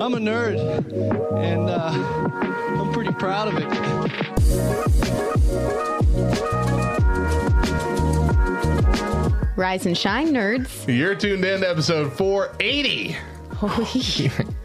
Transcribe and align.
I'm 0.00 0.14
a 0.14 0.18
nerd, 0.18 0.56
and 1.38 1.68
uh, 1.68 1.90
I'm 2.80 2.90
pretty 2.90 3.12
proud 3.12 3.48
of 3.48 3.58
it. 3.58 3.66
Rise 9.58 9.84
and 9.84 9.98
shine, 9.98 10.28
nerds. 10.28 10.88
You're 10.88 11.14
tuned 11.14 11.44
in 11.44 11.60
to 11.60 11.68
episode 11.68 12.14
480. 12.14 13.14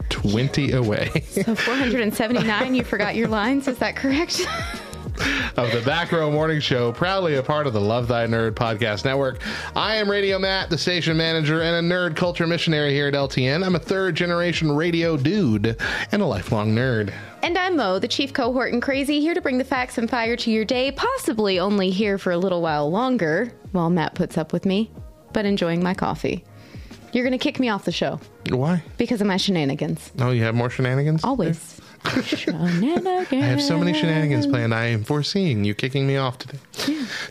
20 0.08 0.72
away 0.72 1.10
So 1.28 1.54
479, 1.54 2.74
you 2.74 2.82
forgot 2.82 3.14
your 3.14 3.28
lines. 3.28 3.68
Is 3.68 3.76
that 3.78 3.94
correct? 3.94 4.40
of 5.56 5.72
the 5.72 5.82
Back 5.84 6.12
Row 6.12 6.30
Morning 6.30 6.60
Show, 6.60 6.92
proudly 6.92 7.34
a 7.36 7.42
part 7.42 7.66
of 7.66 7.72
the 7.72 7.80
Love 7.80 8.08
Thy 8.08 8.26
Nerd 8.26 8.52
podcast 8.52 9.04
network. 9.04 9.40
I 9.74 9.96
am 9.96 10.10
Radio 10.10 10.38
Matt, 10.38 10.70
the 10.70 10.78
station 10.78 11.16
manager 11.16 11.62
and 11.62 11.86
a 11.86 11.94
nerd 11.94 12.16
culture 12.16 12.46
missionary 12.46 12.92
here 12.92 13.08
at 13.08 13.14
LTN. 13.14 13.64
I'm 13.64 13.74
a 13.74 13.78
third 13.78 14.14
generation 14.14 14.70
radio 14.72 15.16
dude 15.16 15.76
and 16.12 16.22
a 16.22 16.26
lifelong 16.26 16.74
nerd. 16.74 17.12
and 17.42 17.56
I'm 17.56 17.76
Mo, 17.76 17.98
the 17.98 18.08
chief 18.08 18.32
cohort 18.32 18.72
and 18.72 18.82
crazy, 18.82 19.20
here 19.20 19.34
to 19.34 19.40
bring 19.40 19.58
the 19.58 19.64
facts 19.64 19.98
and 19.98 20.08
fire 20.08 20.36
to 20.36 20.50
your 20.50 20.64
day, 20.64 20.92
possibly 20.92 21.58
only 21.58 21.90
here 21.90 22.18
for 22.18 22.32
a 22.32 22.38
little 22.38 22.62
while 22.62 22.90
longer 22.90 23.52
while 23.72 23.90
Matt 23.90 24.14
puts 24.14 24.36
up 24.38 24.52
with 24.52 24.64
me, 24.66 24.90
but 25.32 25.44
enjoying 25.46 25.82
my 25.82 25.94
coffee. 25.94 26.44
You're 27.12 27.24
going 27.24 27.38
to 27.38 27.42
kick 27.42 27.58
me 27.58 27.68
off 27.70 27.84
the 27.86 27.92
show 27.92 28.20
Why? 28.50 28.82
because 28.98 29.20
of 29.22 29.26
my 29.26 29.38
shenanigans. 29.38 30.12
Oh, 30.18 30.30
you 30.32 30.42
have 30.42 30.54
more 30.54 30.68
shenanigans? 30.68 31.24
Always. 31.24 31.80
I 32.06 33.26
have 33.32 33.62
so 33.62 33.78
many 33.78 33.92
shenanigans 33.92 34.46
planned. 34.46 34.74
I 34.74 34.86
am 34.86 35.02
foreseeing 35.04 35.64
you 35.64 35.74
kicking 35.74 36.06
me 36.06 36.16
off 36.16 36.38
today. 36.38 36.58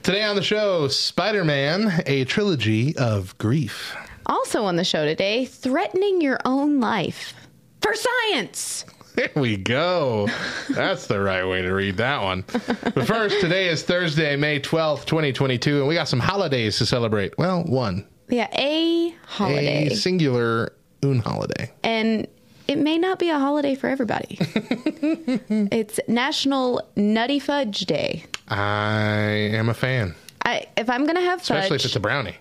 Today 0.04 0.24
on 0.24 0.36
the 0.36 0.42
show, 0.44 0.88
Spider 0.88 1.44
Man, 1.46 2.04
a 2.06 2.26
trilogy 2.26 2.96
of 2.98 3.38
grief. 3.38 3.96
Also 4.26 4.64
on 4.66 4.76
the 4.76 4.84
show 4.84 5.06
today, 5.06 5.46
threatening 5.46 6.20
your 6.22 6.40
own 6.46 6.80
life 6.80 7.34
for 7.82 7.94
science. 7.94 8.86
There 9.16 9.32
we 9.36 9.56
go. 9.56 10.28
That's 10.72 11.08
the 11.08 11.22
right 11.22 11.46
way 11.48 11.62
to 11.62 11.72
read 11.72 11.96
that 11.98 12.22
one. 12.22 12.44
But 12.50 13.08
first, 13.08 13.40
today 13.40 13.70
is 13.70 13.82
Thursday, 13.84 14.36
May 14.36 14.60
12th, 14.60 15.06
2022, 15.06 15.80
and 15.80 15.88
we 15.88 15.96
got 15.96 16.10
some 16.10 16.20
holidays 16.20 16.78
to 16.80 16.86
celebrate. 16.86 17.38
Well, 17.38 17.64
one. 17.64 18.06
Yeah, 18.28 18.50
a 18.58 19.16
holiday. 19.26 19.88
A 19.88 19.96
singular 19.96 20.74
un 21.04 21.20
holiday. 21.20 21.72
and 21.84 22.28
it 22.68 22.78
may 22.78 22.98
not 22.98 23.20
be 23.20 23.30
a 23.30 23.40
holiday 23.40 23.76
for 23.76 23.88
everybody. 23.88 24.38
it's 24.40 26.00
National 26.08 26.82
Nutty 26.96 27.40
Fudge 27.40 27.82
Day. 27.82 28.26
I 28.48 29.22
am 29.54 29.70
a 29.70 29.74
fan, 29.74 30.16
I, 30.44 30.68
if 30.78 30.90
I'm 30.90 31.06
gonna 31.06 31.22
have 31.22 31.42
fudge, 31.42 31.58
especially 31.58 31.76
if 31.78 31.86
it's 31.86 31.96
a 31.96 32.00
brownie 32.00 32.36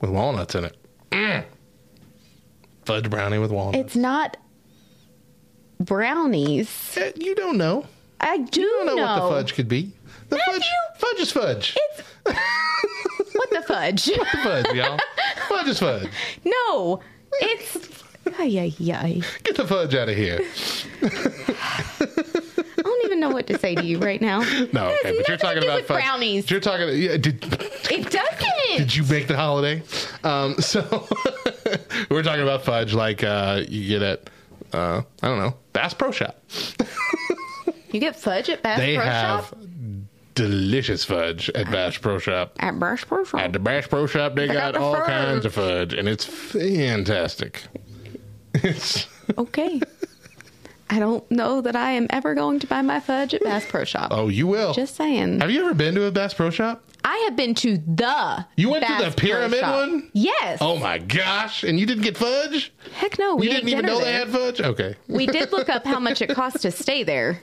with 0.00 0.10
walnuts 0.10 0.54
in 0.54 0.64
it. 0.64 0.76
Mm. 1.10 1.44
Fudge 2.84 3.08
brownie 3.10 3.38
with 3.38 3.50
walnuts. 3.52 3.78
it's 3.78 3.96
not 3.96 4.36
brownies. 5.80 6.96
Eh, 6.96 7.12
you 7.16 7.34
don't 7.34 7.56
know. 7.58 7.86
I 8.20 8.38
do 8.38 8.60
You 8.60 8.84
don't 8.84 8.96
know, 8.96 8.96
what 8.96 9.14
the 9.14 9.28
fudge 9.28 9.54
could 9.54 9.68
be. 9.68 9.92
The 10.28 10.38
fudge, 10.38 10.64
fudge 10.98 11.20
is 11.20 11.32
fudge. 11.32 11.76
What 13.34 13.50
the 13.50 13.62
fudge? 13.62 14.08
What 14.08 14.28
the 14.32 14.38
fudge, 14.38 14.74
y'all. 14.74 14.98
Fudge 15.48 15.68
is 15.68 15.78
fudge. 15.78 16.08
no, 16.44 17.00
it's. 17.34 18.02
Ay, 18.38 18.58
ay, 18.80 18.92
ay. 18.94 19.22
Get 19.42 19.56
the 19.56 19.66
fudge 19.66 19.94
out 19.94 20.08
of 20.08 20.16
here. 20.16 20.40
I 21.02 22.82
don't 22.82 23.04
even 23.06 23.20
know 23.20 23.30
what 23.30 23.46
to 23.48 23.58
say 23.58 23.74
to 23.74 23.84
you 23.84 23.98
right 23.98 24.20
now. 24.20 24.40
No, 24.72 24.88
okay, 25.00 25.16
but 25.16 25.28
you're 25.28 25.36
talking 25.36 25.62
about 25.64 25.82
fudge. 25.84 25.98
brownies. 26.02 26.50
You're 26.50 26.60
talking. 26.60 26.88
Yeah, 26.90 27.16
did 27.16 27.42
It 27.90 28.10
doesn't. 28.10 28.76
did 28.76 28.94
you 28.94 29.02
make 29.04 29.26
the 29.28 29.36
holiday? 29.36 29.82
Um, 30.24 30.54
so 30.58 30.82
we're 32.10 32.22
talking 32.22 32.42
about 32.42 32.64
fudge, 32.64 32.94
like 32.94 33.24
uh, 33.24 33.62
you 33.68 33.88
get 33.88 34.02
at 34.02 34.30
uh, 34.72 35.02
I 35.22 35.28
don't 35.28 35.38
know 35.38 35.54
Bass 35.72 35.94
Pro 35.94 36.10
Shop. 36.10 36.38
You 37.90 38.00
get 38.00 38.16
fudge 38.16 38.50
at 38.50 38.62
Bass 38.62 38.78
They 38.80 38.96
Pro 38.96 39.04
have 39.06 39.44
Shop. 39.46 39.58
delicious 40.34 41.06
fudge 41.06 41.48
at 41.54 41.70
Bass 41.70 41.96
Pro 41.96 42.18
Shop. 42.18 42.54
At 42.60 42.78
Bass 42.78 43.02
Pro 43.04 43.24
Shop. 43.24 43.40
At 43.40 43.54
the 43.54 43.58
Bass 43.58 43.86
Pro 43.86 44.06
Shop, 44.06 44.34
they, 44.34 44.46
got, 44.46 44.54
got 44.54 44.74
the 44.74 44.80
all 44.80 44.94
fudge. 44.94 45.06
kinds 45.06 45.46
of 45.46 45.54
fudge, 45.54 45.94
and 45.94 46.06
it's 46.06 46.26
fantastic. 46.26 47.62
Okay. 49.38 49.80
I 50.90 50.98
don't 50.98 51.30
know 51.30 51.60
that 51.60 51.76
I 51.76 51.90
am 51.92 52.06
ever 52.08 52.34
going 52.34 52.60
to 52.60 52.66
buy 52.66 52.80
my 52.80 52.98
fudge 52.98 53.34
at 53.34 53.42
Bass 53.42 53.66
Pro 53.68 53.84
Shop. 53.84 54.08
oh, 54.10 54.28
you 54.28 54.46
will. 54.46 54.72
Just 54.72 54.94
saying. 54.96 55.40
have 55.40 55.50
you 55.50 55.60
ever 55.60 55.74
been 55.74 55.94
to 55.96 56.04
a 56.04 56.10
Bass 56.10 56.32
Pro 56.32 56.48
Shop? 56.48 56.82
I 57.04 57.16
have 57.28 57.36
been 57.36 57.54
to 57.56 57.76
the. 57.76 58.46
You 58.56 58.70
went 58.70 58.86
to 58.86 59.04
the 59.04 59.14
pyramid 59.14 59.60
one? 59.62 60.10
Yes. 60.14 60.58
Oh 60.62 60.78
my 60.78 60.96
gosh! 60.98 61.62
And 61.62 61.78
you 61.78 61.84
didn't 61.86 62.02
get 62.04 62.16
fudge? 62.16 62.72
Heck 62.94 63.18
no. 63.18 63.36
We 63.36 63.46
You 63.48 63.52
didn't 63.54 63.68
even 63.68 63.84
know 63.84 64.00
they 64.00 64.12
had 64.12 64.28
fudge? 64.30 64.60
Okay. 64.62 64.96
We 65.08 65.26
did 65.26 65.52
look 65.52 65.68
up 65.68 65.84
how 65.84 66.00
much 66.00 66.22
it 66.22 66.30
cost 66.34 66.62
to 66.62 66.70
stay 66.70 67.02
there. 67.04 67.40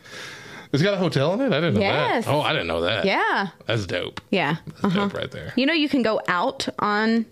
It's 0.73 0.81
got 0.83 0.95
a 0.95 0.97
hotel 0.97 1.33
in 1.35 1.41
it? 1.41 1.47
I 1.53 1.61
didn't 1.61 1.75
know 1.75 1.79
Yes. 1.81 2.25
that. 2.25 2.31
Oh, 2.33 2.41
I 2.41 2.51
didn't 2.51 2.67
know 2.67 2.81
that. 2.81 3.05
Yeah. 3.05 3.49
That's 3.67 3.85
dope. 3.85 4.19
Yeah. 4.31 4.55
That's 4.65 4.83
Uh-huh. 4.85 4.99
dope 5.07 5.13
right 5.13 5.31
there. 5.31 5.53
You 5.55 5.67
know, 5.67 5.73
you 5.73 5.87
can 5.87 6.01
go 6.01 6.19
out 6.27 6.67
on, 6.79 7.25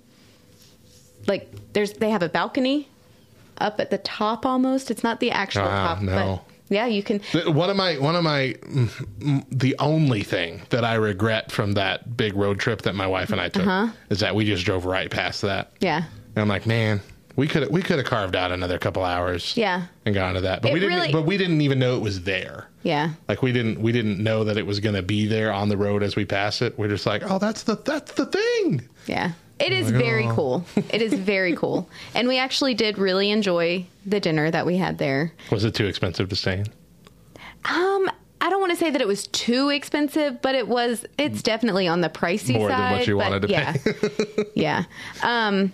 like, 1.27 1.51
there's 1.73 1.93
they 1.93 2.09
have 2.11 2.21
a 2.23 2.29
balcony 2.29 2.87
up 3.57 3.79
at 3.79 3.89
the 3.89 3.97
top 3.99 4.45
almost. 4.45 4.91
It's 4.91 5.03
not 5.03 5.19
the 5.19 5.31
actual 5.31 5.63
Ah, 5.63 5.95
top, 5.95 6.01
no. 6.01 6.41
but 6.67 6.75
yeah, 6.75 6.85
you 6.87 7.03
can. 7.03 7.19
One 7.53 7.69
of 7.69 7.75
my 7.75 7.97
one 7.97 8.15
of 8.15 8.23
my 8.23 8.55
mm, 8.61 8.89
mm, 9.19 9.45
the 9.51 9.75
only 9.79 10.23
thing 10.23 10.61
that 10.69 10.83
I 10.83 10.95
regret 10.95 11.51
from 11.51 11.73
that 11.73 12.17
big 12.17 12.35
road 12.35 12.59
trip 12.59 12.81
that 12.83 12.95
my 12.95 13.07
wife 13.07 13.31
and 13.31 13.39
I 13.41 13.49
took 13.49 13.67
Uh-huh. 13.67 13.87
is 14.09 14.19
that 14.21 14.33
we 14.35 14.45
just 14.45 14.65
drove 14.65 14.85
right 14.85 15.09
past 15.11 15.41
that. 15.43 15.71
Yeah. 15.79 15.97
And 16.35 16.41
I'm 16.41 16.47
like, 16.47 16.65
man, 16.65 17.01
we 17.35 17.47
could 17.47 17.69
we 17.71 17.81
could 17.81 17.97
have 17.97 18.07
carved 18.07 18.35
out 18.35 18.51
another 18.51 18.79
couple 18.79 19.03
hours. 19.03 19.55
Yeah. 19.55 19.83
And 20.05 20.15
gone 20.15 20.33
to 20.35 20.41
that, 20.41 20.61
but 20.61 20.71
It 20.71 20.73
we 20.73 20.79
didn't. 20.79 20.95
really- 20.95 21.11
but 21.11 21.25
we 21.25 21.37
didn't 21.37 21.61
even 21.61 21.79
know 21.79 21.95
it 21.95 22.01
was 22.01 22.21
there. 22.23 22.67
Yeah. 22.81 23.11
Like 23.29 23.41
we 23.41 23.51
didn't 23.51 23.79
we 23.79 23.91
didn't 23.91 24.21
know 24.21 24.43
that 24.43 24.57
it 24.57 24.65
was 24.65 24.79
going 24.79 24.95
to 24.95 25.01
be 25.03 25.25
there 25.27 25.53
on 25.53 25.69
the 25.69 25.77
road 25.77 26.01
as 26.03 26.15
we 26.15 26.25
pass 26.25 26.61
it. 26.61 26.77
We're 26.77 26.89
just 26.89 27.05
like, 27.05 27.21
oh, 27.29 27.37
that's 27.39 27.63
the 27.63 27.75
that's 27.75 28.13
the 28.13 28.25
thing. 28.25 28.89
Yeah. 29.07 29.31
It 29.63 29.71
is 29.73 29.89
very 29.89 30.27
cool. 30.27 30.65
It 30.75 31.01
is 31.01 31.13
very 31.13 31.55
cool. 31.61 31.89
And 32.13 32.27
we 32.27 32.37
actually 32.37 32.73
did 32.73 32.97
really 32.97 33.31
enjoy 33.31 33.85
the 34.05 34.19
dinner 34.19 34.51
that 34.51 34.65
we 34.65 34.77
had 34.77 34.97
there. 34.97 35.31
Was 35.51 35.63
it 35.63 35.73
too 35.73 35.85
expensive 35.85 36.29
to 36.29 36.35
stay 36.35 36.59
in? 36.59 36.65
Um, 37.65 38.11
I 38.41 38.49
don't 38.49 38.59
want 38.59 38.71
to 38.73 38.77
say 38.77 38.89
that 38.89 39.01
it 39.01 39.07
was 39.07 39.27
too 39.27 39.69
expensive, 39.69 40.41
but 40.41 40.53
it 40.53 40.67
was. 40.67 41.05
It's 41.17 41.41
definitely 41.41 41.87
on 41.87 42.01
the 42.01 42.09
pricey 42.09 42.55
More 42.55 42.67
than 42.67 42.77
side. 42.77 42.97
what 42.97 43.07
you 43.07 43.17
wanted 43.17 43.43
to 43.43 43.47
yeah. 43.47 43.73
pay. 43.73 44.43
yeah. 44.55 44.83
Um. 45.21 45.71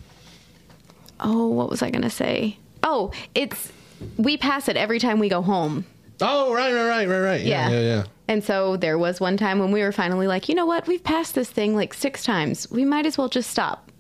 Oh, 1.20 1.48
what 1.48 1.70
was 1.70 1.82
I 1.82 1.90
going 1.90 2.04
to 2.04 2.10
say? 2.10 2.58
Oh, 2.84 3.12
it's 3.34 3.72
we 4.18 4.38
pass 4.38 4.70
it 4.70 4.78
every 4.78 5.00
time 5.00 5.20
we 5.20 5.30
go 5.30 5.42
home. 5.42 5.84
Oh, 6.22 6.54
right, 6.54 6.74
right, 6.74 6.88
right, 6.88 7.08
right, 7.08 7.20
right. 7.20 7.42
Yeah, 7.42 7.70
Yeah. 7.70 7.80
yeah, 7.80 7.96
yeah. 7.96 8.04
And 8.30 8.44
so 8.44 8.78
there 8.78 8.98
was 8.98 9.20
one 9.20 9.38
time 9.38 9.58
when 9.58 9.72
we 9.72 9.82
were 9.82 9.92
finally 9.92 10.28
like, 10.28 10.48
you 10.48 10.54
know 10.56 10.68
what? 10.68 10.86
We've 10.88 11.04
passed 11.04 11.34
this 11.34 11.50
thing 11.50 11.76
like 11.76 11.96
six 11.96 12.24
times. 12.24 12.70
We 12.70 12.86
might 12.86 13.08
as 13.08 13.18
well 13.18 13.28
just 13.28 13.50
stop. 13.50 13.92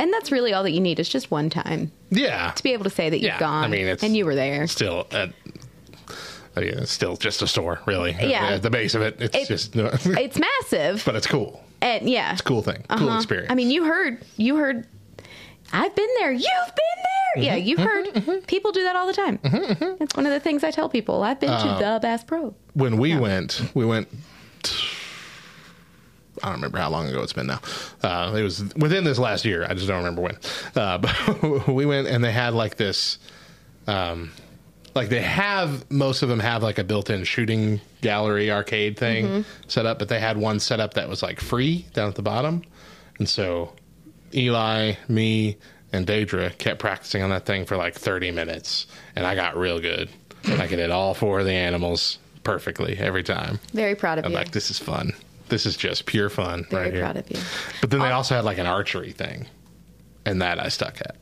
And 0.00 0.12
that's 0.12 0.32
really 0.32 0.52
all 0.52 0.64
that 0.64 0.72
you 0.72 0.80
need 0.80 0.98
is 0.98 1.08
just 1.08 1.30
one 1.30 1.48
time 1.48 1.92
Yeah. 2.10 2.50
to 2.50 2.62
be 2.64 2.72
able 2.72 2.82
to 2.84 2.90
say 2.90 3.08
that 3.08 3.20
Yeah, 3.20 3.34
you've 3.34 3.40
gone 3.40 3.62
I 3.64 3.68
mean, 3.68 3.82
it's- 3.86 4.02
and 4.02 4.16
you 4.16 4.24
were 4.26 4.34
there. 4.34 4.66
Still, 4.66 5.06
at, 5.12 5.30
I 6.56 6.60
mean, 6.60 6.70
it's 6.70 6.90
still 6.90 7.16
just 7.16 7.40
a 7.40 7.46
store, 7.46 7.80
really. 7.86 8.16
Yeah. 8.20 8.48
At 8.48 8.62
the 8.62 8.70
base 8.70 8.96
of 8.96 9.02
it, 9.02 9.16
it's 9.20 9.36
It- 9.36 9.46
just, 9.46 9.76
It's 9.76 10.38
massive. 10.40 11.04
but 11.06 11.14
it's 11.14 11.28
cool. 11.28 11.62
And 11.80 12.10
yeah, 12.10 12.32
It's 12.32 12.40
a 12.40 12.44
cool 12.44 12.62
thing. 12.62 12.84
Cool 12.90 13.08
Uh-huh. 13.10 13.16
experience. 13.18 13.50
I 13.52 13.54
mean, 13.54 13.70
you 13.70 13.84
heard, 13.84 14.18
you 14.36 14.56
heard. 14.56 14.86
I've 15.72 15.94
been 15.94 16.08
there. 16.18 16.32
You've 16.32 16.42
been 16.44 17.02
there. 17.02 17.44
Yeah, 17.44 17.56
Mm-hmm. 17.56 17.66
you've 17.66 17.78
heard. 17.78 18.46
People 18.46 18.72
do 18.72 18.84
that 18.84 18.94
all 18.94 19.06
the 19.06 19.12
time. 19.14 19.38
It's 19.42 20.14
one 20.14 20.26
of 20.26 20.32
the 20.32 20.40
things 20.40 20.62
I 20.64 20.70
tell 20.70 20.88
people. 20.88 21.22
I've 21.22 21.40
been 21.40 21.48
Uh, 21.50 21.78
to 21.78 21.84
the 21.84 21.98
Bass 22.02 22.22
Pro. 22.24 22.54
when 22.74 22.98
we 22.98 23.16
went, 23.16 23.62
we 23.74 23.86
went. 23.86 24.08
I 26.42 26.46
don't 26.46 26.54
remember 26.56 26.78
how 26.78 26.90
long 26.90 27.08
ago 27.08 27.22
it's 27.22 27.32
been 27.32 27.46
now. 27.46 27.60
Uh, 28.02 28.34
it 28.36 28.42
was 28.42 28.64
within 28.74 29.04
this 29.04 29.18
last 29.18 29.44
year. 29.44 29.64
I 29.68 29.74
just 29.74 29.86
don't 29.86 29.98
remember 29.98 30.22
when. 30.22 30.36
Uh, 30.74 30.98
but 30.98 31.68
we 31.68 31.86
went 31.86 32.08
and 32.08 32.24
they 32.24 32.32
had 32.32 32.52
like 32.54 32.76
this, 32.76 33.18
um, 33.86 34.32
like 34.94 35.08
they 35.08 35.20
have 35.22 35.88
most 35.90 36.22
of 36.22 36.28
them 36.28 36.40
have 36.40 36.62
like 36.62 36.78
a 36.78 36.84
built-in 36.84 37.24
shooting 37.24 37.80
gallery 38.00 38.50
arcade 38.50 38.98
thing 38.98 39.24
Mm-hmm. 39.26 39.68
set 39.68 39.86
up, 39.86 39.98
but 39.98 40.08
they 40.08 40.20
had 40.20 40.36
one 40.36 40.58
set 40.58 40.80
up 40.80 40.94
that 40.94 41.08
was 41.08 41.22
like 41.22 41.38
free 41.40 41.86
down 41.94 42.08
at 42.08 42.14
the 42.14 42.22
bottom, 42.22 42.62
and 43.18 43.28
so 43.28 43.74
Eli, 44.34 44.94
me, 45.08 45.56
and 45.92 46.06
Daedra 46.06 46.56
kept 46.58 46.78
practicing 46.80 47.22
on 47.22 47.30
that 47.30 47.44
thing 47.46 47.64
for 47.66 47.76
like 47.76 47.94
30 47.94 48.30
minutes, 48.30 48.86
and 49.16 49.26
I 49.26 49.34
got 49.34 49.56
real 49.56 49.80
good. 49.80 50.08
I 50.44 50.66
could 50.66 50.78
hit 50.78 50.90
all 50.90 51.14
four 51.14 51.40
of 51.40 51.46
the 51.46 51.52
animals 51.52 52.18
perfectly 52.44 52.96
every 52.98 53.22
time. 53.22 53.60
Very 53.72 53.94
proud 53.94 54.18
of 54.18 54.24
I'm 54.24 54.32
you. 54.32 54.36
like, 54.38 54.50
this 54.52 54.70
is 54.70 54.78
fun. 54.78 55.12
This 55.48 55.66
is 55.66 55.76
just 55.76 56.06
pure 56.06 56.30
fun 56.30 56.64
Very 56.70 56.84
right 56.84 56.92
here. 56.92 57.02
proud 57.02 57.16
of 57.18 57.30
you. 57.30 57.38
But 57.80 57.90
then 57.90 58.00
they 58.00 58.10
also 58.10 58.34
had 58.34 58.44
like 58.44 58.58
an 58.58 58.66
archery 58.66 59.12
thing, 59.12 59.46
and 60.24 60.40
that 60.42 60.58
I 60.58 60.68
stuck 60.68 60.98
at. 61.00 61.16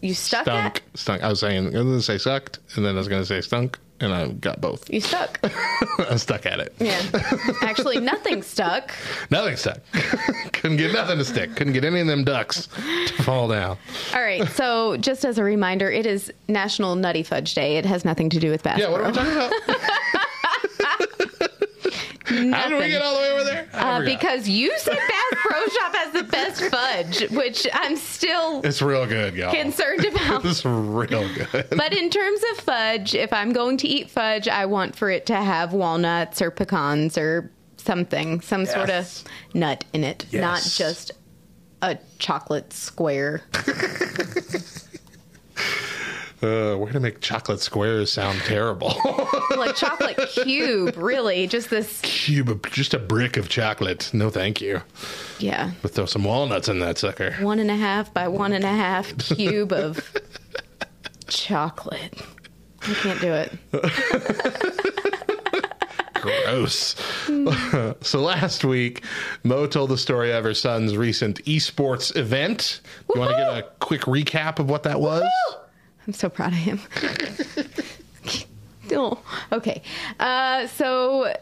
You 0.00 0.14
stuck 0.14 0.44
Stunk, 0.44 0.76
at? 0.76 0.82
stunk. 0.98 1.22
I 1.22 1.28
was 1.28 1.40
saying 1.40 1.64
I 1.74 1.78
was 1.78 1.84
going 1.84 1.96
to 1.98 2.02
say 2.02 2.18
sucked, 2.18 2.58
and 2.76 2.84
then 2.86 2.94
I 2.94 2.98
was 2.98 3.08
going 3.08 3.22
to 3.22 3.26
say 3.26 3.40
stunk, 3.40 3.78
and 4.00 4.12
I 4.12 4.28
got 4.28 4.60
both. 4.60 4.88
You 4.90 5.00
stuck. 5.00 5.40
I 5.98 6.16
stuck 6.16 6.46
at 6.46 6.60
it. 6.60 6.74
Yeah. 6.78 7.00
Actually, 7.62 8.00
nothing 8.00 8.42
stuck. 8.42 8.92
Nothing 9.30 9.56
stuck. 9.56 9.78
Couldn't 10.52 10.76
get 10.76 10.92
nothing 10.92 11.18
to 11.18 11.24
stick. 11.24 11.54
Couldn't 11.56 11.72
get 11.72 11.84
any 11.84 12.00
of 12.00 12.06
them 12.06 12.24
ducks 12.24 12.66
to 12.66 13.22
fall 13.22 13.48
down. 13.48 13.76
All 14.14 14.22
right. 14.22 14.46
So, 14.48 14.96
just 14.96 15.24
as 15.24 15.38
a 15.38 15.44
reminder, 15.44 15.90
it 15.90 16.06
is 16.06 16.32
National 16.48 16.94
Nutty 16.94 17.22
Fudge 17.22 17.54
Day. 17.54 17.76
It 17.76 17.84
has 17.86 18.04
nothing 18.04 18.30
to 18.30 18.38
do 18.38 18.50
with 18.50 18.62
Bass 18.62 18.78
Yeah, 18.78 18.90
what 18.90 19.00
are 19.00 19.08
we 19.08 19.12
talking 19.12 19.32
about? 19.32 20.24
How 22.28 22.68
did 22.68 22.78
we 22.78 22.88
get 22.88 23.02
all 23.02 23.14
the 23.14 23.20
way 23.20 23.30
over 23.32 23.44
there? 23.44 23.68
Uh, 23.72 24.04
because 24.04 24.48
you 24.48 24.76
said 24.78 24.96
Bass 24.96 25.40
Pro 25.40 25.66
Shop 25.68 25.94
has 25.94 26.12
the 26.12 26.22
best 26.24 26.62
fudge, 26.64 27.30
which 27.30 27.66
I'm 27.72 27.96
still 27.96 28.60
it's 28.64 28.82
real 28.82 29.06
good, 29.06 29.34
y'all. 29.34 29.52
concerned 29.52 30.04
about. 30.12 30.44
It's 30.44 30.64
real 30.64 31.06
good. 31.34 31.66
But 31.70 31.94
in 31.96 32.10
terms 32.10 32.40
of 32.52 32.58
fudge, 32.58 33.14
if 33.14 33.32
I'm 33.32 33.52
going 33.52 33.76
to 33.78 33.88
eat 33.88 34.10
fudge, 34.10 34.46
I 34.48 34.66
want 34.66 34.94
for 34.96 35.10
it 35.10 35.26
to 35.26 35.36
have 35.36 35.72
walnuts 35.72 36.42
or 36.42 36.50
pecans 36.50 37.16
or 37.16 37.50
something, 37.76 38.40
some 38.42 38.66
sort 38.66 38.90
of 38.90 39.24
nut 39.54 39.84
in 39.92 40.04
it, 40.04 40.26
not 40.32 40.62
just 40.62 41.12
a 41.80 41.96
chocolate 42.18 42.72
square. 42.72 43.42
Uh, 46.40 46.76
we're 46.78 46.86
gonna 46.86 47.00
make 47.00 47.20
chocolate 47.20 47.58
squares 47.60 48.12
sound 48.12 48.38
terrible. 48.40 48.94
like 49.56 49.74
chocolate 49.74 50.16
cube, 50.30 50.96
really. 50.96 51.48
Just 51.48 51.68
this, 51.68 52.00
Cube, 52.02 52.64
just 52.70 52.94
a 52.94 52.98
brick 52.98 53.36
of 53.36 53.48
chocolate. 53.48 54.08
No, 54.12 54.30
thank 54.30 54.60
you. 54.60 54.80
yeah, 55.40 55.72
But 55.82 55.90
throw 55.92 56.06
some 56.06 56.22
walnuts 56.22 56.68
in 56.68 56.78
that 56.78 56.96
sucker. 56.98 57.32
one 57.40 57.58
and 57.58 57.70
a 57.72 57.76
half 57.76 58.14
by 58.14 58.28
one 58.28 58.52
and 58.52 58.62
a 58.64 58.68
half 58.68 59.16
cube 59.36 59.72
of 59.72 60.12
chocolate. 61.26 62.14
I 62.82 62.94
can't 62.94 63.20
do 63.20 63.32
it. 63.32 63.52
Gross. 66.14 66.96
so 68.00 68.20
last 68.20 68.64
week, 68.64 69.04
Mo 69.44 69.66
told 69.66 69.90
the 69.90 69.98
story 69.98 70.32
of 70.32 70.42
her 70.44 70.54
son's 70.54 70.96
recent 70.96 71.44
esports 71.44 72.14
event. 72.16 72.80
You 73.14 73.20
want 73.20 73.30
to 73.32 73.36
get 73.36 73.58
a 73.58 73.62
quick 73.80 74.02
recap 74.02 74.58
of 74.58 74.68
what 74.68 74.82
that 74.82 75.00
was? 75.00 75.22
I'm 76.08 76.14
so 76.14 76.30
proud 76.30 76.52
of 76.54 76.58
him. 76.58 76.80
oh, 78.92 79.22
okay. 79.52 79.82
Uh, 80.18 80.66
so 80.66 81.34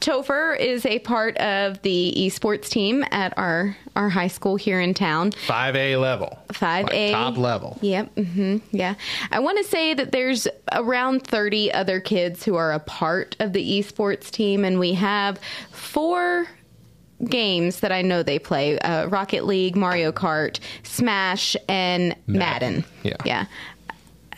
Topher 0.00 0.58
is 0.58 0.84
a 0.84 0.98
part 0.98 1.36
of 1.38 1.80
the 1.82 2.12
esports 2.16 2.68
team 2.68 3.04
at 3.12 3.36
our 3.38 3.76
our 3.94 4.08
high 4.08 4.26
school 4.26 4.56
here 4.56 4.80
in 4.80 4.94
town. 4.94 5.30
5A 5.30 6.00
level. 6.00 6.38
5A. 6.48 6.82
Like 6.92 7.12
top 7.12 7.36
level. 7.36 7.78
Yep. 7.82 8.14
hmm 8.16 8.56
yeah. 8.72 8.96
I 9.30 9.38
want 9.38 9.58
to 9.58 9.64
say 9.64 9.94
that 9.94 10.10
there's 10.10 10.48
around 10.72 11.24
30 11.24 11.72
other 11.72 12.00
kids 12.00 12.44
who 12.44 12.56
are 12.56 12.72
a 12.72 12.80
part 12.80 13.36
of 13.38 13.52
the 13.52 13.80
esports 13.80 14.28
team, 14.30 14.64
and 14.64 14.80
we 14.80 14.94
have 14.94 15.38
four 15.70 16.48
games 17.24 17.80
that 17.80 17.92
I 17.92 18.02
know 18.02 18.22
they 18.22 18.38
play 18.38 18.78
uh, 18.78 19.06
Rocket 19.06 19.46
League, 19.46 19.76
Mario 19.76 20.12
Kart, 20.12 20.58
Smash, 20.82 21.56
and 21.68 22.14
Madden. 22.26 22.84
Yeah. 23.02 23.16
Yeah. 23.24 23.46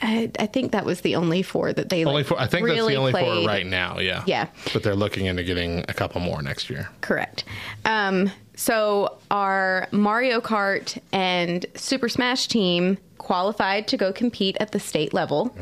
I, 0.00 0.30
I 0.38 0.46
think 0.46 0.70
that 0.72 0.84
was 0.84 1.00
the 1.00 1.16
only 1.16 1.42
four 1.42 1.72
that 1.72 1.88
they 1.88 2.04
Only 2.04 2.18
like, 2.20 2.26
four, 2.26 2.40
I 2.40 2.46
think 2.46 2.64
really 2.64 2.78
that's 2.78 2.88
the 2.88 2.96
only 2.96 3.10
played. 3.12 3.24
four 3.42 3.46
right 3.48 3.66
now. 3.66 3.98
Yeah. 3.98 4.22
Yeah. 4.26 4.46
But 4.72 4.84
they're 4.84 4.94
looking 4.94 5.26
into 5.26 5.42
getting 5.42 5.84
a 5.88 5.94
couple 5.94 6.20
more 6.20 6.40
next 6.40 6.70
year. 6.70 6.88
Correct. 7.00 7.42
Um, 7.84 8.30
so 8.54 9.18
our 9.32 9.88
Mario 9.90 10.40
Kart 10.40 10.98
and 11.12 11.66
Super 11.74 12.08
Smash 12.08 12.46
team 12.46 12.98
qualified 13.18 13.88
to 13.88 13.96
go 13.96 14.12
compete 14.12 14.56
at 14.60 14.70
the 14.70 14.78
state 14.78 15.12
level. 15.12 15.52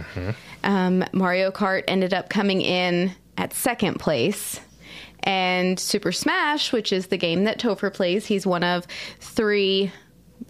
Um, 0.64 1.02
Mario 1.12 1.50
Kart 1.50 1.84
ended 1.88 2.12
up 2.12 2.28
coming 2.28 2.60
in 2.60 3.12
at 3.38 3.54
second 3.54 3.98
place. 4.00 4.60
And 5.26 5.78
Super 5.78 6.12
Smash, 6.12 6.72
which 6.72 6.92
is 6.92 7.08
the 7.08 7.16
game 7.18 7.44
that 7.44 7.58
Topher 7.58 7.92
plays, 7.92 8.24
he's 8.26 8.46
one 8.46 8.62
of 8.62 8.86
three, 9.18 9.90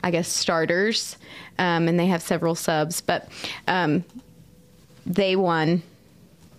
I 0.04 0.10
guess, 0.10 0.28
starters. 0.28 1.16
Um, 1.58 1.88
and 1.88 1.98
they 1.98 2.06
have 2.06 2.20
several 2.22 2.54
subs, 2.54 3.00
but 3.00 3.28
um, 3.66 4.04
they 5.06 5.34
won 5.34 5.82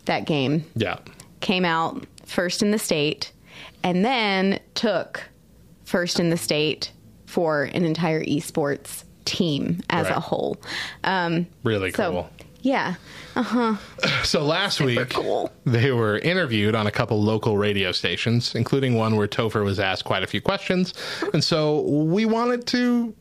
that 0.05 0.25
game 0.25 0.65
Yeah. 0.75 0.97
came 1.41 1.63
out 1.63 2.05
first 2.25 2.61
in 2.63 2.71
the 2.71 2.79
state 2.79 3.31
and 3.83 4.03
then 4.03 4.59
took 4.73 5.29
first 5.85 6.19
in 6.19 6.29
the 6.31 6.37
state 6.37 6.91
for 7.27 7.63
an 7.65 7.85
entire 7.85 8.23
esports 8.23 9.03
team 9.25 9.81
as 9.89 10.07
Right. 10.07 10.17
a 10.17 10.19
whole. 10.19 10.57
Um, 11.03 11.45
Really 11.63 11.91
so, 11.91 12.11
cool. 12.11 12.29
Yeah. 12.67 12.95
Uh 13.35 13.43
huh. 13.43 13.75
So 14.23 14.43
last 14.43 14.81
week, 14.81 15.11
cool. 15.11 15.49
they 15.65 15.91
were 15.91 16.19
interviewed 16.19 16.75
on 16.75 16.85
a 16.85 16.91
couple 16.91 17.21
local 17.21 17.57
radio 17.57 17.93
stations, 17.93 18.55
including 18.55 18.95
one 18.95 19.15
where 19.15 19.27
Topher 19.27 19.63
was 19.63 19.79
asked 19.79 20.03
quite 20.03 20.21
a 20.21 20.27
few 20.27 20.41
questions. 20.41 20.93
And 21.33 21.41
so 21.43 21.81
we 21.81 22.25
wanted 22.25 22.67
to 22.67 23.15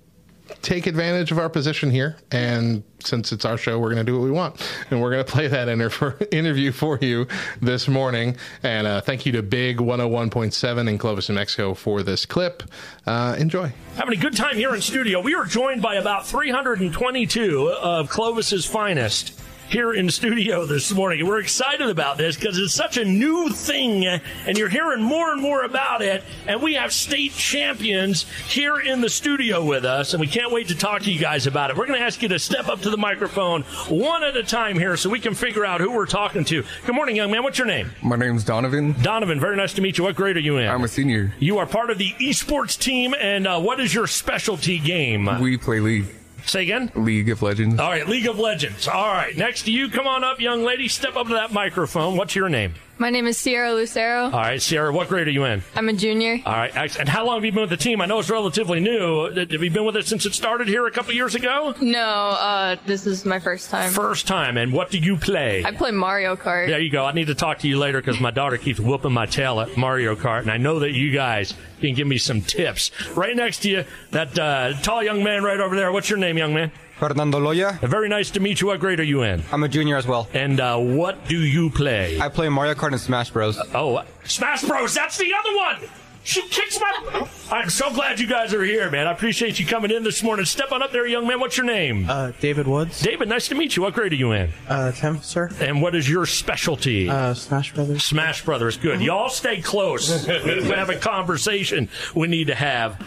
take 0.63 0.87
advantage 0.87 1.33
of 1.33 1.39
our 1.39 1.49
position 1.49 1.91
here. 1.91 2.17
And 2.31 2.83
since 3.01 3.33
it's 3.33 3.45
our 3.45 3.57
show, 3.57 3.79
we're 3.79 3.93
going 3.93 4.05
to 4.05 4.11
do 4.11 4.19
what 4.19 4.25
we 4.25 4.31
want. 4.31 4.61
And 4.91 5.01
we're 5.01 5.11
going 5.11 5.25
to 5.25 5.31
play 5.31 5.49
that 5.49 5.69
interview 6.33 6.73
for 6.73 6.99
you 7.01 7.27
this 7.61 7.89
morning. 7.89 8.37
And 8.63 8.87
uh, 8.87 9.01
thank 9.01 9.27
you 9.27 9.33
to 9.33 9.43
Big 9.43 9.79
101.7 9.79 10.89
in 10.89 10.99
Clovis, 10.99 11.29
New 11.29 11.35
Mexico 11.35 11.75
for 11.75 12.03
this 12.03 12.27
clip. 12.27 12.63
Uh, 13.07 13.37
enjoy. 13.39 13.73
Having 13.97 14.19
a 14.19 14.23
good 14.23 14.37
time 14.37 14.57
here 14.57 14.75
in 14.75 14.81
studio. 14.81 15.21
We 15.21 15.35
are 15.35 15.45
joined 15.45 15.83
by 15.83 15.97
about 15.97 16.27
322 16.27 17.69
of 17.81 18.09
Clovis's 18.09 18.67
finest 18.67 19.41
here 19.69 19.93
in 19.93 20.09
studio 20.11 20.65
this 20.65 20.93
morning. 20.93 21.27
We're 21.27 21.41
excited 21.41 21.89
about 21.89 22.19
this 22.19 22.37
because 22.37 22.59
it's 22.59 22.75
such 22.75 22.97
a 22.97 23.05
new 23.05 23.49
thing 23.51 24.07
and 24.07 24.57
you're 24.57 24.69
hearing 24.69 25.03
more 25.03 25.33
and 25.33 25.41
more 25.41 25.65
about 25.65 26.03
it. 26.03 26.23
And 26.47 26.63
we 26.63 26.75
have 26.75 26.93
state 26.93 27.33
champions 27.33 28.23
here 28.49 28.79
in 28.79 29.01
the 29.01 29.11
studio 29.11 29.65
with 29.65 29.85
us 29.85 30.15
and 30.15 30.21
we 30.21 30.27
can't 30.27 30.53
wait 30.53 30.69
to 30.69 30.75
talk 30.77 31.03
to 31.03 31.13
you 31.13 31.19
guys 31.19 31.47
about 31.47 31.71
it. 31.71 31.77
We're 31.77 31.87
going 31.87 31.99
to 31.99 32.05
ask 32.05 32.23
you 32.23 32.29
to 32.29 32.39
step 32.39 32.69
up 32.69 32.81
to 32.83 32.91
the 32.91 32.97
microphone 32.97 33.63
one 33.89 34.23
at 34.23 34.37
a 34.37 34.43
time 34.43 34.79
here 34.79 34.97
so 34.97 35.11
we 35.11 35.21
can 35.21 35.35
figure 35.35 35.65
out 35.65 35.81
who 35.81 35.91
we're 35.93 36.07
talking 36.07 36.45
to. 36.47 36.65
Good 36.85 36.95
morning, 36.95 37.17
young 37.17 37.31
man. 37.31 37.43
What's 37.43 37.59
your 37.59 37.67
name? 37.67 37.90
My 38.02 38.17
name's 38.17 38.45
Donovan. 38.45 38.95
Donovan, 39.02 39.40
very 39.40 39.57
nice 39.57 39.75
to 39.75 39.83
meet 39.83 39.99
you. 39.99 40.05
What 40.05 40.17
grade 40.17 40.37
are 40.37 40.40
you 40.40 40.59
in? 40.59 40.69
I'm 40.69 40.85
a 40.85 40.88
senior. 40.88 41.33
You 41.38 41.59
are 41.59 41.67
part 41.67 41.90
of 41.90 41.99
the 41.99 42.11
esports 42.21 42.79
team, 42.79 43.14
and 43.19 43.47
uh, 43.47 43.61
what 43.61 43.81
is 43.81 43.93
your 43.93 44.07
specialty 44.07 44.79
game? 44.79 45.29
We 45.40 45.57
play 45.57 45.81
League. 45.81 46.07
Say 46.47 46.62
again? 46.62 46.93
League 46.95 47.29
of 47.29 47.43
Legends. 47.43 47.81
All 47.81 47.91
right, 47.91 48.07
League 48.09 48.26
of 48.26 48.38
Legends. 48.38 48.87
All 48.87 49.09
right, 49.09 49.37
next 49.37 49.62
to 49.65 49.73
you, 49.73 49.91
come 49.91 50.07
on 50.07 50.23
up, 50.23 50.41
young 50.41 50.62
lady. 50.62 50.87
Step 50.87 51.17
up 51.17 51.26
to 51.26 51.35
that 51.35 51.53
microphone. 51.53 52.17
What's 52.17 52.37
your 52.37 52.49
name? 52.49 52.75
My 52.99 53.11
name 53.11 53.26
is 53.26 53.37
Sierra 53.37 53.75
Lucero. 53.75 54.25
All 54.25 54.31
right, 54.31 54.61
Sierra, 54.61 54.91
what 54.91 55.09
grade 55.09 55.29
are 55.29 55.31
you 55.31 55.45
in? 55.45 55.62
I'm 55.75 55.91
a 55.91 55.93
junior. 55.93 56.41
All 56.47 56.53
right, 56.55 56.99
and 56.99 57.07
how 57.07 57.26
long 57.26 57.37
have 57.37 57.45
you 57.45 57.53
been 57.53 57.61
with 57.61 57.71
the 57.71 57.76
team? 57.76 58.00
I 58.00 58.07
know 58.07 58.19
it's 58.21 58.31
relatively 58.31 58.81
new. 58.81 59.31
Have 59.35 59.53
you 59.62 59.71
been 59.71 59.85
with 59.85 59.97
it 59.97 60.07
since 60.07 60.25
it 60.25 60.33
started 60.33 60.67
here 60.67 60.87
a 60.87 60.91
couple 60.91 61.12
years 61.12 61.35
ago? 61.35 61.75
No, 61.83 62.00
uh, 62.00 62.76
this 62.87 63.07
is 63.07 63.26
my 63.26 63.38
first 63.38 63.69
time. 63.69 63.93
First 63.93 64.26
time, 64.26 64.57
and 64.57 64.73
what 64.73 64.91
do 64.91 64.99
you 64.99 65.19
play? 65.19 65.62
I 65.62 65.73
play 65.73 65.91
Mario 65.91 66.37
Kart. 66.37 66.69
There 66.69 66.81
you 66.81 66.91
go. 66.91 67.05
I 67.05 67.12
need 67.12 67.26
to 67.26 67.35
talk 67.35 67.59
to 67.59 67.69
you 67.69 67.79
later 67.79 68.00
because 68.00 68.19
my 68.19 68.31
daughter 68.31 68.57
keeps 68.57 68.81
whooping 68.81 69.12
my 69.12 69.26
tail 69.26 69.61
at 69.61 69.76
Mario 69.76 70.17
Kart, 70.17 70.41
and 70.41 70.50
I 70.50 70.57
know 70.57 70.79
that 70.79 70.93
you 70.93 71.12
guys 71.12 71.53
can 71.81 71.95
give 71.95 72.07
me 72.07 72.17
some 72.17 72.41
tips. 72.41 72.93
Right 73.15 73.37
next 73.37 73.59
to 73.61 73.69
you, 73.71 73.85
that 74.12 74.38
uh, 74.38 74.73
tall 74.81 75.03
young 75.03 75.23
man 75.23 75.43
right 75.43 75.61
over 75.61 75.76
there. 75.76 75.93
What's 75.93 76.09
your 76.09 76.19
name, 76.19 76.38
young 76.38 76.55
man? 76.55 76.73
Fernando 76.99 77.38
Loya. 77.38 77.79
Very 77.81 78.09
nice 78.09 78.31
to 78.31 78.41
meet 78.41 78.61
you. 78.61 78.69
What 78.69 78.81
grade 78.81 79.00
are 79.00 79.05
you 79.05 79.23
in? 79.23 79.43
I'm 79.53 79.62
a 79.65 79.69
junior 79.69 79.97
as 79.97 80.07
well. 80.07 80.29
And 80.33 80.61
uh, 80.61 80.79
what 80.79 81.29
do 81.29 81.38
you 81.38 81.69
play? 81.71 82.19
I 82.19 82.29
play 82.31 82.49
Mario 82.49 82.75
Kart 82.75 82.93
and 82.93 83.00
Smash 83.00 83.31
Bros. 83.31 83.59
Oh, 83.75 84.03
Smash 84.25 84.62
Bros. 84.65 84.95
That's 84.95 85.19
the 85.19 85.31
other 85.38 85.57
one. 85.57 85.91
She 86.25 86.43
kicks 86.49 86.81
my. 86.81 87.29
I'm 87.53 87.71
so 87.71 87.93
glad 87.95 88.19
you 88.19 88.26
guys 88.26 88.53
are 88.53 88.65
here, 88.65 88.91
man. 88.91 89.07
I 89.07 89.12
appreciate 89.12 89.61
you 89.61 89.67
coming 89.67 89.93
in 89.93 90.03
this 90.03 90.25
morning. 90.25 90.45
Step 90.45 90.73
on 90.73 90.83
up 90.83 90.91
there, 90.91 91.07
young 91.07 91.25
man. 91.25 91.38
What's 91.38 91.57
your 91.57 91.67
name? 91.67 92.07
Uh, 92.11 92.33
David 92.41 92.67
Woods. 92.67 93.00
David, 93.00 93.29
nice 93.29 93.47
to 93.49 93.55
meet 93.55 93.76
you. 93.76 93.83
What 93.83 93.95
grade 93.95 94.11
are 94.12 94.17
you 94.17 94.33
in? 94.33 94.50
Uh, 94.67 94.91
10th, 94.93 95.23
sir. 95.23 95.50
And 95.61 95.81
what 95.81 95.95
is 95.95 96.11
your 96.11 96.26
specialty? 96.26 97.09
Uh, 97.09 97.33
Smash 97.35 97.73
Brothers. 97.75 98.05
Smash 98.05 98.45
Brothers. 98.45 98.76
Good. 98.76 99.03
Y'all 99.03 99.29
stay 99.29 99.61
close. 99.61 100.26
we 100.26 100.65
have 100.71 100.91
a 100.91 100.97
conversation 100.97 101.88
we 102.12 102.26
need 102.26 102.49
to 102.49 102.57
have. 102.57 103.00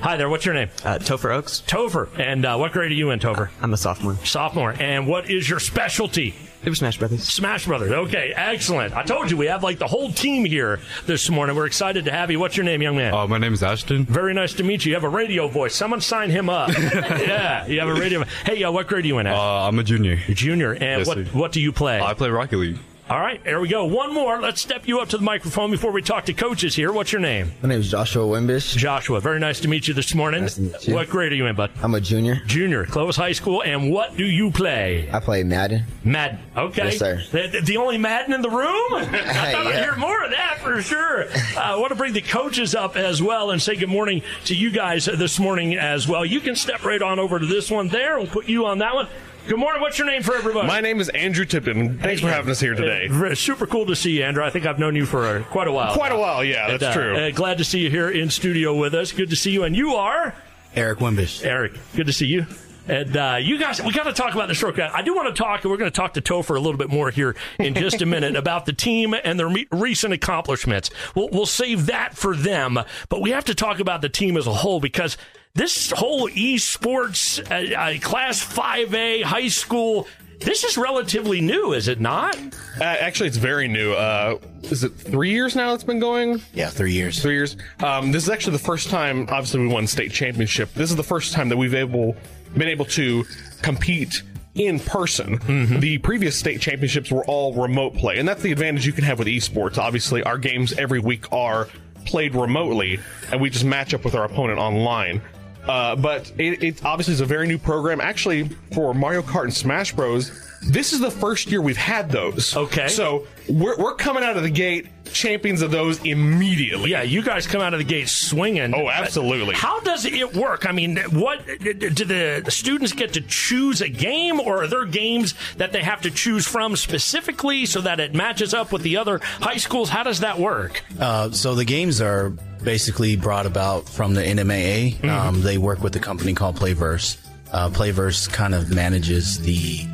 Hi 0.00 0.16
there. 0.16 0.28
What's 0.28 0.44
your 0.44 0.54
name? 0.54 0.68
Uh, 0.84 0.98
Topher 0.98 1.34
Oaks. 1.34 1.62
Topher. 1.66 2.08
And 2.18 2.44
uh, 2.44 2.56
what 2.58 2.72
grade 2.72 2.90
are 2.92 2.94
you 2.94 3.10
in, 3.10 3.18
Topher? 3.18 3.48
I'm 3.60 3.72
a 3.72 3.76
sophomore. 3.76 4.14
Sophomore. 4.24 4.74
And 4.78 5.06
what 5.06 5.30
is 5.30 5.48
your 5.48 5.58
specialty? 5.58 6.34
It 6.62 6.68
was 6.68 6.78
Smash 6.78 6.98
Brothers. 6.98 7.22
Smash 7.24 7.66
Brothers. 7.66 7.92
Okay, 7.92 8.32
excellent. 8.36 8.94
I 8.94 9.02
told 9.04 9.30
you 9.30 9.36
we 9.36 9.46
have 9.46 9.62
like 9.62 9.78
the 9.78 9.86
whole 9.86 10.10
team 10.12 10.44
here 10.44 10.80
this 11.06 11.30
morning. 11.30 11.56
We're 11.56 11.66
excited 11.66 12.04
to 12.06 12.12
have 12.12 12.30
you. 12.30 12.38
What's 12.38 12.56
your 12.56 12.64
name, 12.64 12.82
young 12.82 12.96
man? 12.96 13.14
Uh, 13.14 13.26
my 13.26 13.38
name 13.38 13.52
is 13.54 13.62
Ashton. 13.62 14.04
Very 14.04 14.34
nice 14.34 14.52
to 14.54 14.62
meet 14.64 14.84
you. 14.84 14.90
You 14.90 14.96
have 14.96 15.04
a 15.04 15.08
radio 15.08 15.48
voice. 15.48 15.74
Someone 15.74 16.00
sign 16.00 16.30
him 16.30 16.48
up. 16.50 16.68
yeah, 16.78 17.66
you 17.66 17.78
have 17.80 17.88
a 17.88 17.94
radio. 17.94 18.24
Hey, 18.44 18.62
uh, 18.64 18.70
what 18.72 18.86
grade 18.88 19.04
are 19.04 19.08
you 19.08 19.18
in? 19.18 19.26
At? 19.26 19.34
Uh, 19.34 19.68
I'm 19.68 19.78
a 19.78 19.84
junior. 19.84 20.16
Junior. 20.28 20.72
And 20.72 20.82
Yes, 20.82 21.06
what 21.06 21.18
sir. 21.18 21.24
what 21.32 21.52
do 21.52 21.60
you 21.60 21.72
play? 21.72 22.00
I 22.00 22.14
play 22.14 22.30
Rocket 22.30 22.56
League. 22.58 22.78
All 23.08 23.20
right, 23.20 23.42
there 23.44 23.60
we 23.60 23.68
go. 23.68 23.84
One 23.84 24.12
more. 24.12 24.40
Let's 24.40 24.60
step 24.60 24.88
you 24.88 24.98
up 24.98 25.10
to 25.10 25.16
the 25.16 25.22
microphone 25.22 25.70
before 25.70 25.92
we 25.92 26.02
talk 26.02 26.24
to 26.24 26.32
coaches 26.32 26.74
here. 26.74 26.90
What's 26.90 27.12
your 27.12 27.20
name? 27.20 27.52
My 27.62 27.68
name 27.68 27.78
is 27.78 27.88
Joshua 27.88 28.24
Wimbish. 28.24 28.76
Joshua. 28.76 29.20
Very 29.20 29.38
nice 29.38 29.60
to 29.60 29.68
meet 29.68 29.86
you 29.86 29.94
this 29.94 30.12
morning. 30.12 30.40
Nice 30.40 30.56
to 30.56 30.62
meet 30.62 30.88
you. 30.88 30.94
What 30.96 31.08
grade 31.08 31.30
are 31.30 31.36
you 31.36 31.46
in, 31.46 31.54
bud? 31.54 31.70
I'm 31.84 31.94
a 31.94 32.00
junior. 32.00 32.40
Junior, 32.46 32.84
Clovis 32.84 33.14
High 33.14 33.30
School. 33.30 33.62
And 33.62 33.92
what 33.92 34.16
do 34.16 34.24
you 34.24 34.50
play? 34.50 35.08
I 35.12 35.20
play 35.20 35.44
Madden. 35.44 35.84
Madden. 36.02 36.40
Okay. 36.56 36.86
Yes, 36.86 36.98
sir. 36.98 37.22
The, 37.30 37.60
the 37.62 37.76
only 37.76 37.96
Madden 37.96 38.32
in 38.34 38.42
the 38.42 38.50
room? 38.50 38.66
I 38.94 39.52
thought 39.52 39.66
I'd 39.68 39.84
hear 39.84 39.94
more 39.94 40.24
of 40.24 40.32
that 40.32 40.58
for 40.60 40.82
sure. 40.82 41.26
Uh, 41.56 41.60
I 41.60 41.76
want 41.76 41.88
to 41.90 41.94
bring 41.94 42.12
the 42.12 42.20
coaches 42.20 42.74
up 42.74 42.96
as 42.96 43.22
well 43.22 43.50
and 43.50 43.62
say 43.62 43.76
good 43.76 43.88
morning 43.88 44.22
to 44.44 44.54
you 44.54 44.70
guys 44.70 45.06
this 45.06 45.38
morning 45.38 45.74
as 45.74 46.06
well. 46.06 46.24
You 46.24 46.40
can 46.40 46.54
step 46.54 46.84
right 46.84 47.00
on 47.00 47.18
over 47.18 47.38
to 47.38 47.46
this 47.46 47.70
one 47.70 47.88
there. 47.88 48.18
We'll 48.18 48.26
put 48.26 48.46
you 48.46 48.66
on 48.66 48.78
that 48.78 48.94
one. 48.94 49.08
Good 49.46 49.58
morning. 49.58 49.80
What's 49.80 49.96
your 49.96 50.08
name 50.08 50.22
for 50.24 50.34
everybody? 50.34 50.66
My 50.66 50.80
name 50.80 51.00
is 51.00 51.08
Andrew 51.10 51.44
Tippin. 51.44 51.98
Thanks 52.00 52.20
for 52.20 52.28
having 52.28 52.50
us 52.50 52.58
here 52.58 52.74
today. 52.74 53.08
Uh, 53.08 53.32
super 53.36 53.64
cool 53.66 53.86
to 53.86 53.94
see 53.94 54.18
you, 54.18 54.24
Andrew. 54.24 54.42
I 54.42 54.50
think 54.50 54.66
I've 54.66 54.80
known 54.80 54.96
you 54.96 55.06
for 55.06 55.24
uh, 55.24 55.44
quite 55.44 55.68
a 55.68 55.72
while. 55.72 55.94
Quite 55.94 56.10
a 56.10 56.18
while, 56.18 56.42
yeah, 56.42 56.64
And, 56.68 56.80
that's 56.80 56.96
uh, 56.96 57.00
true. 57.00 57.16
uh, 57.16 57.30
glad 57.30 57.58
to 57.58 57.64
see 57.64 57.78
you 57.78 57.88
here 57.90 58.10
in 58.10 58.28
studio 58.30 58.74
with 58.74 58.92
us. 58.92 59.12
Good 59.12 59.30
to 59.30 59.36
see 59.36 59.52
you. 59.52 59.62
And 59.62 59.76
you 59.76 59.94
are? 59.94 60.34
Eric 60.74 60.98
Wimbish. 60.98 61.44
Eric, 61.44 61.74
good 61.94 62.06
to 62.08 62.12
see 62.12 62.26
you. 62.26 62.46
And 62.88 63.16
uh, 63.16 63.38
you 63.40 63.56
guys, 63.58 63.80
we 63.80 63.92
got 63.92 64.04
to 64.04 64.12
talk 64.12 64.34
about 64.34 64.48
the 64.48 64.54
stroke. 64.56 64.80
I 64.80 65.02
do 65.02 65.14
want 65.14 65.34
to 65.34 65.40
talk, 65.40 65.62
and 65.62 65.70
we're 65.70 65.76
going 65.78 65.90
to 65.90 65.96
talk 65.96 66.14
to 66.14 66.20
Topher 66.20 66.56
a 66.56 66.60
little 66.60 66.78
bit 66.78 66.88
more 66.90 67.10
here 67.10 67.36
in 67.60 67.74
just 67.74 68.02
a 68.02 68.06
minute 68.06 68.34
about 68.34 68.66
the 68.66 68.72
team 68.72 69.14
and 69.14 69.38
their 69.38 69.48
me- 69.50 69.66
recent 69.70 70.12
accomplishments. 70.12 70.90
We'll, 71.14 71.28
we'll 71.30 71.46
save 71.46 71.86
that 71.86 72.16
for 72.16 72.34
them, 72.34 72.78
but 73.08 73.20
we 73.20 73.30
have 73.30 73.44
to 73.46 73.54
talk 73.54 73.78
about 73.78 74.02
the 74.02 74.08
team 74.08 74.36
as 74.36 74.46
a 74.48 74.52
whole 74.54 74.80
because 74.80 75.16
this 75.56 75.90
whole 75.90 76.28
esports 76.28 77.40
uh, 77.50 77.74
uh, 77.74 77.98
class 78.00 78.44
5A 78.44 79.22
high 79.22 79.48
school. 79.48 80.06
This 80.38 80.64
is 80.64 80.76
relatively 80.76 81.40
new, 81.40 81.72
is 81.72 81.88
it 81.88 81.98
not? 81.98 82.36
Uh, 82.78 82.84
actually, 82.84 83.28
it's 83.28 83.38
very 83.38 83.66
new. 83.66 83.94
Uh, 83.94 84.38
is 84.64 84.84
it 84.84 84.90
three 84.90 85.30
years 85.30 85.56
now 85.56 85.72
it's 85.72 85.82
been 85.82 85.98
going? 85.98 86.42
Yeah, 86.52 86.68
three 86.68 86.92
years. 86.92 87.22
Three 87.22 87.32
years. 87.32 87.56
Um, 87.82 88.12
this 88.12 88.24
is 88.24 88.28
actually 88.28 88.52
the 88.52 88.62
first 88.64 88.90
time, 88.90 89.22
obviously, 89.22 89.60
we 89.60 89.68
won 89.68 89.86
state 89.86 90.12
championship. 90.12 90.72
This 90.74 90.90
is 90.90 90.96
the 90.96 91.02
first 91.02 91.32
time 91.32 91.48
that 91.48 91.56
we've 91.56 91.74
able 91.74 92.14
been 92.54 92.68
able 92.68 92.84
to 92.84 93.24
compete 93.62 94.22
in 94.54 94.78
person. 94.78 95.38
The 95.80 95.98
previous 95.98 96.36
state 96.36 96.60
championships 96.60 97.10
were 97.10 97.24
all 97.24 97.54
remote 97.54 97.94
play, 97.94 98.18
and 98.18 98.28
that's 98.28 98.42
the 98.42 98.52
advantage 98.52 98.86
you 98.86 98.92
can 98.92 99.04
have 99.04 99.18
with 99.18 99.28
esports. 99.28 99.78
Obviously, 99.78 100.22
our 100.22 100.38
games 100.38 100.74
every 100.74 101.00
week 101.00 101.32
are 101.32 101.68
played 102.04 102.34
remotely, 102.34 103.00
and 103.32 103.40
we 103.40 103.50
just 103.50 103.64
match 103.64 103.94
up 103.94 104.04
with 104.04 104.14
our 104.14 104.24
opponent 104.24 104.58
online. 104.58 105.20
Uh, 105.68 105.96
but 105.96 106.32
it, 106.38 106.62
it 106.62 106.84
obviously 106.84 107.14
is 107.14 107.20
a 107.20 107.26
very 107.26 107.46
new 107.46 107.58
program. 107.58 108.00
Actually, 108.00 108.48
for 108.72 108.94
Mario 108.94 109.22
Kart 109.22 109.44
and 109.44 109.54
Smash 109.54 109.92
Bros, 109.92 110.30
this 110.62 110.92
is 110.92 111.00
the 111.00 111.10
first 111.10 111.50
year 111.50 111.60
we've 111.60 111.76
had 111.76 112.10
those. 112.10 112.56
Okay. 112.56 112.88
So 112.88 113.26
we're, 113.48 113.76
we're 113.76 113.94
coming 113.94 114.22
out 114.22 114.36
of 114.36 114.42
the 114.42 114.50
gate 114.50 114.88
champions 115.12 115.62
of 115.62 115.70
those 115.70 116.04
immediately. 116.04 116.90
Yeah, 116.90 117.02
you 117.02 117.22
guys 117.22 117.46
come 117.46 117.60
out 117.60 117.72
of 117.72 117.78
the 117.78 117.84
gate 117.84 118.08
swinging. 118.08 118.74
Oh, 118.74 118.88
absolutely. 118.88 119.54
How 119.54 119.80
does 119.80 120.04
it 120.04 120.34
work? 120.34 120.66
I 120.66 120.72
mean, 120.72 120.96
what 121.10 121.46
do 121.46 121.72
the, 121.72 122.42
the 122.44 122.50
students 122.50 122.92
get 122.92 123.12
to 123.14 123.20
choose 123.20 123.80
a 123.80 123.88
game, 123.88 124.40
or 124.40 124.64
are 124.64 124.66
there 124.66 124.84
games 124.84 125.34
that 125.56 125.72
they 125.72 125.82
have 125.82 126.02
to 126.02 126.10
choose 126.10 126.46
from 126.46 126.76
specifically 126.76 127.66
so 127.66 127.80
that 127.82 128.00
it 128.00 128.14
matches 128.14 128.52
up 128.52 128.72
with 128.72 128.82
the 128.82 128.96
other 128.96 129.20
high 129.40 129.58
schools? 129.58 129.88
How 129.88 130.02
does 130.02 130.20
that 130.20 130.38
work? 130.38 130.82
Uh, 130.98 131.30
so 131.30 131.54
the 131.54 131.64
games 131.64 132.00
are 132.00 132.32
basically 132.66 133.14
brought 133.14 133.46
about 133.46 133.88
from 133.88 134.12
the 134.12 134.20
NMAA. 134.20 135.02
Um, 135.08 135.40
they 135.40 135.56
work 135.56 135.84
with 135.84 135.94
a 135.94 136.00
company 136.00 136.34
called 136.34 136.56
Playverse. 136.56 137.16
Uh, 137.52 137.70
Playverse 137.70 138.28
kind 138.30 138.54
of 138.54 138.74
manages 138.74 139.38
the 139.40 139.86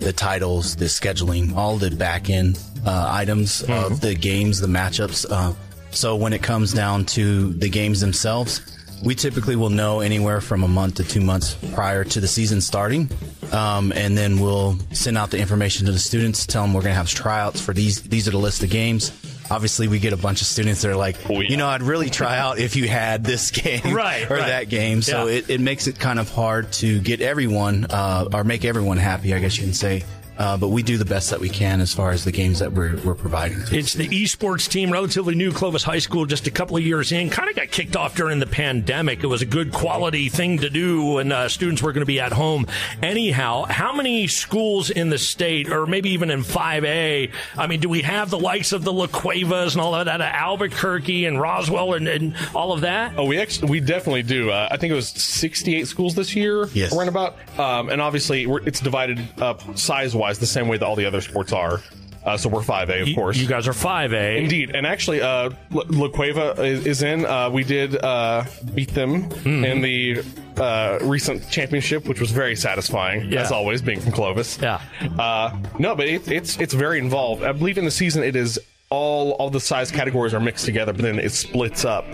the 0.00 0.12
titles, 0.12 0.76
the 0.76 0.86
scheduling, 0.86 1.54
all 1.56 1.76
the 1.78 1.90
back 1.90 2.28
end 2.28 2.58
uh, 2.84 3.06
items 3.10 3.62
of 3.62 4.00
the 4.00 4.14
games, 4.14 4.60
the 4.60 4.66
matchups. 4.66 5.24
Uh, 5.30 5.54
so 5.92 6.16
when 6.16 6.32
it 6.34 6.42
comes 6.42 6.74
down 6.74 7.06
to 7.06 7.52
the 7.54 7.68
games 7.68 8.00
themselves, 8.00 8.75
we 9.04 9.14
typically 9.14 9.56
will 9.56 9.70
know 9.70 10.00
anywhere 10.00 10.40
from 10.40 10.62
a 10.64 10.68
month 10.68 10.96
to 10.96 11.04
two 11.04 11.20
months 11.20 11.54
prior 11.74 12.04
to 12.04 12.20
the 12.20 12.28
season 12.28 12.60
starting, 12.60 13.08
um, 13.52 13.92
and 13.92 14.16
then 14.16 14.38
we'll 14.40 14.78
send 14.92 15.16
out 15.18 15.30
the 15.30 15.38
information 15.38 15.86
to 15.86 15.92
the 15.92 15.98
students, 15.98 16.46
tell 16.46 16.62
them 16.62 16.72
we're 16.74 16.80
going 16.82 16.92
to 16.92 16.96
have 16.96 17.08
tryouts 17.08 17.60
for 17.60 17.72
these. 17.72 18.02
These 18.02 18.26
are 18.28 18.32
the 18.32 18.38
list 18.38 18.62
of 18.62 18.70
games. 18.70 19.12
Obviously, 19.48 19.86
we 19.86 20.00
get 20.00 20.12
a 20.12 20.16
bunch 20.16 20.40
of 20.40 20.48
students 20.48 20.82
that 20.82 20.90
are 20.90 20.96
like, 20.96 21.16
you 21.28 21.56
know, 21.56 21.68
I'd 21.68 21.82
really 21.82 22.10
try 22.10 22.36
out 22.36 22.58
if 22.58 22.74
you 22.74 22.88
had 22.88 23.22
this 23.22 23.50
game 23.52 23.94
Right, 23.94 24.28
or 24.28 24.34
right. 24.38 24.46
that 24.48 24.68
game. 24.68 25.02
So 25.02 25.26
Yeah. 25.28 25.34
it, 25.36 25.50
it 25.50 25.60
makes 25.60 25.86
it 25.86 26.00
kind 26.00 26.18
of 26.18 26.28
hard 26.30 26.72
to 26.74 26.98
get 27.00 27.20
everyone 27.20 27.86
uh, 27.88 28.28
or 28.32 28.42
make 28.42 28.64
everyone 28.64 28.96
happy, 28.98 29.34
I 29.34 29.38
guess 29.38 29.56
you 29.56 29.62
can 29.62 29.72
say. 29.74 30.02
Uh, 30.38 30.56
but 30.56 30.68
we 30.68 30.82
do 30.82 30.98
the 30.98 31.04
best 31.04 31.30
that 31.30 31.40
we 31.40 31.48
can 31.48 31.80
as 31.80 31.94
far 31.94 32.10
as 32.10 32.24
the 32.24 32.32
games 32.32 32.58
that 32.58 32.72
we're, 32.72 32.96
we're 32.98 33.14
providing. 33.14 33.58
It's 33.70 33.94
the 33.94 34.08
esports 34.08 34.68
team, 34.68 34.90
relatively 34.90 35.34
new, 35.34 35.52
Clovis 35.52 35.82
High 35.82 35.98
School, 35.98 36.26
just 36.26 36.46
a 36.46 36.50
couple 36.50 36.76
of 36.76 36.82
years 36.82 37.12
in. 37.12 37.30
Kind 37.30 37.48
of 37.48 37.56
got 37.56 37.70
kicked 37.70 37.96
off 37.96 38.14
during 38.14 38.38
the 38.38 38.46
pandemic. 38.46 39.22
It 39.24 39.28
was 39.28 39.42
a 39.42 39.46
good 39.46 39.72
quality 39.72 40.28
thing 40.28 40.58
to 40.58 40.70
do 40.70 41.14
when 41.14 41.32
uh, 41.32 41.48
students 41.48 41.82
were 41.82 41.92
going 41.92 42.02
to 42.02 42.06
be 42.06 42.20
at 42.20 42.32
home. 42.32 42.66
Anyhow, 43.02 43.64
how 43.64 43.94
many 43.94 44.26
schools 44.26 44.90
in 44.90 45.08
the 45.08 45.18
state, 45.18 45.70
or 45.70 45.86
maybe 45.86 46.10
even 46.10 46.30
in 46.30 46.42
5A? 46.42 47.32
I 47.56 47.66
mean, 47.66 47.80
do 47.80 47.88
we 47.88 48.02
have 48.02 48.28
the 48.30 48.38
likes 48.38 48.72
of 48.72 48.84
the 48.84 48.92
La 48.92 49.06
Cuevas 49.06 49.74
and 49.74 49.80
all 49.80 49.94
of 49.94 50.04
that, 50.04 50.20
uh, 50.20 50.24
Albuquerque 50.24 51.24
and 51.24 51.40
Roswell 51.40 51.94
and, 51.94 52.06
and 52.08 52.36
all 52.54 52.72
of 52.72 52.82
that? 52.82 53.14
Oh, 53.16 53.24
we 53.24 53.38
actually 53.38 53.70
we 53.70 53.80
definitely 53.80 54.22
do. 54.22 54.50
Uh, 54.50 54.68
I 54.70 54.76
think 54.76 54.92
it 54.92 54.96
was 54.96 55.08
68 55.08 55.86
schools 55.86 56.14
this 56.14 56.36
year. 56.36 56.66
Yes. 56.74 56.94
around 56.94 57.08
about. 57.08 57.36
Um, 57.58 57.88
and 57.88 58.02
obviously, 58.02 58.46
we're, 58.46 58.60
it's 58.66 58.80
divided 58.80 59.18
up 59.40 59.78
size 59.78 60.14
wise 60.14 60.25
the 60.34 60.46
same 60.46 60.68
way 60.68 60.76
that 60.78 60.86
all 60.86 60.96
the 60.96 61.06
other 61.06 61.20
sports 61.20 61.52
are. 61.52 61.80
Uh, 62.24 62.36
so 62.36 62.48
we're 62.48 62.60
5A, 62.60 63.02
of 63.02 63.08
You- 63.08 63.14
course. 63.14 63.36
You 63.36 63.46
guys 63.46 63.68
are 63.68 63.72
5A. 63.72 64.38
Indeed, 64.42 64.74
and 64.74 64.84
actually, 64.84 65.22
uh, 65.22 65.50
La 65.70 65.84
La 65.90 66.08
Cueva 66.08 66.60
is, 66.60 66.84
is 66.84 67.02
in. 67.04 67.24
Uh, 67.24 67.48
we 67.50 67.62
did 67.62 67.94
uh, 68.02 68.44
beat 68.74 68.92
them 68.94 69.30
Mm-hmm. 69.30 69.64
in 69.64 69.80
the 69.80 70.24
uh, 70.60 70.98
recent 71.02 71.48
championship, 71.50 72.08
which 72.08 72.18
was 72.20 72.32
very 72.32 72.56
satisfying, 72.56 73.30
Yeah. 73.30 73.42
as 73.42 73.52
always, 73.52 73.80
being 73.80 74.00
from 74.00 74.10
Clovis. 74.10 74.58
Yeah. 74.60 74.80
Uh, 75.16 75.56
no, 75.78 75.94
but 75.94 76.08
it, 76.08 76.28
it's 76.30 76.58
it's 76.58 76.74
very 76.74 76.98
involved. 76.98 77.44
I 77.44 77.52
believe 77.52 77.78
in 77.78 77.84
the 77.84 77.92
season 77.92 78.24
it 78.24 78.34
is 78.34 78.58
all 78.90 79.32
all 79.32 79.50
the 79.50 79.60
size 79.60 79.92
categories 79.92 80.34
are 80.34 80.40
mixed 80.40 80.64
together, 80.64 80.92
but 80.92 81.02
then 81.02 81.20
it 81.20 81.30
splits 81.30 81.84
up 81.84 82.06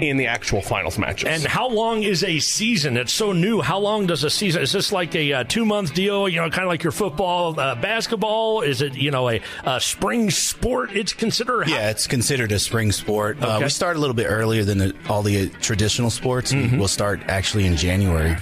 in 0.00 0.16
the 0.16 0.26
actual 0.26 0.62
finals 0.62 0.98
matches. 0.98 1.28
And 1.28 1.44
how 1.44 1.68
long 1.68 2.02
is 2.02 2.24
a 2.24 2.38
season? 2.38 2.96
It's 2.96 3.12
so 3.12 3.32
new. 3.32 3.60
How 3.60 3.78
long 3.78 4.06
does 4.06 4.24
a 4.24 4.30
season? 4.30 4.62
Is 4.62 4.72
this 4.72 4.92
like 4.92 5.14
a 5.14 5.32
uh, 5.32 5.44
two 5.44 5.64
month 5.64 5.94
deal? 5.94 6.28
You 6.28 6.40
know, 6.40 6.50
kind 6.50 6.64
of 6.64 6.68
like 6.68 6.82
your 6.82 6.92
football, 6.92 7.58
uh, 7.58 7.74
basketball? 7.76 8.62
Is 8.62 8.82
it 8.82 8.94
you 8.94 9.10
know 9.10 9.28
a, 9.28 9.40
a 9.64 9.80
spring 9.80 10.30
sport? 10.30 10.92
It's 10.92 11.12
considered. 11.12 11.68
Yeah, 11.68 11.90
it's 11.90 12.06
considered 12.06 12.52
a 12.52 12.58
spring 12.58 12.92
sport. 12.92 13.42
Uh, 13.42 13.60
we 13.62 13.68
start 13.68 13.96
a 13.96 14.00
little 14.00 14.14
bit 14.14 14.26
earlier 14.26 14.64
than 14.64 14.78
the, 14.78 14.94
all 15.08 15.22
the 15.22 15.46
uh, 15.46 15.58
traditional 15.60 16.10
sports. 16.10 16.52
Mm-hmm. 16.52 16.78
We'll 16.78 16.88
start 16.88 17.20
actually 17.28 17.66
in 17.66 17.76
January. 17.76 18.36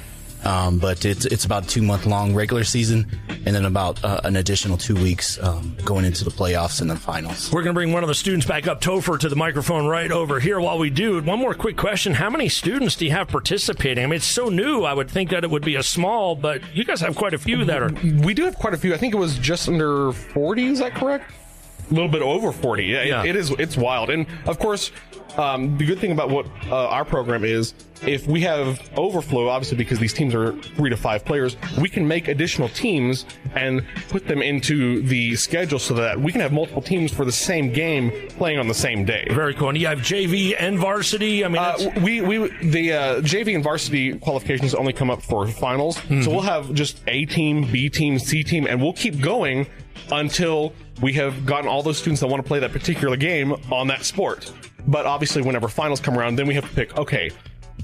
Um, 0.45 0.79
but 0.79 1.05
it's 1.05 1.27
it's 1.27 1.45
about 1.45 1.65
a 1.65 1.69
two 1.69 1.83
month 1.83 2.07
long 2.07 2.35
regular 2.35 2.65
season, 2.65 3.07
and 3.29 3.55
then 3.55 3.67
about 3.67 4.03
uh, 4.03 4.23
an 4.25 4.37
additional 4.37 4.79
two 4.79 4.95
weeks 4.95 5.39
um, 5.43 5.77
going 5.85 6.05
into 6.07 6.25
the 6.25 6.31
playoffs 6.31 6.81
and 6.81 6.89
the 6.91 6.97
finals. 6.97 7.53
We're 7.53 7.63
going 7.63 7.75
to 7.75 7.79
bring 7.79 7.93
one 7.93 8.03
of 8.03 8.09
the 8.09 8.15
students 8.15 8.47
back 8.47 8.67
up, 8.67 8.81
Topher, 8.81 9.19
to 9.19 9.29
the 9.29 9.37
microphone 9.37 9.87
right 9.87 10.11
over 10.11 10.41
here 10.41 10.59
while 10.59 10.79
we 10.79 10.89
do. 10.89 11.21
One 11.23 11.39
more 11.39 11.53
quick 11.55 11.77
question. 11.77 12.15
How 12.15 12.31
many 12.31 12.49
students 12.49 12.97
do 12.97 13.05
you 13.05 13.11
have 13.11 13.29
participating? 13.29 14.03
I 14.03 14.07
mean, 14.07 14.17
it's 14.17 14.25
so 14.25 14.49
new. 14.49 14.83
I 14.85 14.95
would 14.95 15.11
think 15.11 15.29
that 15.31 15.45
it 15.45 15.51
would 15.51 15.65
be 15.65 15.77
a 15.77 15.83
small, 15.83 16.35
but 16.35 16.63
you 16.75 16.85
guys 16.85 17.01
have 17.03 17.17
quite 17.17 17.35
a 17.35 17.39
few 17.39 17.65
that 17.67 17.83
are. 17.83 17.91
we 18.25 18.33
do 18.33 18.45
have 18.45 18.57
quite 18.57 18.73
a 18.73 18.79
few. 18.79 18.95
I 18.95 18.97
think 18.97 19.13
it 19.15 19.19
was 19.19 19.39
just 19.39 19.69
under 19.69 20.13
40. 20.13 20.65
Is 20.69 20.79
that 20.79 20.95
correct? 20.95 21.31
A 21.91 21.93
little 21.95 22.09
bit 22.09 22.23
over 22.23 22.53
40. 22.53 22.85
Yeah, 22.85 22.99
it- 23.03 23.07
Yeah. 23.09 23.25
it 23.25 23.37
is. 23.37 23.51
It's 23.59 23.77
wild. 23.77 24.09
And 24.11 24.27
of 24.47 24.59
course, 24.59 24.91
um, 25.41 25.77
the 25.79 25.85
good 25.87 25.99
thing 25.99 26.13
about 26.13 26.29
what 26.31 26.47
uh, 26.69 26.89
our 26.89 27.05
program 27.05 27.45
is, 27.45 27.75
if 28.07 28.27
we 28.27 28.41
have 28.43 28.81
overflow, 28.97 29.49
obviously 29.49 29.77
because 29.77 29.99
these 29.99 30.13
teams 30.15 30.35
are 30.35 30.53
three 30.77 30.89
to 30.91 30.97
five 30.97 31.25
players, 31.25 31.57
we 31.81 31.89
can 31.89 32.07
make 32.09 32.29
additional 32.29 32.69
teams 32.71 33.27
and 33.55 33.85
put 34.09 34.27
them 34.27 34.41
into 34.43 35.03
the 35.03 35.37
schedule 35.37 35.79
so 35.79 35.93
that 35.95 36.19
we 36.19 36.33
can 36.33 36.41
have 36.41 36.53
multiple 36.53 36.81
teams 36.83 37.13
for 37.13 37.25
the 37.27 37.33
same 37.33 37.73
game 37.73 38.11
playing 38.31 38.59
on 38.59 38.69
the 38.69 38.75
same 38.75 39.05
day. 39.05 39.27
Very 39.31 39.53
cool. 39.55 39.69
And 39.69 39.77
you 39.79 39.87
have 39.87 39.99
JV 39.99 40.55
and 40.59 40.79
varsity. 40.79 41.45
I 41.45 41.49
mean, 41.49 41.61
Uh, 41.63 41.77
we 42.03 42.21
we 42.23 42.37
the 42.63 42.93
uh, 42.93 43.21
JV 43.21 43.55
and 43.55 43.63
varsity 43.63 44.15
qualifications 44.19 44.75
only 44.75 44.93
come 44.95 45.11
up 45.11 45.23
for 45.23 45.47
finals, 45.47 45.97
Mm-hmm. 45.99 46.23
so 46.23 46.31
we'll 46.31 46.41
have 46.41 46.73
just 46.73 47.03
A 47.07 47.27
team, 47.27 47.71
B 47.71 47.89
team, 47.91 48.19
C 48.19 48.43
team, 48.43 48.67
and 48.67 48.81
we'll 48.81 48.95
keep 48.95 49.21
going 49.21 49.67
until 50.11 50.73
we 51.03 51.13
have 51.15 51.47
gotten 51.47 51.69
all 51.69 51.83
those 51.83 51.99
students 51.99 52.21
that 52.21 52.27
want 52.29 52.43
to 52.43 52.47
play 52.49 52.59
that 52.61 52.73
particular 52.73 53.17
game 53.17 53.53
on 53.71 53.87
that 53.89 54.05
sport. 54.05 54.51
But 54.87 55.07
obviously, 55.07 55.43
whenever 55.43 55.69
finals 55.69 56.01
come 56.01 56.19
around, 56.19 56.37
then 56.37 56.47
we 56.47 56.55
have 56.55 56.69
to 56.69 56.75
pick. 56.75 56.97
Okay, 56.97 57.31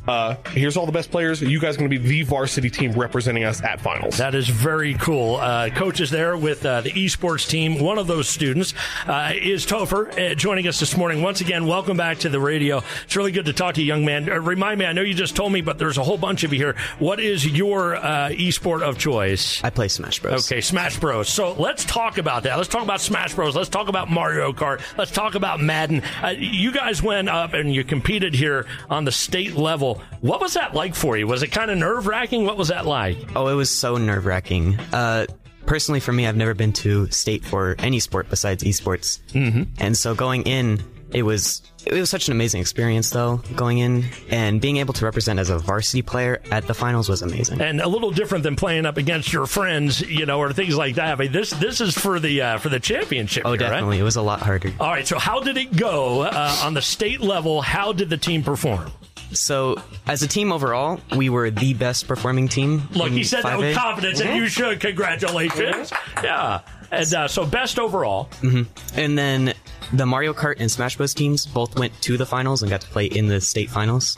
uh, 0.08 0.36
here's 0.52 0.76
all 0.76 0.86
the 0.86 0.92
best 0.92 1.10
players. 1.10 1.40
You 1.40 1.60
guys 1.60 1.74
are 1.76 1.78
going 1.78 1.90
to 1.90 1.98
be 1.98 2.06
the 2.06 2.22
varsity 2.22 2.70
team 2.70 2.92
representing 2.92 3.44
us 3.44 3.62
at 3.62 3.80
finals. 3.80 4.18
That 4.18 4.34
is 4.34 4.48
very 4.48 4.94
cool. 4.94 5.36
Uh, 5.36 5.70
coaches 5.70 6.10
there 6.10 6.36
with 6.36 6.64
uh, 6.64 6.80
the 6.82 6.90
esports 6.90 7.48
team. 7.48 7.80
One 7.80 7.98
of 7.98 8.06
those 8.06 8.28
students 8.28 8.74
uh, 9.06 9.32
is 9.34 9.66
Topher, 9.66 10.32
uh, 10.32 10.34
joining 10.34 10.66
us 10.68 10.80
this 10.80 10.96
morning. 10.96 11.22
Once 11.22 11.40
again, 11.40 11.66
welcome 11.66 11.96
back 11.96 12.18
to 12.18 12.28
the 12.28 12.40
radio. 12.40 12.82
It's 13.04 13.16
really 13.16 13.32
good 13.32 13.46
to 13.46 13.52
talk 13.52 13.74
to 13.74 13.82
you, 13.82 13.86
young 13.86 14.04
man. 14.04 14.30
Uh, 14.30 14.40
remind 14.40 14.78
me, 14.78 14.86
I 14.86 14.92
know 14.92 15.02
you 15.02 15.14
just 15.14 15.36
told 15.36 15.52
me, 15.52 15.60
but 15.60 15.78
there's 15.78 15.98
a 15.98 16.04
whole 16.04 16.18
bunch 16.18 16.44
of 16.44 16.52
you 16.52 16.58
here. 16.58 16.76
What 16.98 17.20
is 17.20 17.46
your 17.46 17.96
uh, 17.96 18.28
esport 18.30 18.82
of 18.82 18.98
choice? 18.98 19.62
I 19.64 19.70
play 19.70 19.88
Smash 19.88 20.20
Bros. 20.20 20.50
Okay, 20.50 20.60
Smash 20.60 20.98
Bros. 20.98 21.28
So 21.28 21.52
let's 21.54 21.84
talk 21.84 22.18
about 22.18 22.44
that. 22.44 22.56
Let's 22.56 22.68
talk 22.68 22.82
about 22.82 23.00
Smash 23.00 23.34
Bros. 23.34 23.56
Let's 23.56 23.68
talk 23.68 23.88
about 23.88 24.10
Mario 24.10 24.52
Kart. 24.52 24.80
Let's 24.96 25.10
talk 25.10 25.34
about 25.34 25.60
Madden. 25.60 26.02
Uh, 26.22 26.34
you 26.36 26.72
guys 26.72 27.02
went 27.02 27.28
up 27.28 27.54
and 27.54 27.74
you 27.74 27.84
competed 27.84 28.34
here 28.34 28.66
on 28.88 29.04
the 29.04 29.12
state 29.12 29.54
level. 29.54 29.95
What 30.20 30.40
was 30.40 30.54
that 30.54 30.74
like 30.74 30.94
for 30.94 31.16
you? 31.16 31.26
Was 31.26 31.42
it 31.42 31.48
kind 31.48 31.70
of 31.70 31.78
nerve 31.78 32.06
wracking? 32.06 32.44
What 32.44 32.56
was 32.56 32.68
that 32.68 32.86
like? 32.86 33.16
Oh, 33.34 33.48
it 33.48 33.54
was 33.54 33.70
so 33.70 33.96
nerve 33.96 34.26
wracking. 34.26 34.78
Uh, 34.92 35.26
personally, 35.66 36.00
for 36.00 36.12
me, 36.12 36.26
I've 36.26 36.36
never 36.36 36.54
been 36.54 36.72
to 36.74 37.10
state 37.10 37.44
for 37.44 37.76
any 37.78 38.00
sport 38.00 38.30
besides 38.30 38.62
esports, 38.64 39.20
mm-hmm. 39.32 39.64
and 39.78 39.96
so 39.96 40.14
going 40.14 40.44
in, 40.44 40.82
it 41.10 41.22
was 41.22 41.62
it 41.84 41.94
was 41.94 42.10
such 42.10 42.28
an 42.28 42.32
amazing 42.32 42.60
experience. 42.60 43.10
Though 43.10 43.38
going 43.54 43.78
in 43.78 44.04
and 44.30 44.60
being 44.60 44.78
able 44.78 44.92
to 44.94 45.04
represent 45.04 45.38
as 45.38 45.50
a 45.50 45.58
varsity 45.58 46.02
player 46.02 46.40
at 46.50 46.66
the 46.66 46.74
finals 46.74 47.08
was 47.08 47.22
amazing. 47.22 47.60
And 47.60 47.80
a 47.80 47.88
little 47.88 48.10
different 48.10 48.44
than 48.44 48.56
playing 48.56 48.86
up 48.86 48.96
against 48.96 49.32
your 49.32 49.46
friends, 49.46 50.00
you 50.00 50.26
know, 50.26 50.40
or 50.40 50.52
things 50.52 50.76
like 50.76 50.96
that. 50.96 51.12
I 51.12 51.16
mean, 51.16 51.32
this 51.32 51.50
this 51.50 51.80
is 51.80 51.96
for 51.96 52.18
the 52.18 52.42
uh, 52.42 52.58
for 52.58 52.68
the 52.68 52.80
championship. 52.80 53.44
Oh, 53.44 53.52
here, 53.52 53.60
right? 53.60 53.70
definitely, 53.70 53.98
it 53.98 54.04
was 54.04 54.16
a 54.16 54.22
lot 54.22 54.40
harder. 54.40 54.72
All 54.80 54.90
right, 54.90 55.06
so 55.06 55.18
how 55.18 55.40
did 55.40 55.56
it 55.56 55.76
go 55.76 56.22
uh, 56.22 56.60
on 56.62 56.74
the 56.74 56.82
state 56.82 57.20
level? 57.20 57.62
How 57.62 57.92
did 57.92 58.10
the 58.10 58.18
team 58.18 58.42
perform? 58.42 58.90
So, 59.32 59.76
as 60.06 60.22
a 60.22 60.28
team 60.28 60.52
overall, 60.52 61.00
we 61.16 61.28
were 61.28 61.50
the 61.50 61.74
best 61.74 62.06
performing 62.08 62.48
team. 62.48 62.82
Look, 62.92 63.10
he 63.10 63.24
said 63.24 63.42
that 63.42 63.58
with 63.58 63.74
5A. 63.74 63.78
confidence, 63.78 64.20
and 64.20 64.36
you 64.36 64.48
should. 64.48 64.80
Congratulations. 64.80 65.92
Yeah. 66.22 66.60
And 66.90 67.12
uh, 67.14 67.26
so, 67.28 67.44
best 67.44 67.78
overall. 67.78 68.24
hmm 68.40 68.62
And 68.94 69.18
then 69.18 69.52
the 69.92 70.06
Mario 70.06 70.32
Kart 70.32 70.56
and 70.58 70.70
Smash 70.70 70.96
Bros. 70.96 71.12
teams 71.14 71.44
both 71.46 71.78
went 71.78 71.92
to 72.02 72.16
the 72.16 72.26
finals 72.26 72.62
and 72.62 72.70
got 72.70 72.80
to 72.82 72.88
play 72.88 73.06
in 73.06 73.26
the 73.26 73.40
state 73.40 73.70
finals. 73.70 74.16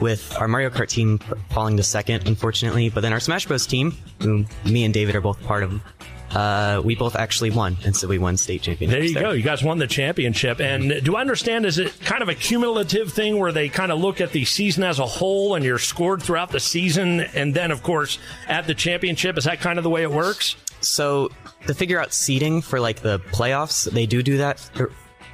With 0.00 0.34
our 0.38 0.48
Mario 0.48 0.70
Kart 0.70 0.88
team 0.88 1.18
falling 1.50 1.76
to 1.76 1.82
second, 1.82 2.26
unfortunately, 2.26 2.88
but 2.88 3.00
then 3.02 3.12
our 3.12 3.20
Smash 3.20 3.46
Bros. 3.46 3.66
team, 3.66 3.92
who 4.20 4.44
me 4.64 4.84
and 4.84 4.92
David 4.94 5.14
are 5.14 5.20
both 5.20 5.42
part 5.44 5.62
of, 5.62 5.80
uh, 6.30 6.80
we 6.84 6.94
both 6.94 7.16
actually 7.16 7.50
won, 7.50 7.76
and 7.84 7.96
so 7.96 8.06
we 8.08 8.18
won 8.18 8.36
state 8.36 8.62
championship. 8.62 8.98
There 8.98 9.06
you 9.06 9.14
go. 9.14 9.30
You 9.32 9.42
guys 9.42 9.62
won 9.62 9.78
the 9.78 9.86
championship. 9.86 10.60
And 10.60 11.02
do 11.04 11.16
I 11.16 11.20
understand, 11.20 11.66
is 11.66 11.78
it 11.78 11.98
kind 12.00 12.22
of 12.22 12.28
a 12.28 12.34
cumulative 12.34 13.12
thing 13.12 13.38
where 13.38 13.52
they 13.52 13.68
kind 13.68 13.90
of 13.90 13.98
look 13.98 14.20
at 14.20 14.32
the 14.32 14.44
season 14.44 14.84
as 14.84 14.98
a 14.98 15.06
whole 15.06 15.54
and 15.54 15.64
you're 15.64 15.78
scored 15.78 16.22
throughout 16.22 16.50
the 16.50 16.60
season? 16.60 17.20
And 17.20 17.54
then, 17.54 17.70
of 17.70 17.82
course, 17.82 18.18
at 18.48 18.66
the 18.66 18.74
championship, 18.74 19.38
is 19.38 19.44
that 19.44 19.60
kind 19.60 19.78
of 19.78 19.82
the 19.82 19.90
way 19.90 20.02
it 20.02 20.10
works? 20.10 20.56
So 20.80 21.30
to 21.66 21.74
figure 21.74 22.00
out 22.00 22.12
seeding 22.12 22.62
for 22.62 22.80
like 22.80 23.00
the 23.00 23.18
playoffs, 23.32 23.90
they 23.90 24.06
do 24.06 24.22
do 24.22 24.38
that 24.38 24.70
th- 24.74 24.90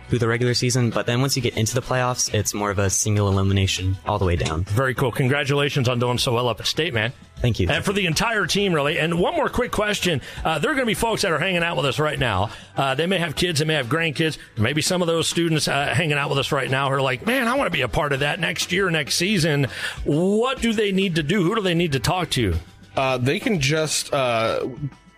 through 0.08 0.18
the 0.18 0.28
regular 0.28 0.54
season, 0.54 0.90
but 0.90 1.06
then 1.06 1.20
once 1.20 1.36
you 1.36 1.42
get 1.42 1.56
into 1.56 1.74
the 1.74 1.82
playoffs, 1.82 2.32
it's 2.32 2.54
more 2.54 2.70
of 2.70 2.78
a 2.78 2.90
single 2.90 3.28
elimination 3.28 3.96
all 4.06 4.18
the 4.18 4.24
way 4.24 4.36
down. 4.36 4.64
Very 4.64 4.94
cool. 4.94 5.12
Congratulations 5.12 5.88
on 5.88 5.98
doing 5.98 6.18
so 6.18 6.32
well 6.32 6.48
up 6.48 6.60
at 6.60 6.66
state, 6.66 6.94
man. 6.94 7.12
Thank 7.38 7.60
you. 7.60 7.68
And 7.68 7.84
for 7.84 7.92
the 7.92 8.06
entire 8.06 8.46
team, 8.46 8.72
really. 8.72 8.98
And 8.98 9.18
one 9.20 9.34
more 9.34 9.48
quick 9.48 9.70
question. 9.70 10.22
Uh, 10.42 10.58
there 10.58 10.70
are 10.70 10.74
going 10.74 10.86
to 10.86 10.90
be 10.90 10.94
folks 10.94 11.22
that 11.22 11.32
are 11.32 11.38
hanging 11.38 11.62
out 11.62 11.76
with 11.76 11.84
us 11.84 11.98
right 11.98 12.18
now. 12.18 12.50
Uh, 12.76 12.94
they 12.94 13.06
may 13.06 13.18
have 13.18 13.36
kids, 13.36 13.58
they 13.58 13.66
may 13.66 13.74
have 13.74 13.88
grandkids. 13.88 14.38
Maybe 14.56 14.80
some 14.80 15.02
of 15.02 15.08
those 15.08 15.28
students 15.28 15.68
uh, 15.68 15.92
hanging 15.94 16.16
out 16.16 16.30
with 16.30 16.38
us 16.38 16.50
right 16.50 16.70
now 16.70 16.90
are 16.90 17.02
like, 17.02 17.26
man, 17.26 17.46
I 17.46 17.54
want 17.54 17.66
to 17.66 17.72
be 17.72 17.82
a 17.82 17.88
part 17.88 18.12
of 18.12 18.20
that 18.20 18.40
next 18.40 18.72
year, 18.72 18.88
next 18.90 19.16
season. 19.16 19.66
What 20.04 20.62
do 20.62 20.72
they 20.72 20.92
need 20.92 21.16
to 21.16 21.22
do? 21.22 21.42
Who 21.42 21.54
do 21.56 21.60
they 21.60 21.74
need 21.74 21.92
to 21.92 22.00
talk 22.00 22.30
to? 22.30 22.56
Uh, 22.96 23.18
they 23.18 23.38
can 23.38 23.60
just. 23.60 24.12
Uh, 24.12 24.66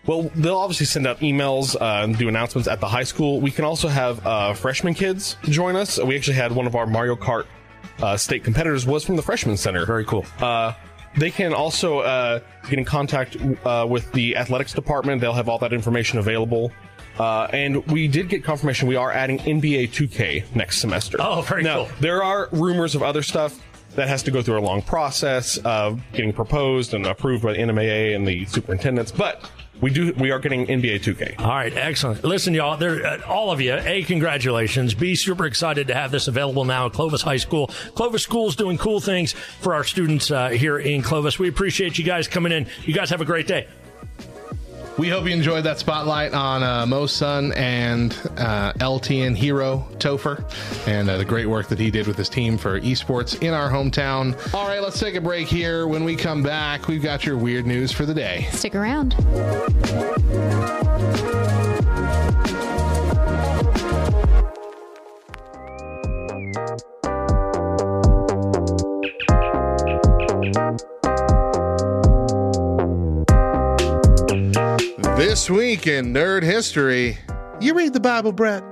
well, 0.08 0.22
they'll 0.34 0.56
obviously 0.56 0.86
send 0.86 1.06
out 1.06 1.20
emails 1.20 1.76
uh, 1.76 2.02
and 2.02 2.16
do 2.16 2.28
announcements 2.28 2.66
at 2.66 2.80
the 2.80 2.88
high 2.88 3.04
school. 3.04 3.42
We 3.42 3.50
can 3.50 3.64
also 3.66 3.88
have 3.88 4.26
uh, 4.26 4.54
freshman 4.54 4.94
kids 4.94 5.36
join 5.42 5.76
us. 5.76 6.02
We 6.02 6.16
actually 6.16 6.38
had 6.38 6.50
one 6.50 6.66
of 6.66 6.74
our 6.74 6.86
Mario 6.86 7.14
Kart 7.14 7.44
uh, 8.00 8.16
state 8.16 8.42
competitors 8.42 8.86
was 8.86 9.04
from 9.04 9.16
the 9.16 9.22
freshman 9.22 9.58
center. 9.58 9.84
Very 9.84 10.06
cool. 10.06 10.24
Uh, 10.40 10.72
they 11.18 11.30
can 11.30 11.52
also 11.52 11.98
uh, 11.98 12.40
get 12.70 12.78
in 12.78 12.86
contact 12.86 13.36
uh, 13.64 13.86
with 13.88 14.10
the 14.12 14.34
athletics 14.36 14.72
department. 14.72 15.20
They'll 15.20 15.34
have 15.34 15.48
all 15.48 15.58
that 15.58 15.74
information 15.74 16.18
available. 16.18 16.72
Uh, 17.18 17.48
and 17.52 17.84
we 17.88 18.08
did 18.08 18.30
get 18.30 18.42
confirmation 18.42 18.88
we 18.88 18.96
are 18.96 19.12
adding 19.12 19.38
NBA 19.40 19.90
2K 19.90 20.54
next 20.54 20.78
semester. 20.78 21.18
Oh, 21.20 21.42
very 21.42 21.62
now, 21.62 21.84
cool. 21.84 21.88
There 22.00 22.22
are 22.22 22.48
rumors 22.52 22.94
of 22.94 23.02
other 23.02 23.22
stuff 23.22 23.60
that 23.96 24.08
has 24.08 24.22
to 24.22 24.30
go 24.30 24.40
through 24.40 24.58
a 24.58 24.60
long 24.60 24.80
process 24.80 25.58
of 25.58 26.00
getting 26.12 26.32
proposed 26.32 26.94
and 26.94 27.04
approved 27.04 27.42
by 27.42 27.52
the 27.52 27.58
NMAA 27.58 28.14
and 28.14 28.26
the 28.26 28.44
superintendents, 28.46 29.10
but 29.10 29.50
we 29.80 29.90
do 29.90 30.12
we 30.14 30.30
are 30.30 30.38
getting 30.38 30.66
NBA 30.66 31.00
2K. 31.00 31.40
All 31.40 31.48
right, 31.48 31.74
excellent. 31.74 32.24
Listen, 32.24 32.54
y'all, 32.54 32.76
there, 32.76 33.04
uh, 33.04 33.20
all 33.26 33.50
of 33.50 33.60
you, 33.60 33.74
A, 33.74 34.02
congratulations. 34.02 34.94
B, 34.94 35.14
super 35.14 35.46
excited 35.46 35.88
to 35.88 35.94
have 35.94 36.10
this 36.10 36.28
available 36.28 36.64
now 36.64 36.86
at 36.86 36.92
Clovis 36.92 37.22
High 37.22 37.36
School. 37.36 37.68
Clovis 37.94 38.22
School's 38.22 38.56
doing 38.56 38.78
cool 38.78 39.00
things 39.00 39.32
for 39.32 39.74
our 39.74 39.84
students 39.84 40.30
uh, 40.30 40.48
here 40.48 40.78
in 40.78 41.02
Clovis. 41.02 41.38
We 41.38 41.48
appreciate 41.48 41.98
you 41.98 42.04
guys 42.04 42.28
coming 42.28 42.52
in. 42.52 42.66
You 42.84 42.94
guys 42.94 43.10
have 43.10 43.20
a 43.20 43.26
great 43.26 43.46
day. 43.46 43.68
We 44.98 45.08
hope 45.08 45.26
you 45.26 45.32
enjoyed 45.32 45.62
that 45.62 45.78
spotlight 45.78 46.34
on 46.34 46.64
uh, 46.64 46.84
Mo's 46.84 47.12
son 47.12 47.52
and 47.52 48.12
uh, 48.36 48.72
LTN 48.72 49.36
hero 49.36 49.86
Topher 49.98 50.44
and 50.88 51.08
uh, 51.08 51.18
the 51.18 51.24
great 51.24 51.46
work 51.46 51.68
that 51.68 51.78
he 51.78 51.92
did 51.92 52.08
with 52.08 52.16
his 52.16 52.28
team 52.28 52.58
for 52.58 52.80
esports 52.80 53.40
in 53.40 53.54
our 53.54 53.70
hometown. 53.70 54.36
All 54.52 54.66
right, 54.66 54.82
let's 54.82 54.98
take 54.98 55.14
a 55.14 55.20
break 55.20 55.46
here. 55.46 55.86
When 55.86 56.02
we 56.02 56.16
come 56.16 56.42
back, 56.42 56.88
we've 56.88 57.02
got 57.02 57.24
your 57.24 57.36
weird 57.36 57.64
news 57.64 57.92
for 57.92 58.06
the 58.06 58.14
day. 58.14 58.48
Stick 58.50 58.74
around. 58.74 59.14
This 75.28 75.50
week 75.50 75.86
in 75.86 76.14
nerd 76.14 76.42
history, 76.42 77.18
you 77.60 77.74
read 77.74 77.92
the 77.92 78.00
Bible, 78.00 78.32
Brett. 78.32 78.64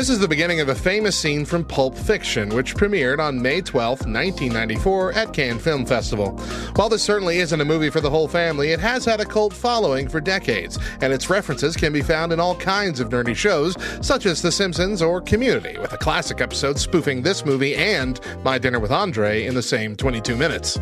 This 0.00 0.08
is 0.08 0.18
the 0.18 0.26
beginning 0.26 0.60
of 0.60 0.70
a 0.70 0.74
famous 0.74 1.14
scene 1.14 1.44
from 1.44 1.62
Pulp 1.62 1.94
Fiction, 1.94 2.48
which 2.48 2.74
premiered 2.74 3.18
on 3.18 3.42
May 3.42 3.60
12, 3.60 4.06
1994, 4.06 5.12
at 5.12 5.34
Cannes 5.34 5.58
Film 5.58 5.84
Festival. 5.84 6.38
While 6.76 6.88
this 6.88 7.02
certainly 7.02 7.36
isn't 7.40 7.60
a 7.60 7.66
movie 7.66 7.90
for 7.90 8.00
the 8.00 8.08
whole 8.08 8.26
family, 8.26 8.70
it 8.70 8.80
has 8.80 9.04
had 9.04 9.20
a 9.20 9.26
cult 9.26 9.52
following 9.52 10.08
for 10.08 10.18
decades, 10.18 10.78
and 11.02 11.12
its 11.12 11.28
references 11.28 11.76
can 11.76 11.92
be 11.92 12.00
found 12.00 12.32
in 12.32 12.40
all 12.40 12.56
kinds 12.56 12.98
of 12.98 13.10
nerdy 13.10 13.36
shows, 13.36 13.76
such 14.00 14.24
as 14.24 14.40
The 14.40 14.50
Simpsons 14.50 15.02
or 15.02 15.20
Community, 15.20 15.76
with 15.76 15.92
a 15.92 15.98
classic 15.98 16.40
episode 16.40 16.78
spoofing 16.78 17.20
this 17.20 17.44
movie 17.44 17.76
and 17.76 18.20
My 18.42 18.56
Dinner 18.56 18.80
with 18.80 18.92
Andre 18.92 19.44
in 19.44 19.54
the 19.54 19.62
same 19.62 19.96
22 19.96 20.34
minutes. 20.34 20.78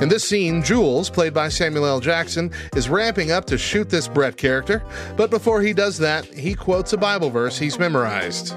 In 0.00 0.08
this 0.08 0.24
scene, 0.24 0.62
Jules, 0.62 1.10
played 1.10 1.34
by 1.34 1.50
Samuel 1.50 1.84
L. 1.84 2.00
Jackson, 2.00 2.50
is 2.74 2.88
ramping 2.88 3.32
up 3.32 3.44
to 3.48 3.58
shoot 3.58 3.90
this 3.90 4.08
Brett 4.08 4.38
character, 4.38 4.82
but 5.14 5.28
before 5.28 5.60
he 5.60 5.74
does 5.74 5.98
that, 5.98 6.24
he 6.24 6.54
quotes 6.54 6.94
a 6.94 6.96
Bible 6.96 7.28
verse 7.28 7.58
he's 7.58 7.78
memorized. 7.78 8.56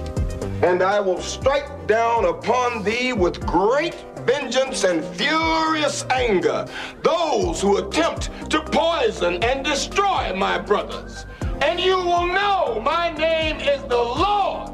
And 0.63 0.83
I 0.83 0.99
will 0.99 1.21
strike 1.21 1.87
down 1.87 2.25
upon 2.25 2.83
thee 2.83 3.13
with 3.13 3.45
great 3.45 3.95
vengeance 4.19 4.83
and 4.83 5.03
furious 5.15 6.05
anger 6.11 6.67
those 7.03 7.59
who 7.59 7.77
attempt 7.77 8.29
to 8.51 8.61
poison 8.61 9.43
and 9.43 9.65
destroy 9.65 10.33
my 10.35 10.59
brothers. 10.59 11.25
And 11.61 11.79
you 11.79 11.97
will 11.97 12.27
know 12.27 12.79
my 12.83 13.11
name 13.11 13.57
is 13.57 13.81
the 13.83 13.97
Lord 13.97 14.69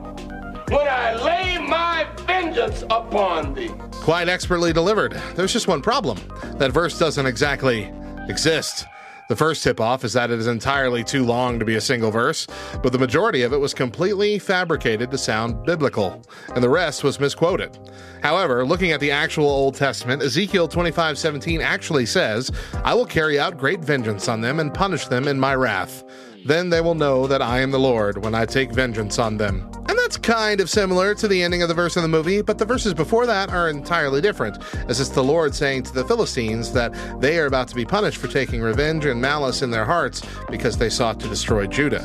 when 0.69 0.87
I 0.87 1.13
lay 1.23 1.57
my 1.57 2.05
vengeance 2.25 2.83
upon 2.83 3.53
thee. 3.53 3.71
Quite 3.91 4.27
expertly 4.27 4.73
delivered. 4.73 5.13
There's 5.35 5.53
just 5.53 5.67
one 5.67 5.81
problem 5.81 6.17
that 6.57 6.71
verse 6.71 6.99
doesn't 6.99 7.25
exactly 7.25 7.91
exist. 8.27 8.85
The 9.27 9.35
first 9.35 9.61
tip 9.61 9.81
off 9.81 10.05
is 10.05 10.13
that 10.13 10.31
it 10.31 10.39
is 10.39 10.47
entirely 10.47 11.03
too 11.03 11.25
long 11.25 11.59
to 11.59 11.65
be 11.65 11.75
a 11.75 11.81
single 11.81 12.11
verse, 12.11 12.47
but 12.81 12.93
the 12.93 12.97
majority 12.97 13.41
of 13.41 13.51
it 13.51 13.59
was 13.59 13.73
completely 13.73 14.39
fabricated 14.39 15.11
to 15.11 15.17
sound 15.17 15.65
biblical, 15.65 16.21
and 16.55 16.63
the 16.63 16.69
rest 16.69 17.03
was 17.03 17.19
misquoted. 17.19 17.77
However, 18.23 18.65
looking 18.65 18.93
at 18.93 19.01
the 19.01 19.11
actual 19.11 19.49
Old 19.49 19.75
Testament, 19.75 20.23
Ezekiel 20.23 20.69
25:17 20.69 21.61
actually 21.61 22.05
says, 22.05 22.51
"I 22.85 22.93
will 22.93 23.05
carry 23.05 23.37
out 23.37 23.57
great 23.57 23.81
vengeance 23.81 24.29
on 24.29 24.39
them 24.39 24.61
and 24.61 24.73
punish 24.73 25.07
them 25.07 25.27
in 25.27 25.39
my 25.39 25.55
wrath. 25.55 26.05
Then 26.45 26.69
they 26.69 26.79
will 26.79 26.95
know 26.95 27.27
that 27.27 27.41
I 27.41 27.59
am 27.59 27.71
the 27.71 27.79
Lord 27.79 28.23
when 28.23 28.33
I 28.33 28.45
take 28.45 28.71
vengeance 28.71 29.19
on 29.19 29.35
them." 29.35 29.69
And 29.89 29.96
that's 30.07 30.15
kind 30.15 30.61
of 30.61 30.69
similar 30.69 31.13
to 31.13 31.27
the 31.27 31.43
ending 31.43 31.61
of 31.61 31.67
the 31.67 31.73
verse 31.73 31.97
in 31.97 32.01
the 32.01 32.07
movie, 32.07 32.41
but 32.41 32.57
the 32.57 32.63
verses 32.63 32.93
before 32.93 33.25
that 33.25 33.49
are 33.49 33.67
entirely 33.67 34.21
different, 34.21 34.57
as 34.87 35.01
it's 35.01 35.09
the 35.09 35.21
Lord 35.21 35.53
saying 35.53 35.83
to 35.83 35.93
the 35.93 36.05
Philistines 36.05 36.71
that 36.71 36.93
they 37.19 37.37
are 37.37 37.45
about 37.45 37.67
to 37.67 37.75
be 37.75 37.83
punished 37.83 38.17
for 38.17 38.29
taking 38.29 38.61
revenge 38.61 39.03
and 39.03 39.19
malice 39.19 39.61
in 39.61 39.69
their 39.69 39.83
hearts 39.83 40.21
because 40.49 40.77
they 40.77 40.89
sought 40.89 41.19
to 41.19 41.27
destroy 41.27 41.67
Judah. 41.67 41.99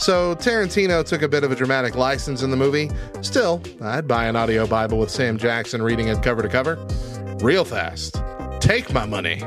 So 0.00 0.34
Tarantino 0.34 1.02
took 1.02 1.22
a 1.22 1.28
bit 1.28 1.42
of 1.42 1.50
a 1.50 1.56
dramatic 1.56 1.96
license 1.96 2.42
in 2.42 2.50
the 2.50 2.56
movie. 2.58 2.90
Still, 3.22 3.62
I'd 3.80 4.06
buy 4.06 4.26
an 4.26 4.36
audio 4.36 4.66
Bible 4.66 4.98
with 4.98 5.08
Sam 5.08 5.38
Jackson 5.38 5.80
reading 5.80 6.08
it 6.08 6.22
cover 6.22 6.42
to 6.42 6.50
cover. 6.50 6.76
Real 7.40 7.64
fast. 7.64 8.20
Take 8.60 8.92
my 8.92 9.06
money. 9.06 9.42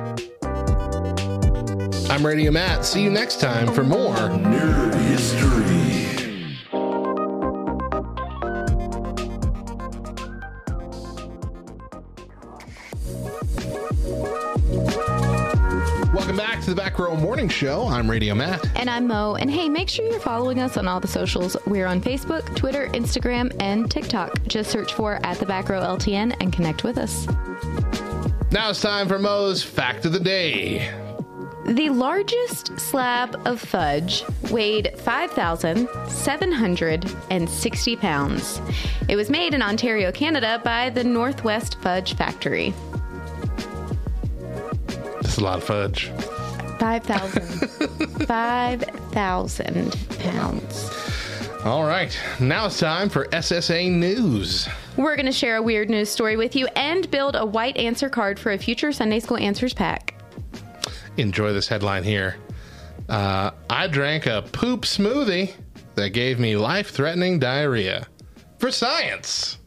I'm 2.10 2.26
Radio 2.26 2.50
Matt. 2.50 2.84
See 2.84 3.04
you 3.04 3.12
next 3.12 3.40
time 3.40 3.72
for 3.72 3.84
more 3.84 4.16
Nerd 4.16 4.96
History. 5.02 5.71
The 16.72 16.82
Back 16.82 16.98
Row 17.00 17.18
Morning 17.18 17.50
Show. 17.50 17.90
I'm 17.90 18.10
Radio 18.10 18.34
Matt. 18.34 18.66
And 18.78 18.90
I'm 18.90 19.06
Mo. 19.06 19.36
And 19.36 19.52
hey, 19.52 19.68
make 19.68 19.90
sure 19.90 20.08
you're 20.08 20.22
following 20.22 20.62
us 20.62 20.78
on 20.78 20.88
all 20.88 21.02
the 21.02 21.08
socials. 21.08 21.58
We're 21.68 21.86
on 21.86 22.00
Facebook, 22.00 22.56
Twitter, 22.56 22.88
Instagram, 22.94 23.54
and 23.60 23.92
TikTok. 23.92 24.48
Just 24.48 24.72
search 24.72 24.94
for 24.94 25.20
at 25.26 25.38
the 25.38 25.46
back 25.46 25.68
row 25.68 25.82
LTN 25.82 26.34
and 26.40 26.54
connect 26.54 26.86
with 26.86 26.98
us. 26.98 27.28
Now 28.52 28.70
it's 28.70 28.80
time 28.80 29.10
for 29.10 29.20
Mo's 29.20 29.62
Fact 29.62 30.06
of 30.06 30.14
the 30.14 30.20
Day. 30.22 30.90
The 31.66 31.90
largest 31.90 32.80
slab 32.80 33.36
of 33.46 33.60
fudge 33.60 34.24
weighed 34.50 34.98
5,760 34.98 37.96
pounds. 37.98 38.62
It 39.10 39.18
was 39.18 39.30
made 39.30 39.54
in 39.54 39.62
Ontario, 39.62 40.10
Canada 40.14 40.62
by 40.64 40.90
the 40.90 41.04
Northwest 41.04 41.76
Fudge 41.82 42.16
Factory. 42.16 42.74
That's 45.22 45.36
a 45.36 45.44
lot 45.44 45.58
of 45.58 45.66
fudge. 45.66 46.10
5,000. 46.82 47.44
5,000 48.26 50.20
pounds. 50.20 50.90
All 51.64 51.84
right, 51.84 52.20
now 52.40 52.66
it's 52.66 52.80
time 52.80 53.08
for 53.08 53.28
SSA 53.28 53.92
News. 53.92 54.68
We're 54.98 55.16
going 55.16 55.28
to 55.28 55.32
share 55.32 55.58
a 55.58 55.62
weird 55.62 55.92
news 55.92 56.10
story 56.10 56.38
with 56.38 56.56
you 56.56 56.66
and 56.76 57.10
build 57.12 57.36
a 57.36 57.46
white 57.46 57.78
answer 57.78 58.10
card 58.10 58.40
for 58.40 58.52
a 58.52 58.58
future 58.58 58.92
Sunday 58.92 59.20
School 59.20 59.38
Answers 59.38 59.76
pack. 59.76 60.16
Enjoy 61.18 61.54
this 61.54 61.68
headline 61.68 62.04
here. 62.04 62.38
Uh, 63.08 63.52
I 63.70 63.86
drank 63.86 64.26
a 64.26 64.42
poop 64.52 64.82
smoothie 64.82 65.54
that 65.94 66.10
gave 66.10 66.40
me 66.40 66.56
life 66.56 66.90
threatening 66.90 67.38
diarrhea. 67.38 68.08
For 68.58 68.72
science. 68.72 69.60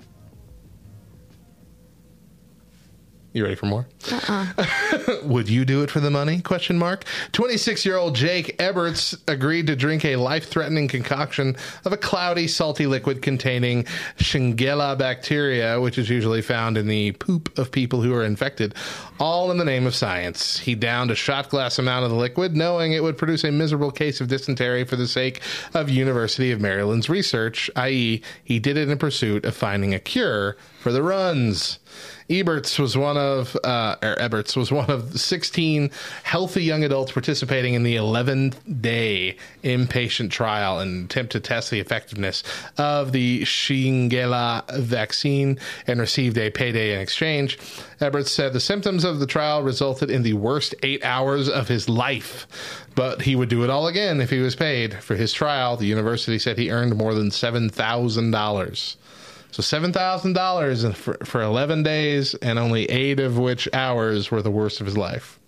You 3.35 3.43
ready 3.43 3.57
for 3.57 3.67
more? 3.67 3.85
Uh-uh. 4.13 5.17
Would 5.25 5.49
you 5.49 5.65
do 5.65 5.83
it 5.83 5.91
for 5.91 5.99
the 5.99 6.09
money? 6.11 6.41
Question 6.41 6.79
mark. 6.79 7.05
26-year-old 7.33 8.15
Jake 8.15 8.57
Eberts 8.59 9.21
agreed 9.27 9.67
to 9.67 9.75
drink 9.75 10.05
a 10.05 10.15
life-threatening 10.15 10.87
concoction 10.87 11.57
of 11.85 11.93
a 11.93 11.97
cloudy, 11.97 12.47
salty 12.47 12.87
liquid 12.87 13.23
containing 13.23 13.87
Shigella 14.19 14.97
bacteria, 14.97 15.81
which 15.81 15.99
is 15.99 16.09
usually 16.09 16.43
found 16.43 16.79
in 16.79 16.87
the 16.87 17.11
poop 17.11 17.59
of 17.59 17.73
people 17.73 18.01
who 18.01 18.15
are 18.15 18.25
infected, 18.25 18.77
all 19.19 19.51
in 19.51 19.59
the 19.59 19.65
name 19.65 19.89
of 19.89 19.97
science. 19.97 20.61
He 20.61 20.77
downed 20.77 21.11
a 21.11 21.17
shot 21.17 21.49
glass 21.49 21.81
amount 21.81 22.05
of 22.05 22.13
the 22.13 22.17
liquid, 22.17 22.55
knowing 22.55 22.93
it 22.93 23.03
would 23.03 23.19
produce 23.19 23.43
a 23.43 23.51
miserable 23.51 23.91
case 23.91 24.21
of 24.21 24.29
dysentery 24.29 24.85
for 24.85 24.95
the 24.95 25.09
sake 25.09 25.43
of 25.75 25.91
University 25.91 26.53
of 26.53 26.61
Maryland's 26.61 27.09
research, 27.09 27.69
i.e., 27.75 28.23
he 28.45 28.61
did 28.61 28.77
it 28.77 28.89
in 28.89 28.97
pursuit 28.97 29.45
of 29.45 29.57
finding 29.57 29.93
a 29.93 29.99
cure 29.99 30.57
for 30.79 30.93
the 30.93 31.03
runs. 31.03 31.81
Eberts 32.29 32.79
was 32.79 32.97
one 32.97 33.17
of 33.17 33.57
uh, 33.65 33.97
or 34.03 34.17
Eberts 34.17 34.57
was 34.57 34.73
one 34.73 34.91
of 34.91 35.19
16 35.19 35.91
healthy 36.23 36.65
young 36.65 36.83
adults 36.83 37.13
participating 37.13 37.75
in 37.75 37.83
the 37.83 37.97
11th 37.97 38.57
day 38.81 39.37
inpatient 39.63 40.31
trial 40.31 40.79
and 40.79 41.05
attempt 41.05 41.33
to 41.33 41.41
test 41.41 41.71
the 41.71 41.81
effectiveness 41.81 42.43
of 42.79 43.13
the 43.13 43.43
Shigella 43.43 44.65
vaccine 44.79 45.59
and 45.87 46.01
received 46.01 46.39
a 46.39 46.51
payday 46.51 46.95
in 46.95 47.01
exchange. 47.01 47.59
Eberts 48.01 48.29
said 48.29 48.53
the 48.53 48.61
symptoms 48.61 49.05
of 49.05 49.21
the 49.21 49.27
trial 49.27 49.63
resulted 49.63 50.11
in 50.11 50.23
the 50.23 50.33
worst 50.33 50.75
eight 50.83 51.05
hours 51.05 51.49
of 51.49 51.69
his 51.69 51.89
life, 51.89 52.47
but 52.95 53.23
he 53.23 53.37
would 53.37 53.49
do 53.51 53.65
it 53.65 53.71
all 53.71 53.87
again 53.87 54.21
if 54.21 54.31
he 54.31 54.39
was 54.39 54.57
paid. 54.57 54.95
For 54.95 55.15
his 55.15 55.33
trial, 55.33 55.77
the 55.77 55.87
university 55.87 56.39
said 56.39 56.57
he 56.57 56.71
earned 56.71 56.97
more 56.97 57.15
than 57.15 57.29
$7,000. 57.29 58.97
So 59.55 59.63
seven 59.63 59.93
thousand 59.93 60.33
dollars 60.33 60.85
for 60.97 61.17
for 61.23 61.41
eleven 61.41 61.85
days, 61.85 62.35
and 62.35 62.59
only 62.59 62.91
eight 62.91 63.21
of 63.21 63.39
which 63.39 63.69
hours 63.73 64.29
were 64.29 64.43
the 64.43 64.51
worst 64.51 64.81
of 64.81 64.87
his 64.87 64.97
life. 64.97 65.39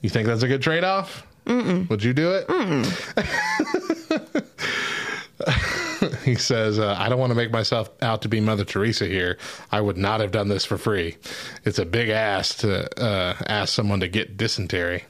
You 0.00 0.10
think 0.10 0.26
that's 0.26 0.42
a 0.42 0.48
good 0.48 0.60
trade 0.60 0.82
off? 0.82 1.24
Would 1.46 2.02
you 2.02 2.12
do 2.12 2.32
it? 2.34 2.48
he 6.24 6.34
says, 6.34 6.80
uh, 6.80 6.96
"I 6.98 7.08
don't 7.08 7.20
want 7.20 7.30
to 7.30 7.36
make 7.36 7.52
myself 7.52 7.88
out 8.02 8.22
to 8.22 8.28
be 8.28 8.40
Mother 8.40 8.64
Teresa 8.64 9.06
here. 9.06 9.38
I 9.70 9.80
would 9.80 9.96
not 9.96 10.18
have 10.18 10.32
done 10.32 10.48
this 10.48 10.64
for 10.64 10.76
free. 10.76 11.16
It's 11.64 11.78
a 11.78 11.84
big 11.84 12.08
ask 12.08 12.58
to 12.58 13.00
uh, 13.00 13.36
ask 13.46 13.72
someone 13.72 14.00
to 14.00 14.08
get 14.08 14.36
dysentery." 14.36 15.04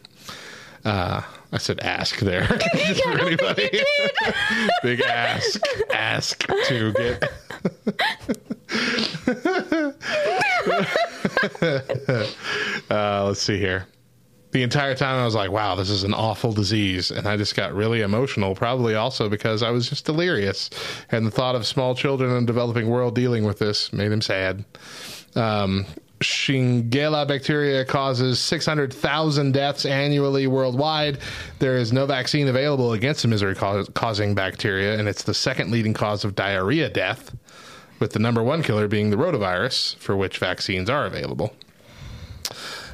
Uh, 0.85 1.23
I 1.53 1.59
said 1.59 1.81
ask 1.81 2.19
there. 2.21 2.47
Just 2.75 3.03
for 3.03 3.19
anybody. 3.19 3.83
Big 4.83 5.01
ask. 5.03 5.61
Ask 5.93 6.47
to 6.69 6.93
get. 6.93 7.25
uh, 12.91 13.25
let's 13.25 13.41
see 13.41 13.59
here. 13.59 13.87
The 14.53 14.63
entire 14.63 14.95
time 14.95 15.21
I 15.21 15.25
was 15.25 15.35
like, 15.35 15.51
wow, 15.51 15.75
this 15.77 15.91
is 15.91 16.03
an 16.03 16.13
awful 16.13 16.53
disease. 16.53 17.11
And 17.11 17.27
I 17.29 17.37
just 17.37 17.55
got 17.55 17.73
really 17.73 18.01
emotional, 18.01 18.55
probably 18.55 18.95
also 18.97 19.29
because 19.29 19.63
I 19.63 19.71
was 19.71 19.89
just 19.89 20.05
delirious. 20.05 20.71
And 21.11 21.25
the 21.27 21.31
thought 21.31 21.55
of 21.55 21.67
small 21.67 21.95
children 21.95 22.31
in 22.31 22.43
a 22.43 22.47
developing 22.47 22.89
world 22.89 23.15
dealing 23.15 23.45
with 23.45 23.59
this 23.59 23.93
made 23.93 24.11
him 24.11 24.21
sad. 24.21 24.65
Um, 25.37 25.87
Shigella 26.21 27.27
bacteria 27.27 27.85
causes 27.85 28.39
600,000 28.41 29.53
deaths 29.53 29.87
annually 29.87 30.47
worldwide. 30.47 31.19
There 31.59 31.77
is 31.77 31.93
no 31.93 32.05
vaccine 32.05 32.47
available 32.49 32.93
against 32.93 33.23
the 33.23 33.29
misery 33.29 33.55
causing 33.55 34.35
bacteria, 34.35 34.99
and 34.99 35.09
it's 35.09 35.23
the 35.23 35.33
second 35.35 35.71
leading 35.71 35.95
cause 35.95 36.25
of 36.25 36.35
diarrhea 36.35 36.91
death, 36.91 37.35
with 38.01 38.13
the 38.13 38.19
number 38.19 38.43
one 38.43 38.63
killer 38.63 38.87
being 38.87 39.11
the 39.11 39.17
rotavirus, 39.17 39.97
for 39.97 40.15
which 40.15 40.39
vaccines 40.39 40.91
are 40.91 41.07
available. 41.07 41.55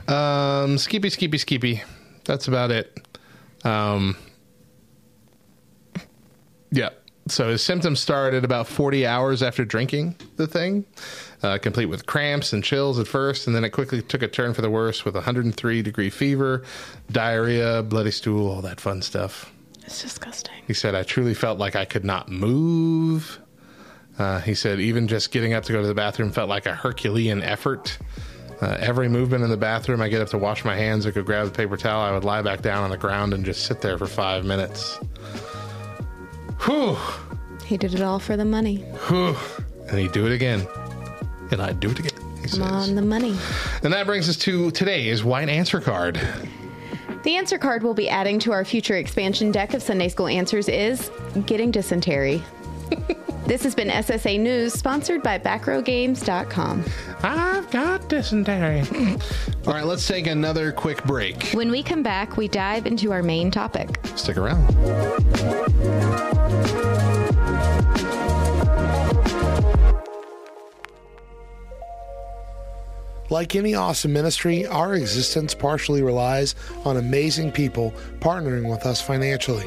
Um, 0.06 0.78
skeepy, 0.78 1.10
skeepy, 1.10 1.38
skeepy. 1.38 1.82
That's 2.24 2.46
about 2.46 2.70
it. 2.70 2.96
Um, 3.64 4.16
yeah. 6.70 6.90
So 7.28 7.50
his 7.50 7.62
symptoms 7.62 7.98
started 7.98 8.44
about 8.44 8.68
40 8.68 9.04
hours 9.04 9.42
after 9.42 9.64
drinking 9.64 10.14
the 10.36 10.46
thing, 10.46 10.84
uh, 11.42 11.58
complete 11.58 11.86
with 11.86 12.06
cramps 12.06 12.52
and 12.52 12.62
chills 12.64 12.98
at 12.98 13.06
first, 13.06 13.46
and 13.46 13.54
then 13.54 13.64
it 13.64 13.70
quickly 13.70 14.02
took 14.02 14.22
a 14.22 14.28
turn 14.28 14.54
for 14.54 14.62
the 14.62 14.70
worse 14.70 15.04
with 15.04 15.14
103 15.14 15.82
degree 15.82 16.10
fever, 16.10 16.62
diarrhea, 17.10 17.82
bloody 17.82 18.10
stool, 18.10 18.50
all 18.50 18.62
that 18.62 18.80
fun 18.80 19.02
stuff. 19.02 19.52
It's 19.84 20.02
disgusting. 20.02 20.54
He 20.66 20.74
said, 20.74 20.94
I 20.94 21.02
truly 21.04 21.34
felt 21.34 21.58
like 21.58 21.76
I 21.76 21.84
could 21.84 22.04
not 22.04 22.28
move. 22.28 23.38
Uh, 24.18 24.40
he 24.40 24.54
said, 24.54 24.80
even 24.80 25.08
just 25.08 25.30
getting 25.30 25.52
up 25.52 25.64
to 25.64 25.72
go 25.72 25.80
to 25.80 25.86
the 25.86 25.94
bathroom 25.94 26.32
felt 26.32 26.48
like 26.48 26.66
a 26.66 26.74
Herculean 26.74 27.42
effort. 27.42 27.98
Uh, 28.60 28.76
every 28.80 29.08
movement 29.08 29.44
in 29.44 29.50
the 29.50 29.56
bathroom, 29.56 30.00
I 30.00 30.08
get 30.08 30.22
up 30.22 30.28
to 30.30 30.38
wash 30.38 30.64
my 30.64 30.74
hands 30.74 31.04
or 31.04 31.12
go 31.12 31.22
grab 31.22 31.46
the 31.46 31.52
paper 31.52 31.76
towel, 31.76 32.00
I 32.00 32.10
would 32.12 32.24
lie 32.24 32.40
back 32.40 32.62
down 32.62 32.82
on 32.82 32.90
the 32.90 32.96
ground 32.96 33.34
and 33.34 33.44
just 33.44 33.66
sit 33.66 33.82
there 33.82 33.98
for 33.98 34.06
five 34.06 34.44
minutes. 34.44 34.98
Whew. 36.62 36.96
He 37.66 37.76
did 37.76 37.94
it 37.94 38.00
all 38.00 38.18
for 38.18 38.36
the 38.36 38.44
money. 38.44 38.76
Whew. 39.08 39.36
And 39.88 39.98
he'd 39.98 40.12
do 40.12 40.26
it 40.26 40.32
again. 40.32 40.66
And 41.50 41.60
I'd 41.62 41.80
do 41.80 41.90
it 41.90 41.98
again. 41.98 42.12
He 42.36 42.48
Come 42.48 42.48
says. 42.48 42.60
on, 42.60 42.94
the 42.94 43.02
money. 43.02 43.36
And 43.82 43.92
that 43.92 44.06
brings 44.06 44.28
us 44.28 44.36
to 44.38 44.70
today's 44.70 45.24
white 45.24 45.48
answer 45.48 45.80
card. 45.80 46.20
The 47.22 47.36
answer 47.36 47.58
card 47.58 47.82
we'll 47.82 47.94
be 47.94 48.08
adding 48.08 48.38
to 48.40 48.52
our 48.52 48.64
future 48.64 48.96
expansion 48.96 49.50
deck 49.50 49.74
of 49.74 49.82
Sunday 49.82 50.08
School 50.08 50.28
Answers 50.28 50.68
is 50.68 51.10
getting 51.46 51.70
dysentery. 51.70 52.42
This 53.46 53.62
has 53.62 53.76
been 53.76 53.88
SSA 53.88 54.40
News, 54.40 54.72
sponsored 54.72 55.22
by 55.22 55.38
BackRowGames.com. 55.38 56.84
I've 57.22 57.70
got 57.70 58.08
dysentery. 58.08 58.80
All 59.68 59.72
right, 59.72 59.84
let's 59.84 60.04
take 60.04 60.26
another 60.26 60.72
quick 60.72 61.04
break. 61.04 61.50
When 61.52 61.70
we 61.70 61.84
come 61.84 62.02
back, 62.02 62.36
we 62.36 62.48
dive 62.48 62.86
into 62.86 63.12
our 63.12 63.22
main 63.22 63.52
topic. 63.52 64.00
Stick 64.16 64.36
around. 64.36 64.66
Like 73.28 73.56
any 73.56 73.74
awesome 73.74 74.12
ministry, 74.12 74.66
our 74.66 74.94
existence 74.94 75.52
partially 75.52 76.02
relies 76.02 76.54
on 76.84 76.96
amazing 76.96 77.50
people 77.50 77.92
partnering 78.20 78.70
with 78.70 78.86
us 78.86 79.00
financially. 79.00 79.66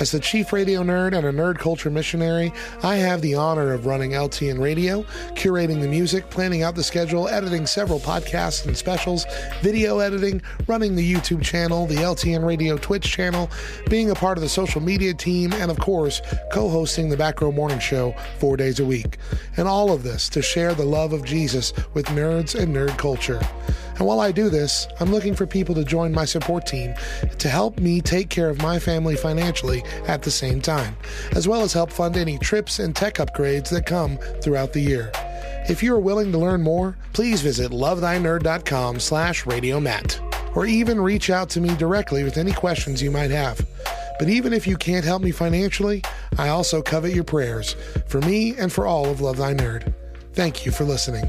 As 0.00 0.12
the 0.12 0.20
chief 0.20 0.52
radio 0.52 0.84
nerd 0.84 1.12
and 1.12 1.26
a 1.26 1.32
nerd 1.32 1.58
culture 1.58 1.90
missionary, 1.90 2.52
I 2.84 2.96
have 2.96 3.20
the 3.20 3.34
honor 3.34 3.72
of 3.72 3.84
running 3.84 4.12
LTN 4.12 4.60
Radio, 4.60 5.02
curating 5.34 5.80
the 5.80 5.88
music, 5.88 6.30
planning 6.30 6.62
out 6.62 6.76
the 6.76 6.84
schedule, 6.84 7.26
editing 7.26 7.66
several 7.66 7.98
podcasts 7.98 8.64
and 8.64 8.76
specials, 8.76 9.26
video 9.60 9.98
editing, 9.98 10.40
running 10.68 10.94
the 10.94 11.12
YouTube 11.12 11.42
channel, 11.42 11.86
the 11.86 11.96
LTN 11.96 12.46
Radio 12.46 12.76
Twitch 12.76 13.10
channel, 13.10 13.50
being 13.90 14.10
a 14.10 14.14
part 14.14 14.38
of 14.38 14.42
the 14.42 14.48
social 14.48 14.80
media 14.80 15.12
team, 15.12 15.52
and 15.54 15.68
of 15.68 15.80
course, 15.80 16.22
co 16.52 16.68
hosting 16.68 17.08
the 17.08 17.16
Back 17.16 17.40
Row 17.40 17.50
Morning 17.50 17.80
Show 17.80 18.14
four 18.38 18.56
days 18.56 18.78
a 18.78 18.84
week. 18.84 19.18
And 19.56 19.66
all 19.66 19.90
of 19.90 20.04
this 20.04 20.28
to 20.28 20.42
share 20.42 20.74
the 20.74 20.84
love 20.84 21.12
of 21.12 21.24
Jesus 21.24 21.72
with 21.94 22.06
nerds 22.06 22.54
and 22.54 22.74
nerd 22.74 22.96
culture. 22.98 23.40
And 23.98 24.06
while 24.06 24.20
I 24.20 24.30
do 24.30 24.48
this, 24.48 24.86
I'm 25.00 25.10
looking 25.10 25.34
for 25.34 25.46
people 25.46 25.74
to 25.74 25.84
join 25.84 26.12
my 26.12 26.24
support 26.24 26.66
team 26.66 26.94
to 27.38 27.48
help 27.48 27.80
me 27.80 28.00
take 28.00 28.30
care 28.30 28.48
of 28.48 28.62
my 28.62 28.78
family 28.78 29.16
financially 29.16 29.82
at 30.06 30.22
the 30.22 30.30
same 30.30 30.60
time, 30.60 30.96
as 31.32 31.48
well 31.48 31.62
as 31.62 31.72
help 31.72 31.90
fund 31.90 32.16
any 32.16 32.38
trips 32.38 32.78
and 32.78 32.94
tech 32.94 33.14
upgrades 33.14 33.70
that 33.70 33.86
come 33.86 34.18
throughout 34.40 34.72
the 34.72 34.80
year. 34.80 35.10
If 35.68 35.82
you 35.82 35.94
are 35.94 36.00
willing 36.00 36.32
to 36.32 36.38
learn 36.38 36.62
more, 36.62 36.96
please 37.12 37.42
visit 37.42 37.72
lovethynerd.com 37.72 39.00
slash 39.00 39.44
radiomat, 39.44 40.56
or 40.56 40.64
even 40.64 41.00
reach 41.00 41.28
out 41.28 41.50
to 41.50 41.60
me 41.60 41.74
directly 41.76 42.24
with 42.24 42.38
any 42.38 42.52
questions 42.52 43.02
you 43.02 43.10
might 43.10 43.30
have. 43.30 43.60
But 44.18 44.28
even 44.28 44.52
if 44.52 44.66
you 44.66 44.76
can't 44.76 45.04
help 45.04 45.22
me 45.22 45.30
financially, 45.30 46.02
I 46.38 46.48
also 46.48 46.82
covet 46.82 47.12
your 47.12 47.24
prayers 47.24 47.76
for 48.06 48.20
me 48.20 48.56
and 48.56 48.72
for 48.72 48.86
all 48.86 49.06
of 49.06 49.20
Love 49.20 49.36
Thy 49.36 49.54
Nerd. 49.54 49.92
Thank 50.32 50.64
you 50.64 50.72
for 50.72 50.84
listening. 50.84 51.28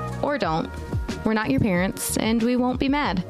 Or 0.21 0.37
don't. 0.37 0.69
We're 1.25 1.33
not 1.33 1.49
your 1.49 1.59
parents, 1.59 2.17
and 2.17 2.41
we 2.41 2.55
won't 2.55 2.79
be 2.79 2.89
mad. 2.89 3.23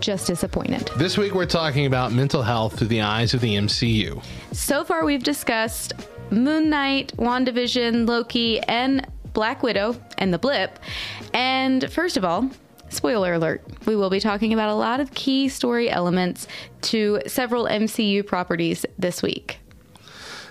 Just 0.00 0.26
disappointed. 0.26 0.90
This 0.96 1.18
week 1.18 1.34
we're 1.34 1.46
talking 1.46 1.86
about 1.86 2.12
mental 2.12 2.42
health 2.42 2.78
through 2.78 2.88
the 2.88 3.02
eyes 3.02 3.34
of 3.34 3.40
the 3.40 3.54
MCU. 3.54 4.22
So 4.52 4.84
far, 4.84 5.04
we've 5.04 5.22
discussed 5.22 5.92
Moon 6.30 6.70
Knight, 6.70 7.12
WandaVision, 7.16 8.08
Loki, 8.08 8.60
and 8.60 9.06
Black 9.32 9.62
Widow, 9.62 10.00
and 10.18 10.32
the 10.32 10.38
Blip. 10.38 10.78
And 11.34 11.90
first 11.90 12.16
of 12.16 12.24
all, 12.24 12.48
spoiler 12.90 13.34
alert, 13.34 13.64
we 13.86 13.96
will 13.96 14.10
be 14.10 14.20
talking 14.20 14.52
about 14.52 14.68
a 14.68 14.74
lot 14.74 15.00
of 15.00 15.12
key 15.14 15.48
story 15.48 15.90
elements 15.90 16.46
to 16.82 17.20
several 17.26 17.64
MCU 17.66 18.24
properties 18.26 18.86
this 18.98 19.22
week. 19.22 19.58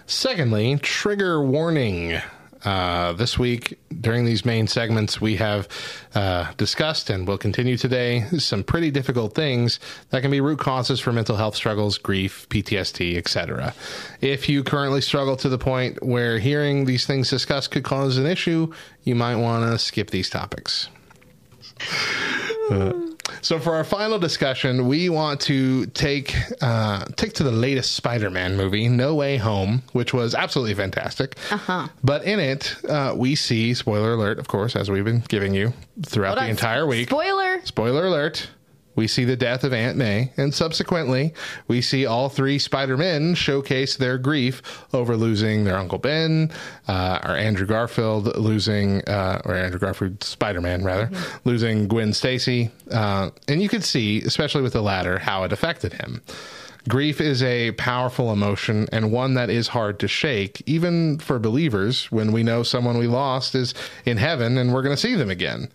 Secondly, 0.05 0.77
trigger 0.81 1.41
warning. 1.41 2.21
Uh, 2.63 3.13
this 3.13 3.38
week, 3.38 3.80
during 4.02 4.26
these 4.26 4.46
main 4.46 4.67
segments, 4.67 5.22
we 5.22 5.36
have 5.36 5.67
uh, 6.15 6.52
discussed 6.58 7.10
and 7.10 7.28
will 7.28 7.38
continue 7.38 7.78
today 7.78 8.26
some 8.38 8.63
pretty 8.63 8.91
difficult 8.91 9.34
things 9.36 9.80
that 10.10 10.22
can 10.22 10.32
be 10.32 10.41
root 10.41 10.60
causes 10.60 11.00
for 11.00 11.12
mental 11.12 11.36
health 11.36 11.56
struggles, 11.56 11.98
grief, 11.98 12.48
PTSD, 12.50 13.17
etc. 13.17 13.74
If 14.22 14.50
you 14.50 14.63
currently 14.63 15.02
struggle 15.02 15.36
to 15.38 15.50
the 15.50 15.58
point 15.58 16.04
where 16.04 16.39
hearing 16.39 16.86
these 16.86 17.06
things 17.06 17.30
discussed 17.30 17.72
could 17.72 17.84
cause 17.84 18.17
an 18.17 18.26
issue, 18.26 18.74
you 19.04 19.15
might 19.15 19.36
want 19.36 19.72
to 19.72 19.78
skip 19.78 20.10
these 20.10 20.30
topics. 20.30 20.89
Uh, 22.70 22.91
so 23.41 23.60
for 23.60 23.76
our 23.76 23.84
final 23.84 24.19
discussion, 24.19 24.88
we 24.88 25.10
want 25.10 25.41
to 25.41 25.86
take 25.88 26.36
uh, 26.62 27.06
take 27.15 27.34
to 27.34 27.43
the 27.43 27.52
latest 27.52 27.93
Spider-Man 27.93 28.56
movie, 28.58 28.88
No 28.88 29.15
Way 29.15 29.38
Home, 29.38 29.84
which 29.93 30.13
was 30.13 30.36
absolutely 30.36 30.73
fantastic. 30.73 31.36
Uh-huh. 31.52 31.88
But 32.04 32.23
in 32.26 32.39
it, 32.39 32.76
uh, 32.88 33.13
we 33.15 33.36
see 33.36 33.73
spoiler 33.73 34.13
alert, 34.13 34.39
of 34.39 34.47
course, 34.47 34.76
as 34.76 34.89
we've 34.91 35.06
been 35.06 35.23
giving 35.28 35.54
you 35.54 35.73
throughout 36.06 36.30
Hold 36.30 36.39
the 36.39 36.43
on. 36.43 36.50
entire 36.50 36.86
week. 36.86 37.10
Spoiler! 37.10 37.62
Spoiler 37.65 38.06
alert. 38.06 38.50
We 38.97 39.07
see 39.07 39.25
the 39.25 39.38
death 39.38 39.63
of 39.63 39.73
Aunt 39.73 39.95
May, 39.95 40.31
and 40.38 40.53
subsequently, 40.53 41.36
we 41.67 41.81
see 41.81 42.07
all 42.07 42.29
three 42.29 42.57
Spider-Men 42.57 43.36
showcase 43.36 43.95
their 43.95 44.17
grief 44.17 44.63
over 44.91 45.15
losing 45.15 45.63
their 45.63 45.77
Uncle 45.77 45.99
Ben, 45.99 46.51
uh, 46.88 47.19
or 47.23 47.38
Andrew 47.38 47.67
Garfield 47.67 48.36
losing, 48.36 49.07
uh, 49.07 49.39
or 49.45 49.53
Andrew 49.53 49.79
Garfield, 49.79 50.23
Spider-Man 50.23 50.83
rather, 50.83 51.12
losing 51.45 51.88
Gwen 51.88 52.12
Stacy. 52.12 52.71
Uh, 52.91 53.29
and 53.47 53.62
you 53.62 53.69
could 53.69 53.83
see, 53.83 54.23
especially 54.23 54.63
with 54.63 54.73
the 54.73 54.81
latter, 54.81 55.19
how 55.19 55.43
it 55.43 55.53
affected 55.53 55.93
him. 55.93 56.23
Grief 56.89 57.21
is 57.21 57.43
a 57.43 57.73
powerful 57.73 58.31
emotion 58.31 58.88
and 58.91 59.12
one 59.12 59.36
that 59.36 59.51
is 59.51 59.67
hard 59.67 59.99
to 59.99 60.07
shake, 60.07 60.63
even 60.65 61.19
for 61.19 61.38
believers, 61.38 62.12
when 62.12 62.31
we 62.31 62.41
know 62.41 62.63
someone 62.63 62.97
we 62.97 63.07
lost 63.07 63.53
is 63.53 63.75
in 64.05 64.17
heaven 64.17 64.57
and 64.57 64.73
we're 64.73 64.81
going 64.81 64.95
to 64.95 65.01
see 65.01 65.13
them 65.13 65.29
again. 65.29 65.69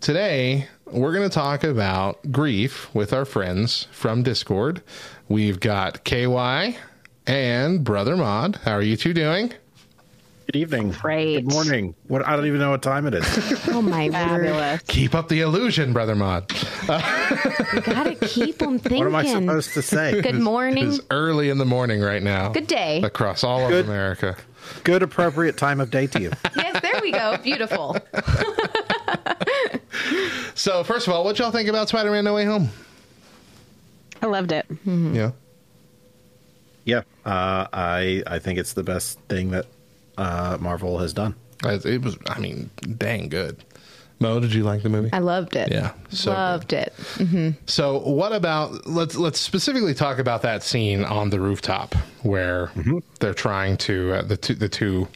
Today, 0.00 0.68
we're 0.86 1.12
going 1.12 1.28
to 1.28 1.34
talk 1.34 1.64
about 1.64 2.30
grief 2.30 2.92
with 2.94 3.12
our 3.12 3.24
friends 3.24 3.88
from 3.90 4.22
Discord. 4.22 4.82
We've 5.28 5.58
got 5.60 6.04
KY 6.04 6.76
and 7.26 7.84
Brother 7.84 8.16
Mod. 8.16 8.56
How 8.64 8.72
are 8.72 8.82
you 8.82 8.96
two 8.96 9.12
doing? 9.12 9.52
Good 10.46 10.56
evening. 10.56 10.90
Great. 10.92 11.40
Good 11.44 11.52
morning. 11.52 11.94
What 12.06 12.24
I 12.24 12.36
don't 12.36 12.46
even 12.46 12.60
know 12.60 12.70
what 12.70 12.80
time 12.82 13.06
it 13.08 13.14
is. 13.14 13.68
Oh 13.68 13.82
my 13.82 14.08
word. 14.08 14.86
Keep 14.86 15.14
up 15.14 15.28
the 15.28 15.40
illusion, 15.40 15.92
Brother 15.92 16.14
Mod. 16.14 16.50
You 16.52 17.80
gotta 17.80 18.16
keep 18.22 18.58
them 18.58 18.78
thinking. 18.78 18.98
What 19.00 19.08
am 19.08 19.16
I 19.16 19.26
supposed 19.26 19.74
to 19.74 19.82
say? 19.82 20.22
Good 20.22 20.36
morning. 20.40 20.86
It's 20.88 21.00
early 21.10 21.50
in 21.50 21.58
the 21.58 21.64
morning 21.66 22.00
right 22.00 22.22
now. 22.22 22.50
Good 22.50 22.68
day. 22.68 23.02
Across 23.02 23.42
all 23.44 23.68
Good. 23.68 23.80
of 23.80 23.88
America. 23.88 24.36
Good 24.84 25.02
appropriate 25.02 25.56
time 25.56 25.80
of 25.80 25.90
day 25.90 26.06
to 26.06 26.20
you. 26.22 26.30
Yes, 26.56 26.80
there 26.80 27.00
we 27.02 27.10
go. 27.12 27.36
Beautiful. 27.42 27.96
So, 30.56 30.82
first 30.82 31.06
of 31.06 31.12
all, 31.12 31.22
what 31.22 31.38
y'all 31.38 31.50
think 31.50 31.68
about 31.68 31.88
Spider 31.88 32.10
Man 32.10 32.24
No 32.24 32.34
Way 32.34 32.44
Home? 32.46 32.70
I 34.22 34.26
loved 34.26 34.52
it. 34.52 34.66
Yeah. 34.86 35.32
Yeah, 36.84 37.02
uh, 37.24 37.66
I 37.72 38.22
I 38.26 38.38
think 38.38 38.58
it's 38.58 38.72
the 38.72 38.82
best 38.84 39.18
thing 39.28 39.50
that 39.50 39.66
uh, 40.16 40.56
Marvel 40.60 40.98
has 40.98 41.12
done. 41.12 41.34
It 41.64 42.00
was, 42.02 42.16
I 42.28 42.38
mean, 42.38 42.70
dang 42.96 43.28
good. 43.28 43.62
Mo, 44.20 44.38
did 44.40 44.54
you 44.54 44.62
like 44.62 44.82
the 44.82 44.88
movie? 44.88 45.10
I 45.12 45.18
loved 45.18 45.56
it. 45.56 45.70
Yeah, 45.70 45.92
so 46.10 46.30
good. 46.30 46.36
loved 46.38 46.72
it. 46.72 46.92
hmm 47.18 47.50
So, 47.66 47.98
what 47.98 48.32
about 48.32 48.86
let's 48.86 49.16
let's 49.16 49.40
specifically 49.40 49.94
talk 49.94 50.18
about 50.18 50.42
that 50.42 50.62
scene 50.62 51.02
on 51.04 51.28
the 51.30 51.40
rooftop 51.40 51.94
where 52.22 52.70
they're 53.20 53.34
trying 53.34 53.76
to 53.78 54.12
uh, 54.14 54.22
the 54.22 54.36
two 54.36 54.54
the 54.54 54.68
two 54.68 55.08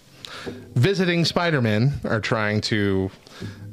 visiting 0.75 1.25
Spider-Men 1.25 1.93
are 2.05 2.21
trying 2.21 2.61
to 2.63 3.11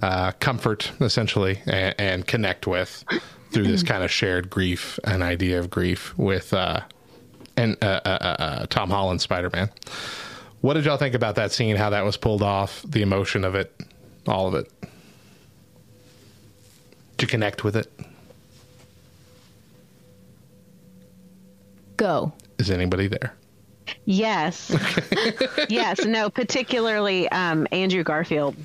uh, 0.01 0.31
comfort 0.33 0.91
essentially 1.01 1.59
and, 1.65 1.95
and 1.97 2.27
connect 2.27 2.67
with 2.67 3.03
through 3.51 3.67
this 3.67 3.83
kind 3.83 4.03
of 4.03 4.11
shared 4.11 4.49
grief 4.49 4.99
and 5.03 5.23
idea 5.23 5.59
of 5.59 5.69
grief 5.69 6.17
with 6.17 6.53
uh, 6.53 6.81
and 7.55 7.75
uh, 7.83 8.01
uh, 8.05 8.09
uh, 8.09 8.65
Tom 8.67 8.89
Holland 8.89 9.19
Spider-Man. 9.19 9.69
What 10.61 10.75
did 10.75 10.85
y'all 10.85 10.97
think 10.97 11.15
about 11.15 11.35
that 11.35 11.51
scene? 11.51 11.75
How 11.75 11.89
that 11.89 12.05
was 12.05 12.17
pulled 12.17 12.41
off? 12.41 12.83
The 12.83 13.01
emotion 13.01 13.43
of 13.43 13.55
it, 13.55 13.73
all 14.27 14.47
of 14.47 14.55
it. 14.55 14.71
To 17.17 17.25
connect 17.25 17.63
with 17.63 17.75
it. 17.75 17.91
Go. 21.97 22.31
Is 22.59 22.69
anybody 22.69 23.07
there? 23.07 23.33
Yes. 24.05 24.75
yes. 25.69 26.05
No, 26.05 26.29
particularly 26.29 27.27
um, 27.29 27.67
Andrew 27.71 28.03
Garfield, 28.03 28.55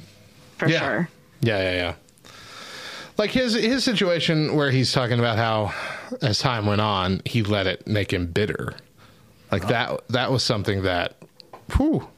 for 0.59 0.69
yeah. 0.69 0.79
sure. 0.79 1.09
Yeah, 1.43 1.59
yeah, 1.59 1.73
yeah. 1.75 1.95
like 3.19 3.31
his 3.31 3.55
his 3.55 3.83
situation 3.85 4.55
where 4.55 4.71
he's 4.71 4.93
talking 4.93 5.19
about 5.19 5.37
how 5.37 5.75
as 6.23 6.39
time 6.39 6.67
went 6.67 6.81
on 6.81 7.21
he 7.25 7.43
let 7.43 7.67
it 7.67 7.87
make 7.87 8.13
him 8.13 8.27
bitter. 8.27 8.75
Like 9.51 9.67
that 9.69 10.07
that 10.09 10.31
was 10.31 10.43
something 10.45 10.83
that 10.83 11.17
whew, 11.77 12.09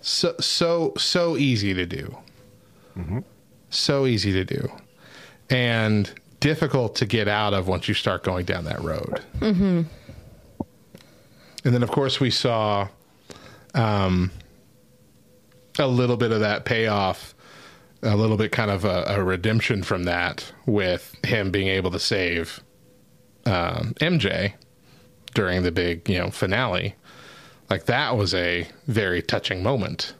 so 0.00 0.34
so 0.40 0.92
so 0.98 1.36
easy 1.36 1.72
to 1.74 1.86
do. 1.86 2.16
So 3.70 4.06
easy 4.06 4.32
to 4.32 4.44
do. 4.44 4.70
And 5.50 6.10
difficult 6.40 6.96
to 6.96 7.06
get 7.06 7.28
out 7.28 7.54
of 7.54 7.68
once 7.68 7.88
you 7.88 7.94
start 7.94 8.22
going 8.24 8.44
down 8.44 8.64
that 8.64 8.80
road. 8.82 9.20
Mm-hmm. 9.38 9.82
and 11.64 11.74
then 11.74 11.82
of 11.82 11.90
course 11.90 12.18
we 12.20 12.30
saw 12.30 12.88
um 13.74 14.30
a 15.78 15.86
little 15.86 16.16
bit 16.16 16.32
of 16.32 16.40
that 16.40 16.64
payoff 16.64 17.34
a 18.02 18.16
little 18.16 18.36
bit 18.36 18.52
kind 18.52 18.70
of 18.70 18.84
a, 18.84 19.04
a 19.08 19.22
redemption 19.22 19.82
from 19.82 20.04
that 20.04 20.52
with 20.66 21.14
him 21.24 21.50
being 21.50 21.68
able 21.68 21.90
to 21.90 21.98
save 21.98 22.60
um, 23.44 23.94
MJ 24.00 24.54
during 25.34 25.62
the 25.62 25.72
big, 25.72 26.08
you 26.08 26.18
know, 26.18 26.30
finale. 26.30 26.94
Like 27.70 27.86
that 27.86 28.16
was 28.16 28.34
a 28.34 28.68
very 28.86 29.22
touching 29.22 29.62
moment 29.62 30.14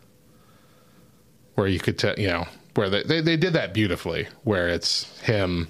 where 1.55 1.67
you 1.67 1.79
could 1.79 1.99
tell, 1.99 2.19
you 2.19 2.29
know, 2.29 2.47
where 2.75 2.91
they, 2.91 3.03
they, 3.03 3.21
they 3.21 3.37
did 3.37 3.55
that 3.55 3.73
beautifully, 3.73 4.29
where 4.45 4.69
it's 4.69 5.21
him 5.21 5.69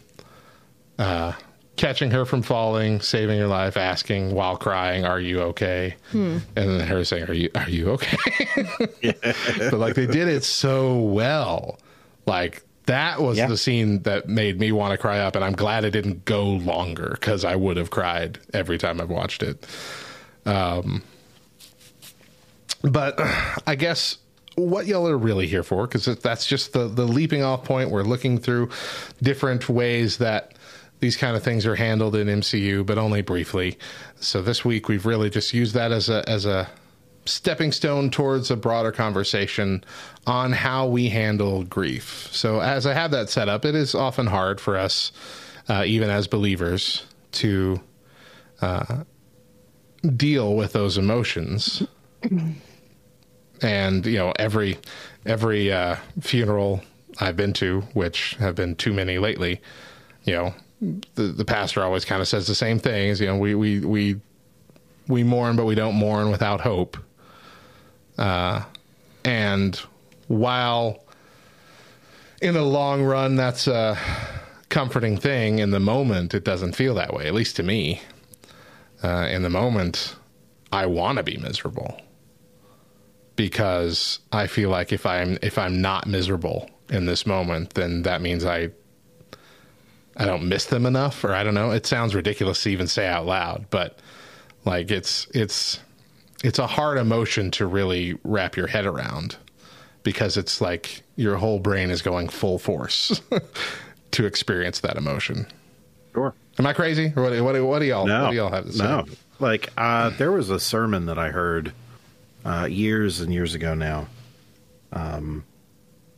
uh, 0.99 1.33
catching 1.77 2.11
her 2.11 2.25
from 2.25 2.42
falling, 2.42 3.01
saving 3.01 3.38
her 3.38 3.47
life, 3.47 3.77
asking 3.77 4.35
while 4.35 4.57
crying, 4.57 5.05
"Are 5.05 5.21
you 5.21 5.40
okay?" 5.42 5.95
Hmm. 6.11 6.38
and 6.57 6.81
then 6.81 6.88
her 6.88 7.05
saying, 7.05 7.25
"Are 7.25 7.35
you 7.35 7.51
are 7.55 7.71
you 7.71 7.90
okay?" 7.90 8.16
but 9.71 9.75
like 9.75 9.95
they 9.95 10.07
did 10.07 10.29
it 10.29 10.42
so 10.42 10.97
well. 10.99 11.79
Like 12.26 12.62
that 12.86 13.20
was 13.20 13.36
the 13.36 13.56
scene 13.56 14.02
that 14.02 14.28
made 14.28 14.58
me 14.58 14.72
want 14.72 14.92
to 14.92 14.98
cry 14.98 15.18
up, 15.18 15.36
and 15.36 15.44
I'm 15.44 15.54
glad 15.54 15.84
it 15.84 15.90
didn't 15.90 16.24
go 16.24 16.44
longer 16.44 17.10
because 17.12 17.44
I 17.44 17.56
would 17.56 17.76
have 17.76 17.90
cried 17.90 18.38
every 18.52 18.78
time 18.78 19.00
I've 19.00 19.10
watched 19.10 19.42
it. 19.42 19.66
Um, 20.44 21.02
but 22.82 23.14
I 23.66 23.74
guess 23.74 24.18
what 24.54 24.86
y'all 24.86 25.08
are 25.08 25.18
really 25.18 25.46
here 25.46 25.62
for, 25.62 25.86
because 25.86 26.06
that's 26.20 26.46
just 26.46 26.72
the 26.72 26.88
the 26.88 27.06
leaping 27.06 27.42
off 27.42 27.64
point. 27.64 27.90
We're 27.90 28.02
looking 28.02 28.38
through 28.38 28.70
different 29.22 29.68
ways 29.68 30.18
that 30.18 30.54
these 31.00 31.16
kind 31.16 31.36
of 31.36 31.42
things 31.42 31.66
are 31.66 31.76
handled 31.76 32.16
in 32.16 32.28
MCU, 32.28 32.86
but 32.86 32.98
only 32.98 33.22
briefly. 33.22 33.78
So 34.20 34.42
this 34.42 34.64
week 34.64 34.88
we've 34.88 35.04
really 35.04 35.28
just 35.28 35.52
used 35.52 35.74
that 35.74 35.92
as 35.92 36.08
a 36.08 36.28
as 36.28 36.46
a 36.46 36.68
stepping 37.26 37.72
stone 37.72 38.10
towards 38.10 38.50
a 38.50 38.56
broader 38.56 38.92
conversation 38.92 39.84
on 40.26 40.52
how 40.52 40.86
we 40.86 41.08
handle 41.08 41.64
grief. 41.64 42.28
So 42.32 42.60
as 42.60 42.86
I 42.86 42.94
have 42.94 43.10
that 43.10 43.28
set 43.28 43.48
up, 43.48 43.64
it 43.64 43.74
is 43.74 43.94
often 43.94 44.26
hard 44.26 44.60
for 44.60 44.76
us, 44.76 45.12
uh, 45.68 45.84
even 45.86 46.10
as 46.10 46.26
believers, 46.26 47.04
to 47.32 47.80
uh, 48.60 49.04
deal 50.16 50.54
with 50.54 50.72
those 50.72 50.98
emotions. 50.98 51.82
and 53.62 54.04
you 54.04 54.18
know 54.18 54.32
every 54.38 54.78
every 55.24 55.72
uh, 55.72 55.96
funeral 56.20 56.82
I've 57.18 57.36
been 57.36 57.52
to, 57.54 57.82
which 57.94 58.34
have 58.38 58.54
been 58.54 58.74
too 58.76 58.92
many 58.92 59.18
lately, 59.18 59.60
you 60.24 60.34
know, 60.34 60.54
the 61.14 61.22
the 61.22 61.44
pastor 61.44 61.82
always 61.82 62.04
kind 62.04 62.20
of 62.20 62.28
says 62.28 62.46
the 62.46 62.54
same 62.54 62.78
things. 62.78 63.20
You 63.20 63.28
know, 63.28 63.36
we 63.36 63.54
we 63.54 63.80
we 63.80 64.20
we 65.08 65.24
mourn, 65.24 65.56
but 65.56 65.64
we 65.64 65.74
don't 65.74 65.94
mourn 65.94 66.30
without 66.30 66.60
hope. 66.60 66.96
Uh, 68.18 68.64
and 69.24 69.76
while 70.29 71.05
in 72.40 72.55
the 72.55 72.62
long 72.62 73.02
run, 73.02 73.37
that's 73.37 73.66
a 73.66 73.98
comforting 74.68 75.16
thing. 75.16 75.59
In 75.59 75.70
the 75.70 75.81
moment, 75.81 76.35
it 76.35 76.44
doesn't 76.44 76.74
feel 76.74 76.94
that 76.94 77.12
way. 77.12 77.26
At 77.26 77.35
least 77.35 77.57
to 77.57 77.62
me. 77.62 78.00
Uh, 79.02 79.29
in 79.31 79.42
the 79.42 79.50
moment, 79.50 80.16
I 80.72 80.87
want 80.87 81.18
to 81.18 81.22
be 81.22 81.37
miserable 81.37 82.00
because 83.37 84.20
I 84.33 84.46
feel 84.46 84.70
like 84.70 84.92
if 84.92 85.07
I'm 85.07 85.38
if 85.42 85.59
I'm 85.59 85.81
not 85.81 86.07
miserable 86.07 86.70
in 86.88 87.07
this 87.07 87.26
moment, 87.26 87.74
then 87.74 88.02
that 88.02 88.22
means 88.22 88.44
I 88.44 88.70
I 90.16 90.24
don't 90.24 90.48
miss 90.48 90.64
them 90.64 90.87
enough, 90.87 91.22
or 91.24 91.35
I 91.35 91.44
don't 91.44 91.55
know. 91.55 91.70
It 91.70 91.87
sounds 91.87 92.14
ridiculous 92.14 92.62
to 92.62 92.70
even 92.70 92.87
say 92.87 93.07
out 93.07 93.26
loud, 93.26 93.66
but 93.70 93.98
like 94.64 94.90
it's 94.90 95.26
it's 95.35 95.79
it's 96.44 96.59
a 96.59 96.66
hard 96.66 96.99
emotion 96.99 97.51
to 97.53 97.66
really 97.66 98.18
wrap 98.25 98.57
your 98.57 98.66
head 98.66 98.87
around 98.87 99.37
because 100.03 100.37
it's 100.37 100.61
like 100.61 101.03
your 101.16 101.37
whole 101.37 101.59
brain 101.59 101.90
is 101.90 102.03
going 102.03 102.29
full 102.29 102.59
force 102.59 103.20
to 104.12 104.27
experience 104.27 104.81
that 104.81 104.96
emotion. 104.96 105.46
Sure. 106.14 106.35
Am 106.59 106.66
I 106.66 106.72
crazy? 106.72 107.12
Or 107.16 107.22
what, 107.25 107.40
what, 107.42 107.62
what 107.62 107.79
do 107.81 107.87
y'all 107.87 108.07
No, 108.07 108.25
what 108.25 108.31
do 108.31 108.37
y'all 108.37 108.51
have 108.51 108.66
to 108.66 108.72
say? 108.72 108.85
no. 108.85 109.05
Like 109.38 109.70
uh, 109.77 110.11
there 110.11 110.33
was 110.33 110.49
a 110.49 110.59
sermon 110.59 111.07
that 111.07 111.18
I 111.18 111.31
heard 111.31 111.72
uh, 112.44 112.66
years 112.70 113.20
and 113.20 113.33
years 113.35 113.55
ago 113.55 113.75
now, 113.75 114.07
um, 114.92 115.44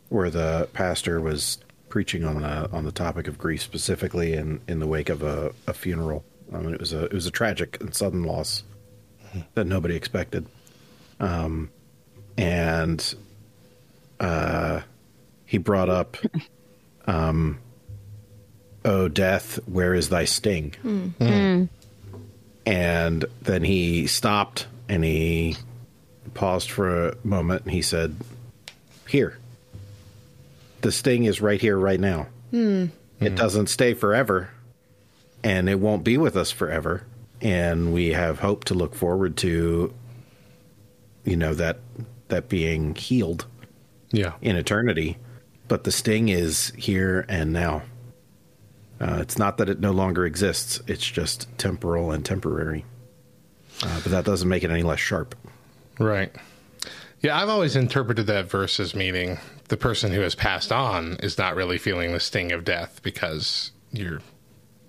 where 0.09 0.31
the 0.31 0.69
pastor 0.73 1.21
was 1.21 1.59
preaching 1.89 2.25
on 2.25 2.43
the 2.43 2.71
on 2.71 2.85
the 2.85 2.93
topic 2.93 3.27
of 3.27 3.39
grief 3.39 3.63
specifically 3.63 4.35
in, 4.35 4.61
in 4.69 4.79
the 4.79 4.87
wake 4.87 5.09
of 5.09 5.23
a, 5.23 5.53
a 5.67 5.73
funeral. 5.73 6.25
I 6.55 6.59
mean, 6.59 6.75
it 6.75 6.81
was 6.81 6.93
a 6.93 7.07
it 7.07 7.13
was 7.13 7.27
a 7.27 7.31
tragic 7.31 7.81
and 7.81 7.93
sudden 7.95 8.23
loss 8.23 8.63
that 9.55 9.67
nobody 9.67 9.95
expected, 9.97 10.47
um, 11.21 11.71
and 12.37 13.15
uh, 14.21 14.81
he 15.47 15.59
brought 15.59 15.89
up, 15.89 16.17
um, 17.07 17.59
"Oh, 18.85 19.09
death, 19.09 19.59
where 19.67 19.95
is 19.95 20.09
thy 20.09 20.25
sting?" 20.25 20.75
Mm. 20.83 21.69
And 22.69 23.25
then 23.41 23.65
he 23.65 24.07
stopped 24.07 24.67
and 24.91 25.03
he 25.03 25.57
paused 26.35 26.71
for 26.71 27.09
a 27.09 27.17
moment 27.25 27.63
and 27.63 27.73
he 27.73 27.81
said, 27.81 28.15
Here. 29.09 29.39
The 30.83 30.93
sting 30.93 31.25
is 31.25 31.41
right 31.41 31.61
here, 31.63 31.79
right 31.79 31.99
now. 31.99 32.27
Hmm. 32.51 32.87
It 33.21 33.35
doesn't 33.35 33.69
stay 33.69 33.95
forever 33.95 34.51
and 35.43 35.69
it 35.71 35.81
won't 35.81 36.05
be 36.05 36.19
with 36.19 36.37
us 36.37 36.51
forever. 36.51 37.05
And 37.41 37.93
we 37.93 38.09
have 38.09 38.41
hope 38.41 38.65
to 38.65 38.75
look 38.75 38.95
forward 38.95 39.37
to, 39.39 39.95
you 41.25 41.37
know, 41.37 41.55
that 41.55 41.79
that 42.29 42.49
being 42.49 42.95
healed 42.95 43.47
yeah. 44.11 44.35
in 44.41 44.57
eternity. 44.57 45.19
But 45.67 45.85
the 45.85 45.93
sting 45.93 46.29
is 46.29 46.73
here 46.77 47.25
and 47.29 47.53
now. 47.53 47.83
Uh, 49.01 49.19
it's 49.21 49.39
not 49.39 49.59
that 49.59 49.69
it 49.69 49.81
no 49.81 49.93
longer 49.93 50.27
exists, 50.27 50.81
it's 50.87 51.07
just 51.07 51.47
temporal 51.57 52.11
and 52.11 52.25
temporary. 52.25 52.85
Uh, 53.83 54.01
but 54.03 54.11
that 54.11 54.25
doesn't 54.25 54.49
make 54.49 54.65
it 54.65 54.71
any 54.71 54.83
less 54.83 54.99
sharp. 54.99 55.37
Right. 56.01 56.35
Yeah, 57.21 57.41
I've 57.41 57.49
always 57.49 57.77
interpreted 57.77 58.27
that 58.27 58.51
verse 58.51 58.81
as 58.81 58.95
meaning 58.95 59.39
the 59.69 59.77
person 59.77 60.13
who 60.13 60.21
has 60.21 60.35
passed 60.35 60.73
on 60.73 61.17
is 61.23 61.39
not 61.39 61.55
really 61.55 61.79
feeling 61.79 62.13
the 62.13 62.21
sting 62.21 62.53
of 62.53 62.65
death 62.65 63.01
because 63.03 63.73
you're 63.93 64.21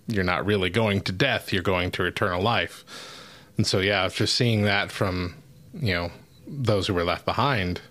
you're 0.09 0.23
not 0.23 0.45
really 0.45 0.69
going 0.69 1.01
to 1.01 1.11
death, 1.11 1.53
you're 1.53 1.63
going 1.63 1.91
to 1.91 2.05
eternal 2.05 2.41
life. 2.41 2.83
And 3.57 3.65
so 3.67 3.79
yeah, 3.79 4.07
just 4.07 4.35
seeing 4.35 4.63
that 4.63 4.91
from, 4.91 5.35
you 5.73 5.93
know, 5.93 6.11
those 6.47 6.87
who 6.87 6.93
were 6.93 7.03
left 7.03 7.25
behind 7.25 7.81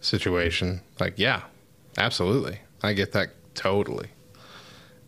situation, 0.00 0.80
like 0.98 1.14
yeah, 1.16 1.42
absolutely. 1.96 2.58
I 2.82 2.92
get 2.92 3.12
that 3.12 3.30
totally. 3.54 4.08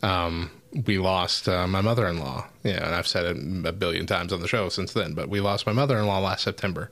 Um 0.02 0.50
we 0.84 0.98
lost 0.98 1.48
uh, 1.48 1.66
my 1.66 1.80
mother-in-law. 1.80 2.46
Yeah, 2.62 2.84
and 2.84 2.94
I've 2.94 3.06
said 3.06 3.24
it 3.24 3.66
a 3.66 3.72
billion 3.72 4.06
times 4.06 4.32
on 4.32 4.40
the 4.40 4.48
show 4.48 4.68
since 4.68 4.92
then, 4.92 5.14
but 5.14 5.28
we 5.28 5.40
lost 5.40 5.66
my 5.66 5.72
mother-in-law 5.72 6.18
last 6.18 6.42
September. 6.42 6.90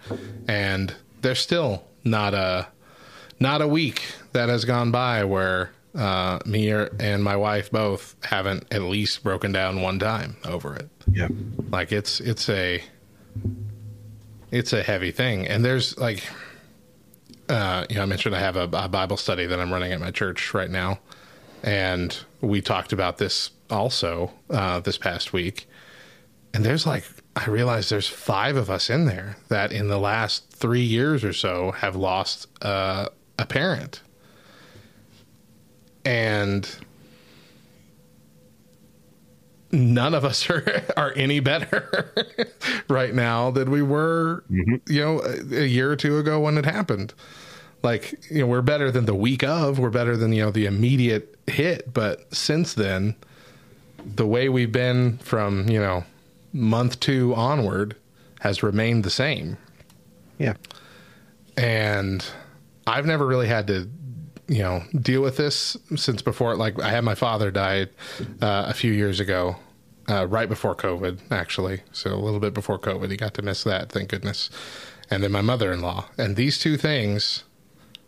And 0.48 0.94
there's 1.20 1.40
still 1.40 1.84
not 2.02 2.32
a 2.34 2.68
not 3.40 3.60
a 3.60 3.68
week 3.68 4.02
that 4.32 4.48
has 4.48 4.64
gone 4.64 4.90
by 4.90 5.24
where 5.24 5.72
uh, 5.94 6.38
me 6.44 6.70
or, 6.70 6.90
and 6.98 7.22
my 7.22 7.36
wife 7.36 7.70
both 7.70 8.16
haven't 8.24 8.66
at 8.72 8.82
least 8.82 9.22
broken 9.22 9.52
down 9.52 9.80
one 9.80 9.98
time 9.98 10.36
over 10.44 10.74
it. 10.74 10.88
Yeah, 11.10 11.28
like 11.70 11.92
it's 11.92 12.20
it's 12.20 12.48
a 12.48 12.82
it's 14.50 14.72
a 14.72 14.82
heavy 14.82 15.10
thing, 15.10 15.46
and 15.46 15.64
there's 15.64 15.96
like 15.98 16.24
uh, 17.48 17.84
you 17.88 17.96
know 17.96 18.02
I 18.02 18.06
mentioned 18.06 18.34
I 18.34 18.40
have 18.40 18.56
a, 18.56 18.68
a 18.72 18.88
Bible 18.88 19.16
study 19.16 19.46
that 19.46 19.58
I'm 19.60 19.72
running 19.72 19.92
at 19.92 20.00
my 20.00 20.10
church 20.10 20.54
right 20.54 20.70
now, 20.70 20.98
and 21.62 22.16
we 22.40 22.60
talked 22.60 22.92
about 22.92 23.18
this 23.18 23.50
also 23.70 24.32
uh, 24.50 24.80
this 24.80 24.98
past 24.98 25.32
week, 25.32 25.68
and 26.52 26.64
there's 26.64 26.86
like 26.86 27.04
I 27.36 27.46
realize 27.46 27.88
there's 27.88 28.08
five 28.08 28.56
of 28.56 28.70
us 28.70 28.88
in 28.88 29.06
there 29.06 29.36
that 29.48 29.72
in 29.72 29.88
the 29.88 29.98
last 29.98 30.50
three 30.50 30.82
years 30.84 31.24
or 31.24 31.32
so 31.32 31.72
have 31.72 31.96
lost 31.96 32.46
uh, 32.62 33.08
a 33.38 33.46
parent. 33.46 34.00
And 36.04 36.68
none 39.72 40.14
of 40.14 40.24
us 40.24 40.48
are, 40.50 40.82
are 40.96 41.12
any 41.16 41.40
better 41.40 42.12
right 42.88 43.14
now 43.14 43.50
than 43.50 43.70
we 43.70 43.82
were, 43.82 44.44
mm-hmm. 44.50 44.76
you 44.92 45.00
know, 45.00 45.20
a, 45.22 45.62
a 45.62 45.66
year 45.66 45.90
or 45.90 45.96
two 45.96 46.18
ago 46.18 46.40
when 46.40 46.56
it 46.58 46.64
happened. 46.64 47.12
like 47.82 48.14
you 48.30 48.38
know 48.40 48.46
we're 48.46 48.62
better 48.62 48.90
than 48.90 49.04
the 49.04 49.14
week 49.14 49.42
of 49.44 49.78
we're 49.78 49.90
better 49.90 50.16
than 50.16 50.32
you 50.32 50.42
know 50.42 50.50
the 50.50 50.64
immediate 50.64 51.36
hit 51.46 51.92
but 51.92 52.32
since 52.34 52.72
then 52.74 53.14
the 54.16 54.26
way 54.26 54.48
we've 54.48 54.72
been 54.72 55.18
from 55.18 55.68
you 55.68 55.78
know 55.78 56.02
month 56.54 56.98
two 57.00 57.34
onward 57.34 57.94
has 58.40 58.62
remained 58.62 59.04
the 59.04 59.10
same 59.10 59.58
Yeah. 60.38 60.54
and 61.58 62.24
i've 62.86 63.04
never 63.04 63.26
really 63.26 63.48
had 63.48 63.66
to 63.66 63.86
you 64.48 64.58
know 64.58 64.82
deal 65.00 65.22
with 65.22 65.36
this 65.36 65.76
since 65.96 66.20
before 66.20 66.54
like 66.54 66.78
i 66.80 66.90
had 66.90 67.02
my 67.02 67.14
father 67.14 67.50
died 67.50 67.88
uh, 68.42 68.66
a 68.68 68.74
few 68.74 68.92
years 68.92 69.18
ago 69.18 69.56
uh, 70.08 70.26
right 70.26 70.48
before 70.48 70.74
covid 70.74 71.18
actually. 71.30 71.82
So 71.92 72.12
a 72.12 72.16
little 72.16 72.40
bit 72.40 72.54
before 72.54 72.78
covid 72.78 73.10
he 73.10 73.16
got 73.16 73.34
to 73.34 73.42
miss 73.42 73.64
that 73.64 73.90
thank 73.90 74.10
goodness. 74.10 74.50
And 75.10 75.22
then 75.22 75.32
my 75.32 75.42
mother-in-law. 75.42 76.06
And 76.16 76.34
these 76.34 76.58
two 76.58 76.76
things 76.76 77.44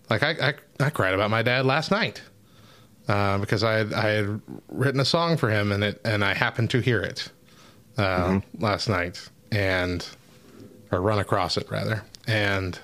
like 0.09 0.23
I, 0.23 0.31
I, 0.31 0.55
I 0.87 0.91
cried 0.91 1.15
about 1.15 1.31
my 1.31 1.43
dad 1.43 1.67
last 1.67 1.91
night 1.91 2.23
uh, 3.09 3.39
because 3.39 3.63
I 3.63 3.75
had, 3.75 3.93
I 3.93 4.09
had 4.09 4.41
written 4.69 5.01
a 5.01 5.05
song 5.05 5.37
for 5.37 5.51
him 5.51 5.73
and 5.73 5.85
it 5.85 6.01
and 6.05 6.25
I 6.25 6.35
happened 6.35 6.71
to 6.71 6.81
hear 6.81 7.01
it 7.01 7.31
uh, 7.99 8.41
last 8.59 8.89
night 8.89 9.29
and 9.53 10.07
or 10.93 11.01
run 11.01 11.19
across 11.19 11.57
it 11.57 11.71
rather. 11.71 12.05
And 12.27 12.79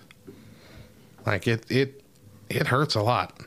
like 1.26 1.46
it 1.46 1.70
it 1.70 2.01
it 2.56 2.68
hurts 2.68 2.94
a 2.94 3.02
lot 3.02 3.40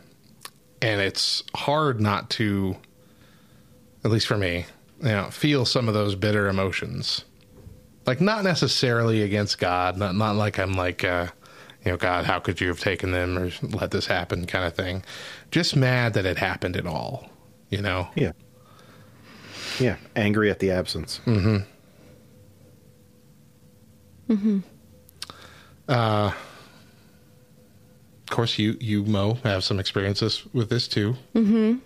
and 0.82 1.02
it's 1.02 1.44
hard 1.56 2.00
not 2.00 2.30
to 2.30 2.76
at 4.04 4.12
least 4.12 4.28
for 4.28 4.38
me 4.38 4.66
you 5.02 5.10
know 5.10 5.30
feel 5.30 5.66
some 5.66 5.88
of 5.88 5.94
those 5.94 6.16
bitter 6.16 6.48
emotions 6.48 7.26
like 8.06 8.22
not 8.22 8.44
necessarily 8.44 9.24
against 9.24 9.58
God, 9.58 9.98
not 9.98 10.16
not 10.16 10.36
like 10.36 10.60
I'm 10.60 10.74
like 10.74 11.04
uh, 11.04 11.28
you 11.84 11.92
know, 11.92 11.98
God, 11.98 12.26
how 12.26 12.40
could 12.40 12.62
you 12.62 12.68
have 12.68 12.80
taken 12.80 13.12
them 13.12 13.38
or 13.38 13.52
let 13.62 13.92
this 13.92 14.08
happen 14.08 14.46
kind 14.46 14.66
of 14.66 14.74
thing. 14.74 15.04
Just 15.52 15.76
mad 15.76 16.14
that 16.14 16.26
it 16.26 16.38
happened 16.38 16.76
at 16.78 16.88
all, 16.88 17.30
you 17.70 17.82
know. 17.82 18.08
Yeah. 18.16 18.32
Yeah. 19.80 19.98
Angry 20.16 20.50
at 20.50 20.60
the 20.60 20.72
absence. 20.72 21.20
Mm-hmm. 21.26 21.58
Mm-hmm. 24.34 24.60
Uh, 25.88 26.28
of 26.28 26.36
course, 28.36 28.60
you 28.60 28.78
you 28.80 29.04
Mo 29.04 29.36
have 29.44 29.64
some 29.64 29.80
experiences 29.80 30.44
with 30.54 30.70
this 30.70 30.88
too. 30.88 31.16
Mm-hmm. 31.34 31.78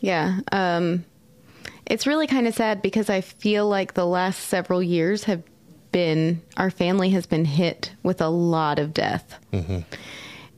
Yeah. 0.00 0.40
Um, 0.52 1.04
it's 1.86 2.06
really 2.06 2.26
kind 2.26 2.46
of 2.46 2.54
sad 2.54 2.82
because 2.82 3.08
I 3.08 3.20
feel 3.20 3.68
like 3.68 3.94
the 3.94 4.06
last 4.06 4.40
several 4.48 4.82
years 4.82 5.24
have 5.24 5.42
been 5.92 6.42
our 6.56 6.70
family 6.70 7.10
has 7.10 7.24
been 7.26 7.44
hit 7.44 7.92
with 8.02 8.20
a 8.20 8.28
lot 8.28 8.78
of 8.78 8.92
death. 8.92 9.38
Mm-hmm. 9.52 9.80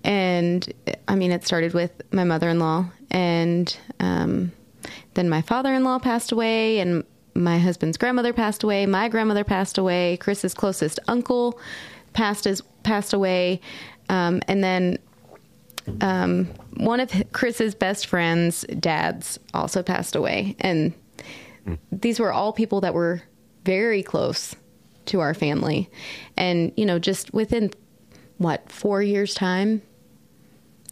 And 0.03 0.73
I 1.09 1.17
mean, 1.17 1.33
it 1.33 1.45
started 1.45 1.75
with 1.75 1.91
my 2.13 2.25
mother 2.25 2.49
in 2.49 2.59
law, 2.59 2.87
and 3.11 3.77
um, 4.01 4.53
then 5.15 5.29
my 5.29 5.43
father 5.43 5.75
in 5.75 5.85
law 5.85 5.99
passed 5.99 6.33
away, 6.33 6.79
and 6.79 7.05
my 7.35 7.59
husband's 7.59 7.99
grandmother 7.99 8.33
passed 8.33 8.63
away. 8.63 8.87
My 8.87 9.09
grandmother 9.09 9.45
passed 9.45 9.79
away. 9.79 10.17
Chris's 10.19 10.55
closest 10.55 10.99
uncle 11.09 11.61
passed 12.13 12.47
as 12.47 12.63
passed 12.85 13.13
away, 13.13 13.61
um, 14.09 14.41
and 14.49 14.63
then 14.65 14.99
um, 16.01 16.47
one 16.77 17.01
of 17.01 17.11
Chris's 17.33 17.75
best 17.75 18.07
friends' 18.07 18.65
dads 18.81 19.39
also 19.55 19.83
passed 19.83 20.15
away, 20.17 20.57
and 20.61 20.93
these 21.93 22.19
were 22.21 22.33
all 22.33 22.53
people 22.53 22.81
that 22.83 22.95
were 22.95 23.23
very 23.65 24.03
close 24.03 24.55
to 25.07 25.21
our 25.21 25.35
family, 25.35 25.89
and 26.37 26.73
you 26.77 26.85
know, 26.87 26.99
just 26.99 27.33
within 27.33 27.71
what 28.39 28.71
four 28.71 29.03
years 29.03 29.35
time, 29.35 29.81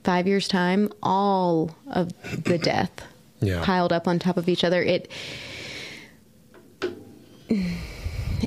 five 0.04 0.26
years 0.26 0.48
time, 0.48 0.90
all 1.02 1.76
of 1.88 2.10
the 2.44 2.58
death 2.62 2.90
Yeah. 3.40 3.62
piled 3.64 3.92
up 3.92 4.06
on 4.08 4.18
top 4.18 4.36
of 4.36 4.48
each 4.48 4.64
other. 4.64 4.82
It 4.82 5.10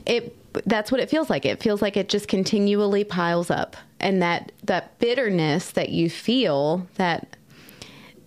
it 0.06 0.36
that's 0.66 0.92
what 0.92 1.00
it 1.02 1.10
feels 1.10 1.30
like. 1.30 1.46
It 1.46 1.62
feels 1.62 1.82
like 1.82 1.98
it 1.98 2.10
just 2.10 2.28
continually 2.28 3.04
piles 3.04 3.52
up, 3.52 3.76
and 4.00 4.22
that 4.22 4.52
that 4.64 4.98
bitterness 5.00 5.72
that 5.72 5.90
you 5.90 6.10
feel 6.10 6.88
that 6.96 7.36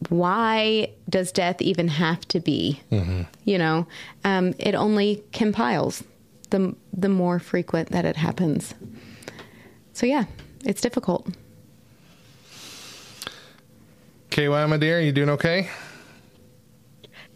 why 0.08 0.90
does 1.08 1.30
death 1.30 1.60
even 1.60 1.88
have 1.88 2.26
to 2.28 2.40
be? 2.40 2.80
Mm-hmm. 2.90 3.22
You 3.44 3.58
know, 3.58 3.86
um, 4.24 4.54
it 4.58 4.74
only 4.74 5.22
compiles 5.32 6.02
the 6.50 6.74
the 6.92 7.08
more 7.08 7.38
frequent 7.38 7.90
that 7.90 8.04
it 8.04 8.16
happens. 8.16 8.74
So 9.92 10.06
yeah, 10.06 10.24
it's 10.64 10.80
difficult. 10.80 11.28
KY, 14.30 14.48
my 14.48 14.76
dear, 14.76 15.00
you 15.00 15.12
doing 15.12 15.28
okay? 15.30 15.68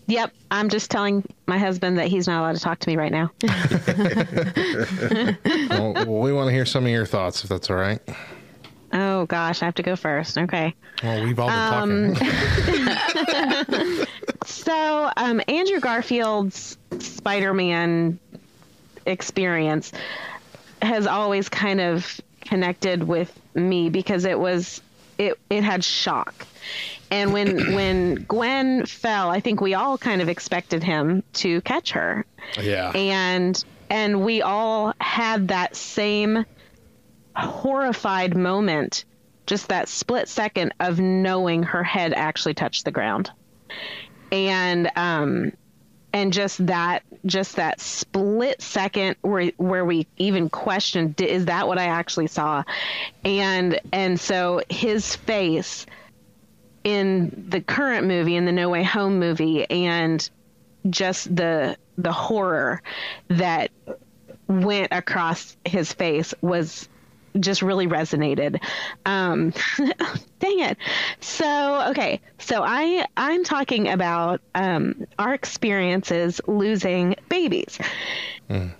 Yep, 0.06 0.32
I'm 0.50 0.68
just 0.68 0.90
telling 0.90 1.24
my 1.46 1.56
husband 1.58 1.98
that 1.98 2.08
he's 2.08 2.26
not 2.26 2.40
allowed 2.40 2.56
to 2.56 2.60
talk 2.60 2.78
to 2.80 2.88
me 2.88 2.96
right 2.96 3.10
now. 3.12 3.30
well, 5.70 6.20
we 6.22 6.32
want 6.32 6.48
to 6.48 6.52
hear 6.52 6.66
some 6.66 6.84
of 6.84 6.90
your 6.90 7.06
thoughts, 7.06 7.42
if 7.42 7.48
that's 7.48 7.70
all 7.70 7.76
right. 7.76 8.00
oh 8.92 9.24
gosh, 9.26 9.62
I 9.62 9.64
have 9.66 9.74
to 9.76 9.82
go 9.82 9.96
first. 9.96 10.36
Okay. 10.38 10.74
Well, 11.02 11.24
we've 11.24 11.38
all 11.38 11.48
Um, 11.50 12.12
been 12.12 12.14
talking. 12.16 14.06
so, 14.46 15.10
um, 15.16 15.40
Andrew 15.48 15.80
Garfield's 15.80 16.76
Spider-Man 16.98 18.18
experience 19.06 19.92
has 20.82 21.06
always 21.06 21.48
kind 21.48 21.80
of 21.80 22.20
connected 22.42 23.04
with 23.04 23.32
me 23.54 23.88
because 23.90 24.24
it 24.24 24.38
was 24.38 24.80
it 25.18 25.38
it 25.50 25.64
had 25.64 25.82
shock. 25.84 26.46
And 27.14 27.32
when 27.32 27.56
when 27.74 28.14
Gwen 28.28 28.86
fell, 28.86 29.30
I 29.30 29.40
think 29.40 29.60
we 29.60 29.74
all 29.74 29.96
kind 29.96 30.20
of 30.20 30.28
expected 30.28 30.82
him 30.82 31.22
to 31.34 31.60
catch 31.62 31.92
her. 31.92 32.26
Yeah. 32.60 32.90
And 32.90 33.64
and 33.88 34.24
we 34.24 34.42
all 34.42 34.94
had 35.00 35.48
that 35.48 35.76
same 35.76 36.44
horrified 37.36 38.36
moment, 38.36 39.04
just 39.46 39.68
that 39.68 39.88
split 39.88 40.28
second 40.28 40.74
of 40.80 40.98
knowing 40.98 41.62
her 41.62 41.84
head 41.84 42.12
actually 42.12 42.54
touched 42.54 42.84
the 42.84 42.90
ground. 42.90 43.30
And 44.32 44.90
um 44.96 45.52
and 46.12 46.32
just 46.32 46.66
that 46.66 47.04
just 47.26 47.56
that 47.56 47.80
split 47.80 48.60
second 48.60 49.16
where 49.22 49.52
where 49.56 49.84
we 49.84 50.06
even 50.16 50.48
questioned 50.48 51.20
is 51.20 51.46
that 51.46 51.68
what 51.68 51.78
I 51.78 51.86
actually 51.86 52.26
saw 52.28 52.64
and 53.24 53.80
and 53.92 54.18
so 54.18 54.62
his 54.68 55.16
face 55.16 55.86
in 56.84 57.46
the 57.48 57.60
current 57.60 58.06
movie 58.06 58.36
in 58.36 58.44
the 58.44 58.52
No 58.52 58.68
Way 58.68 58.82
Home 58.84 59.18
movie 59.18 59.68
and 59.70 60.28
just 60.90 61.34
the 61.34 61.76
the 61.96 62.12
horror 62.12 62.82
that 63.28 63.70
went 64.48 64.88
across 64.92 65.56
his 65.64 65.92
face 65.92 66.34
was 66.42 66.88
just 67.40 67.62
really 67.62 67.86
resonated. 67.86 68.60
Um, 69.06 69.52
dang 70.38 70.60
it. 70.60 70.78
So, 71.20 71.88
okay. 71.90 72.20
So 72.38 72.62
I, 72.62 73.06
I'm 73.16 73.44
talking 73.44 73.88
about, 73.88 74.40
um, 74.54 75.06
our 75.18 75.34
experiences 75.34 76.40
losing 76.46 77.16
babies. 77.28 77.78
Mm. 78.48 78.74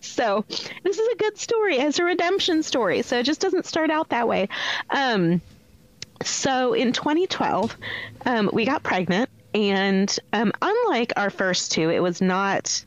So 0.00 0.44
this 0.48 0.98
is 0.98 1.08
a 1.12 1.16
good 1.16 1.38
story. 1.38 1.76
It's 1.76 1.98
a 1.98 2.04
redemption 2.04 2.62
story. 2.62 3.02
So 3.02 3.18
it 3.18 3.24
just 3.24 3.40
doesn't 3.40 3.66
start 3.66 3.90
out 3.90 4.10
that 4.10 4.28
way. 4.28 4.48
Um, 4.90 5.40
so 6.22 6.72
in 6.72 6.92
2012, 6.92 7.76
um, 8.24 8.50
we 8.52 8.64
got 8.64 8.82
pregnant, 8.82 9.30
and 9.54 10.18
um, 10.32 10.52
unlike 10.60 11.12
our 11.16 11.30
first 11.30 11.72
two, 11.72 11.90
it 11.90 12.02
was 12.02 12.20
not 12.20 12.84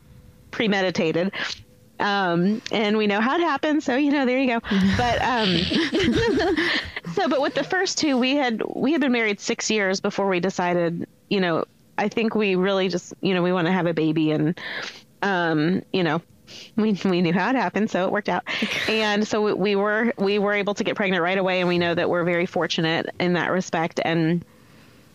premeditated. 0.51 1.31
Um, 1.99 2.61
and 2.71 2.97
we 2.97 3.07
know 3.07 3.19
how 3.19 3.35
it 3.35 3.41
happened, 3.41 3.83
so 3.83 3.95
you 3.97 4.11
know, 4.11 4.25
there 4.25 4.39
you 4.39 4.47
go. 4.47 4.59
But 4.97 5.21
um, 5.21 5.57
so, 7.13 7.27
but 7.27 7.41
with 7.41 7.55
the 7.55 7.63
first 7.63 7.97
two, 7.97 8.17
we 8.17 8.35
had 8.35 8.61
we 8.73 8.93
had 8.93 9.01
been 9.01 9.11
married 9.11 9.39
six 9.39 9.69
years 9.69 9.99
before 9.99 10.27
we 10.27 10.39
decided. 10.39 11.07
You 11.29 11.41
know, 11.41 11.65
I 11.97 12.07
think 12.07 12.35
we 12.35 12.55
really 12.55 12.87
just 12.87 13.13
you 13.21 13.33
know 13.33 13.41
we 13.41 13.51
want 13.51 13.67
to 13.67 13.73
have 13.73 13.85
a 13.85 13.93
baby, 13.93 14.31
and 14.31 14.59
um, 15.21 15.81
you 15.91 16.03
know, 16.03 16.21
we 16.75 16.99
we 17.05 17.21
knew 17.21 17.33
how 17.33 17.49
it 17.49 17.55
happened, 17.55 17.89
so 17.89 18.05
it 18.05 18.11
worked 18.11 18.29
out. 18.29 18.43
And 18.87 19.27
so 19.27 19.41
we, 19.41 19.53
we 19.53 19.75
were 19.75 20.13
we 20.17 20.39
were 20.39 20.53
able 20.53 20.73
to 20.75 20.83
get 20.83 20.95
pregnant 20.95 21.23
right 21.23 21.37
away, 21.37 21.59
and 21.59 21.67
we 21.67 21.77
know 21.77 21.93
that 21.93 22.09
we're 22.09 22.23
very 22.23 22.45
fortunate 22.45 23.07
in 23.19 23.33
that 23.33 23.51
respect. 23.51 23.99
And 24.03 24.43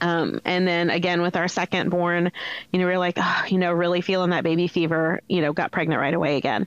um, 0.01 0.41
and 0.45 0.67
then 0.67 0.91
again 0.91 1.23
with 1.23 1.37
our 1.37 1.49
second 1.49 1.91
born, 1.91 2.31
you 2.73 2.79
know, 2.79 2.87
we 2.87 2.93
are 2.93 2.99
like, 2.99 3.15
oh, 3.17 3.45
you 3.49 3.59
know, 3.59 3.73
really 3.73 4.01
feeling 4.01 4.31
that 4.31 4.45
baby 4.45 4.67
fever. 4.67 5.21
You 5.29 5.41
know, 5.41 5.53
got 5.53 5.73
pregnant 5.73 6.01
right 6.01 6.15
away 6.15 6.37
again, 6.37 6.67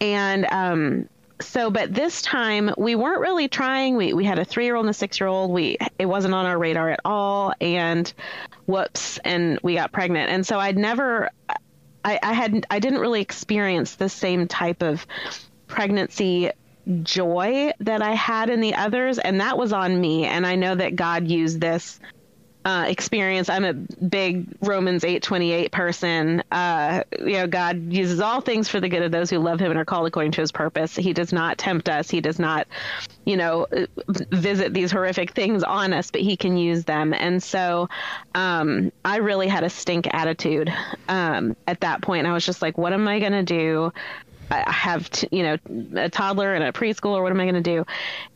and 0.00 0.46
um, 0.50 1.08
so 1.40 1.70
but 1.70 1.92
this 1.94 2.22
time 2.22 2.72
we 2.78 2.94
weren't 2.94 3.20
really 3.20 3.48
trying. 3.48 3.96
We 3.96 4.12
we 4.14 4.24
had 4.24 4.38
a 4.38 4.44
three 4.44 4.64
year 4.64 4.76
old 4.76 4.86
and 4.86 4.90
a 4.90 4.94
six 4.94 5.20
year 5.20 5.28
old. 5.28 5.50
We 5.50 5.76
it 5.98 6.06
wasn't 6.06 6.34
on 6.34 6.46
our 6.46 6.58
radar 6.58 6.90
at 6.90 7.00
all, 7.04 7.52
and 7.60 8.12
whoops, 8.66 9.18
and 9.18 9.58
we 9.62 9.74
got 9.74 9.92
pregnant. 9.92 10.30
And 10.30 10.46
so 10.46 10.58
I'd 10.58 10.78
never. 10.78 11.30
I, 12.06 12.20
I 12.22 12.32
hadn't 12.34 12.66
I 12.70 12.78
didn't 12.78 13.00
really 13.00 13.20
experience 13.20 13.96
the 13.96 14.08
same 14.08 14.46
type 14.46 14.80
of 14.80 15.04
pregnancy 15.66 16.52
joy 17.02 17.72
that 17.80 18.00
I 18.00 18.12
had 18.12 18.48
in 18.48 18.60
the 18.60 18.76
others, 18.76 19.18
and 19.18 19.40
that 19.40 19.58
was 19.58 19.72
on 19.72 20.00
me. 20.00 20.24
And 20.24 20.46
I 20.46 20.54
know 20.54 20.76
that 20.76 20.94
God 20.94 21.26
used 21.26 21.60
this 21.60 21.98
uh, 22.66 22.84
experience. 22.88 23.48
I'm 23.48 23.64
a 23.64 23.72
big 23.72 24.48
Romans 24.60 25.04
8:28 25.04 25.70
person. 25.70 26.42
Uh, 26.50 27.04
you 27.20 27.34
know, 27.34 27.46
God 27.46 27.92
uses 27.92 28.18
all 28.20 28.40
things 28.40 28.68
for 28.68 28.80
the 28.80 28.88
good 28.88 29.02
of 29.02 29.12
those 29.12 29.30
who 29.30 29.38
love 29.38 29.60
Him 29.60 29.70
and 29.70 29.78
are 29.78 29.84
called 29.84 30.08
according 30.08 30.32
to 30.32 30.40
His 30.40 30.50
purpose. 30.50 30.96
He 30.96 31.12
does 31.12 31.32
not 31.32 31.58
tempt 31.58 31.88
us. 31.88 32.10
He 32.10 32.20
does 32.20 32.40
not, 32.40 32.66
you 33.24 33.36
know, 33.36 33.68
visit 34.08 34.74
these 34.74 34.90
horrific 34.90 35.30
things 35.30 35.62
on 35.62 35.92
us, 35.92 36.10
but 36.10 36.22
He 36.22 36.36
can 36.36 36.56
use 36.56 36.84
them. 36.84 37.14
And 37.14 37.40
so, 37.40 37.88
um, 38.34 38.90
I 39.04 39.18
really 39.18 39.46
had 39.46 39.62
a 39.62 39.70
stink 39.70 40.08
attitude 40.12 40.72
um, 41.08 41.54
at 41.68 41.80
that 41.82 42.02
point. 42.02 42.26
I 42.26 42.32
was 42.32 42.44
just 42.44 42.62
like, 42.62 42.76
"What 42.76 42.92
am 42.92 43.06
I 43.06 43.20
going 43.20 43.30
to 43.30 43.44
do?" 43.44 43.92
I 44.50 44.72
have, 44.72 45.08
t- 45.10 45.28
you 45.30 45.42
know, 45.44 45.56
a 46.02 46.08
toddler 46.08 46.52
and 46.52 46.64
a 46.64 46.72
preschooler. 46.72 47.22
What 47.22 47.30
am 47.30 47.40
I 47.40 47.44
going 47.44 47.62
to 47.62 47.76
do? 47.76 47.86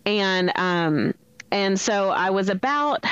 And 0.07 0.53
um, 0.55 1.15
and 1.51 1.81
so 1.81 2.11
I 2.11 2.31
was 2.31 2.49
about 2.49 3.05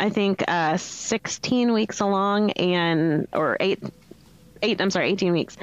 I 0.00 0.08
think 0.08 0.42
uh, 0.48 0.76
16 0.76 1.72
weeks 1.72 2.00
along 2.00 2.52
and 2.52 3.28
or 3.32 3.56
eight 3.60 3.82
eight 4.62 4.80
I'm 4.80 4.90
sorry 4.90 5.10
18 5.10 5.32
weeks 5.32 5.56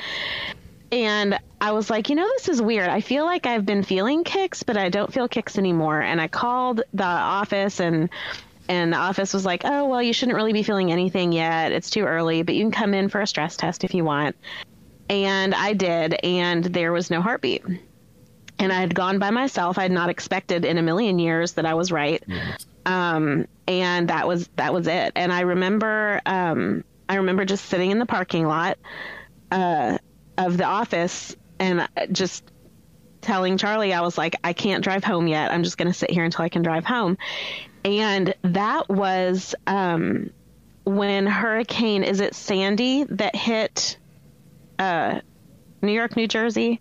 and 0.91 1.37
I 1.59 1.71
was 1.71 1.89
like, 1.89 2.09
you 2.09 2.15
know, 2.15 2.27
this 2.37 2.47
is 2.47 2.61
weird. 2.61 2.87
I 2.87 3.01
feel 3.01 3.25
like 3.25 3.45
I've 3.45 3.65
been 3.65 3.83
feeling 3.83 4.23
kicks, 4.23 4.63
but 4.63 4.77
I 4.77 4.89
don't 4.89 5.11
feel 5.11 5.27
kicks 5.27 5.57
anymore. 5.57 5.99
And 5.99 6.21
I 6.21 6.27
called 6.27 6.81
the 6.93 7.03
office 7.03 7.79
and 7.79 8.09
and 8.69 8.91
the 8.91 8.97
office 8.97 9.33
was 9.33 9.45
like, 9.45 9.61
"Oh, 9.63 9.87
well, 9.87 10.03
you 10.03 10.11
shouldn't 10.11 10.35
really 10.35 10.51
be 10.51 10.61
feeling 10.61 10.91
anything 10.91 11.31
yet. 11.31 11.71
It's 11.71 11.89
too 11.89 12.03
early, 12.03 12.43
but 12.43 12.53
you 12.53 12.63
can 12.63 12.71
come 12.71 12.93
in 12.93 13.07
for 13.07 13.21
a 13.21 13.27
stress 13.27 13.55
test 13.55 13.85
if 13.85 13.93
you 13.93 14.03
want." 14.03 14.35
And 15.09 15.55
I 15.55 15.71
did, 15.71 16.19
and 16.21 16.65
there 16.65 16.91
was 16.91 17.09
no 17.09 17.21
heartbeat. 17.21 17.63
And 18.59 18.73
I 18.73 18.81
had 18.81 18.93
gone 18.93 19.19
by 19.19 19.29
myself. 19.29 19.77
I 19.77 19.83
had 19.83 19.91
not 19.91 20.09
expected 20.09 20.65
in 20.65 20.77
a 20.77 20.81
million 20.81 21.17
years 21.17 21.53
that 21.53 21.65
I 21.65 21.75
was 21.75 21.93
right. 21.93 22.21
Um, 22.87 23.47
and 23.67 24.07
that 24.07 24.27
was 24.27 24.49
that 24.55 24.73
was 24.73 24.87
it. 24.87 25.11
And 25.15 25.31
I 25.31 25.41
remember 25.41 26.21
um, 26.25 26.83
I 27.09 27.15
remember 27.17 27.45
just 27.45 27.65
sitting 27.65 27.91
in 27.91 27.99
the 27.99 28.05
parking 28.05 28.47
lot 28.47 28.77
uh, 29.51 29.97
of 30.37 30.57
the 30.57 30.63
office 30.63 31.35
and 31.59 31.87
just 32.11 32.43
telling 33.21 33.57
Charlie 33.57 33.93
I 33.93 34.01
was 34.01 34.17
like 34.17 34.37
I 34.43 34.53
can't 34.53 34.83
drive 34.83 35.03
home 35.03 35.27
yet. 35.27 35.51
I'm 35.51 35.63
just 35.63 35.77
going 35.77 35.89
to 35.89 35.93
sit 35.93 36.09
here 36.09 36.23
until 36.23 36.45
I 36.45 36.49
can 36.49 36.61
drive 36.61 36.85
home. 36.85 37.17
And 37.83 38.33
that 38.43 38.87
was 38.89 39.53
um, 39.67 40.29
when 40.85 41.27
Hurricane 41.27 42.03
is 42.03 42.21
it 42.21 42.35
Sandy 42.35 43.03
that 43.09 43.35
hit 43.35 43.97
uh, 44.79 45.19
New 45.81 45.91
York, 45.91 46.15
New 46.15 46.27
Jersey. 46.27 46.79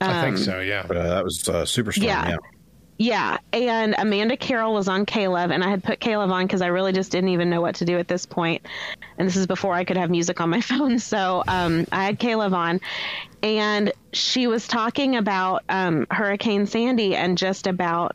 I 0.00 0.22
think 0.22 0.36
Um, 0.38 0.42
so. 0.42 0.60
Yeah, 0.60 0.86
uh, 0.88 0.92
that 0.94 1.24
was 1.24 1.48
uh, 1.48 1.62
Superstorm. 1.62 2.04
Yeah. 2.04 2.28
Yeah. 2.30 2.36
Yeah, 3.02 3.38
and 3.52 3.96
Amanda 3.98 4.36
Carroll 4.36 4.74
was 4.74 4.86
on 4.86 5.06
K-LOVE, 5.06 5.50
and 5.50 5.64
I 5.64 5.70
had 5.70 5.82
put 5.82 5.98
K-LOVE 5.98 6.30
on 6.30 6.46
because 6.46 6.62
I 6.62 6.68
really 6.68 6.92
just 6.92 7.10
didn't 7.10 7.30
even 7.30 7.50
know 7.50 7.60
what 7.60 7.74
to 7.76 7.84
do 7.84 7.98
at 7.98 8.06
this 8.06 8.24
point. 8.24 8.64
And 9.18 9.26
this 9.26 9.34
is 9.34 9.48
before 9.48 9.74
I 9.74 9.82
could 9.82 9.96
have 9.96 10.08
music 10.08 10.40
on 10.40 10.50
my 10.50 10.60
phone, 10.60 11.00
so 11.00 11.42
um, 11.48 11.84
I 11.90 12.04
had 12.04 12.20
K-LOVE 12.20 12.54
on, 12.54 12.80
and 13.42 13.92
she 14.12 14.46
was 14.46 14.68
talking 14.68 15.16
about 15.16 15.64
um, 15.68 16.06
Hurricane 16.12 16.64
Sandy 16.64 17.16
and 17.16 17.36
just 17.36 17.66
about 17.66 18.14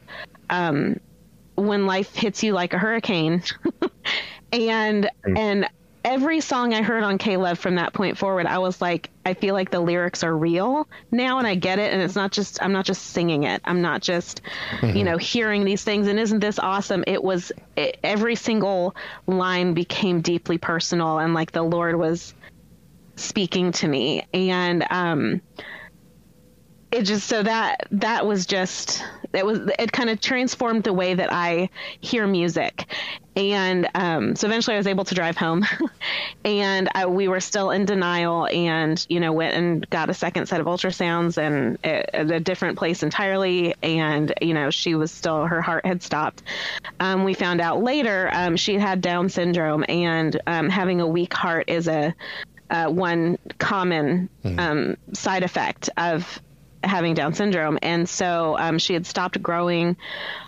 um, 0.50 1.02
when 1.56 1.86
life 1.86 2.16
hits 2.16 2.42
you 2.42 2.54
like 2.54 2.72
a 2.72 2.78
hurricane, 2.78 3.44
and 4.54 5.10
and 5.36 5.68
every 6.08 6.40
song 6.40 6.74
I 6.74 6.84
heard 6.84 7.04
on 7.04 7.18
K-LOVE 7.18 7.60
from 7.60 7.76
that 7.76 7.94
point 7.94 8.18
forward, 8.18 8.46
I 8.46 8.60
was 8.60 8.82
like, 8.82 9.10
I 9.26 9.34
feel 9.34 9.54
like 9.54 9.72
the 9.72 9.82
lyrics 9.82 10.24
are 10.24 10.36
real 10.36 10.88
now, 11.12 11.38
and 11.38 11.46
I 11.46 11.56
get 11.56 11.80
it, 11.80 11.92
and 11.92 12.02
it's 12.02 12.16
not 12.16 12.32
just 12.32 12.64
I'm 12.64 12.72
not 12.72 12.86
just 12.86 13.08
singing 13.08 13.44
it. 13.44 13.62
I'm 13.66 13.82
not 13.82 14.02
just, 14.02 14.42
you 14.82 15.04
know, 15.04 15.18
hearing 15.18 15.66
these 15.66 15.84
things. 15.84 16.08
And 16.08 16.18
isn't 16.18 16.40
this 16.40 16.60
awesome? 16.60 17.04
It 17.08 17.22
was 17.22 17.52
it, 17.76 17.98
every 18.04 18.36
single 18.36 18.96
line 19.28 19.74
became 19.74 20.22
deeply 20.22 20.58
personal, 20.58 21.20
and 21.20 21.34
like 21.34 21.52
the 21.52 21.64
Lord 21.64 21.98
was 21.98 22.34
speaking 23.18 23.74
to 23.74 23.88
me, 23.90 24.26
and 24.34 24.88
um, 24.90 25.42
it 26.92 27.04
just 27.04 27.28
so 27.28 27.44
that 27.44 27.88
that 27.92 28.26
was 28.26 28.46
just 28.46 29.04
it 29.34 29.46
was 29.46 29.60
it 29.78 29.92
kind 29.92 30.10
of 30.10 30.22
transformed 30.22 30.84
the 30.84 30.94
way 30.94 31.14
that 31.14 31.32
I 31.32 31.70
hear 32.00 32.26
music, 32.26 32.86
and 33.36 33.90
um, 33.94 34.36
so 34.38 34.48
eventually 34.48 34.76
I 34.76 34.78
was 34.78 34.88
able 34.88 35.04
to 35.06 35.14
drive 35.14 35.36
home, 35.36 35.66
and 36.46 36.90
I, 36.96 37.06
we 37.06 37.28
were 37.28 37.42
still 37.42 37.72
in 37.72 37.86
denial, 37.86 38.48
and 38.48 39.06
you 39.10 39.20
know 39.20 39.34
went 39.34 39.54
and 39.56 39.90
got 39.90 40.10
a 40.10 40.14
second 40.14 40.48
set 40.48 40.62
of 40.62 40.68
ultrasounds 40.68 41.38
and 41.38 41.78
at 41.84 42.16
at 42.16 42.32
a 42.32 42.40
different 42.40 42.78
place 42.78 43.04
entirely, 43.04 43.76
and 43.84 44.34
you 44.42 44.54
know 44.54 44.70
she 44.70 44.96
was 44.96 45.12
still 45.12 45.46
her 45.46 45.62
heart 45.62 45.86
had 45.86 46.02
stopped. 46.02 46.42
Um, 47.02 47.26
we 47.26 47.34
found 47.34 47.60
out 47.60 47.84
later 47.84 48.30
um, 48.34 48.56
she 48.56 48.76
had 48.76 49.02
Down 49.02 49.28
syndrome, 49.28 49.84
and 49.90 50.40
um, 50.48 50.70
having 50.70 51.02
a 51.02 51.08
weak 51.08 51.34
heart 51.34 51.70
is 51.70 51.90
a 51.90 52.16
uh, 52.70 52.88
one 52.88 53.38
common 53.60 54.30
um, 54.58 54.98
side 55.14 55.44
effect 55.44 55.90
of 55.98 56.42
having 56.88 57.14
Down 57.14 57.34
syndrome. 57.34 57.78
And 57.82 58.08
so 58.08 58.58
um, 58.58 58.80
she 58.80 58.94
had 58.94 59.06
stopped 59.06 59.42
growing 59.42 59.98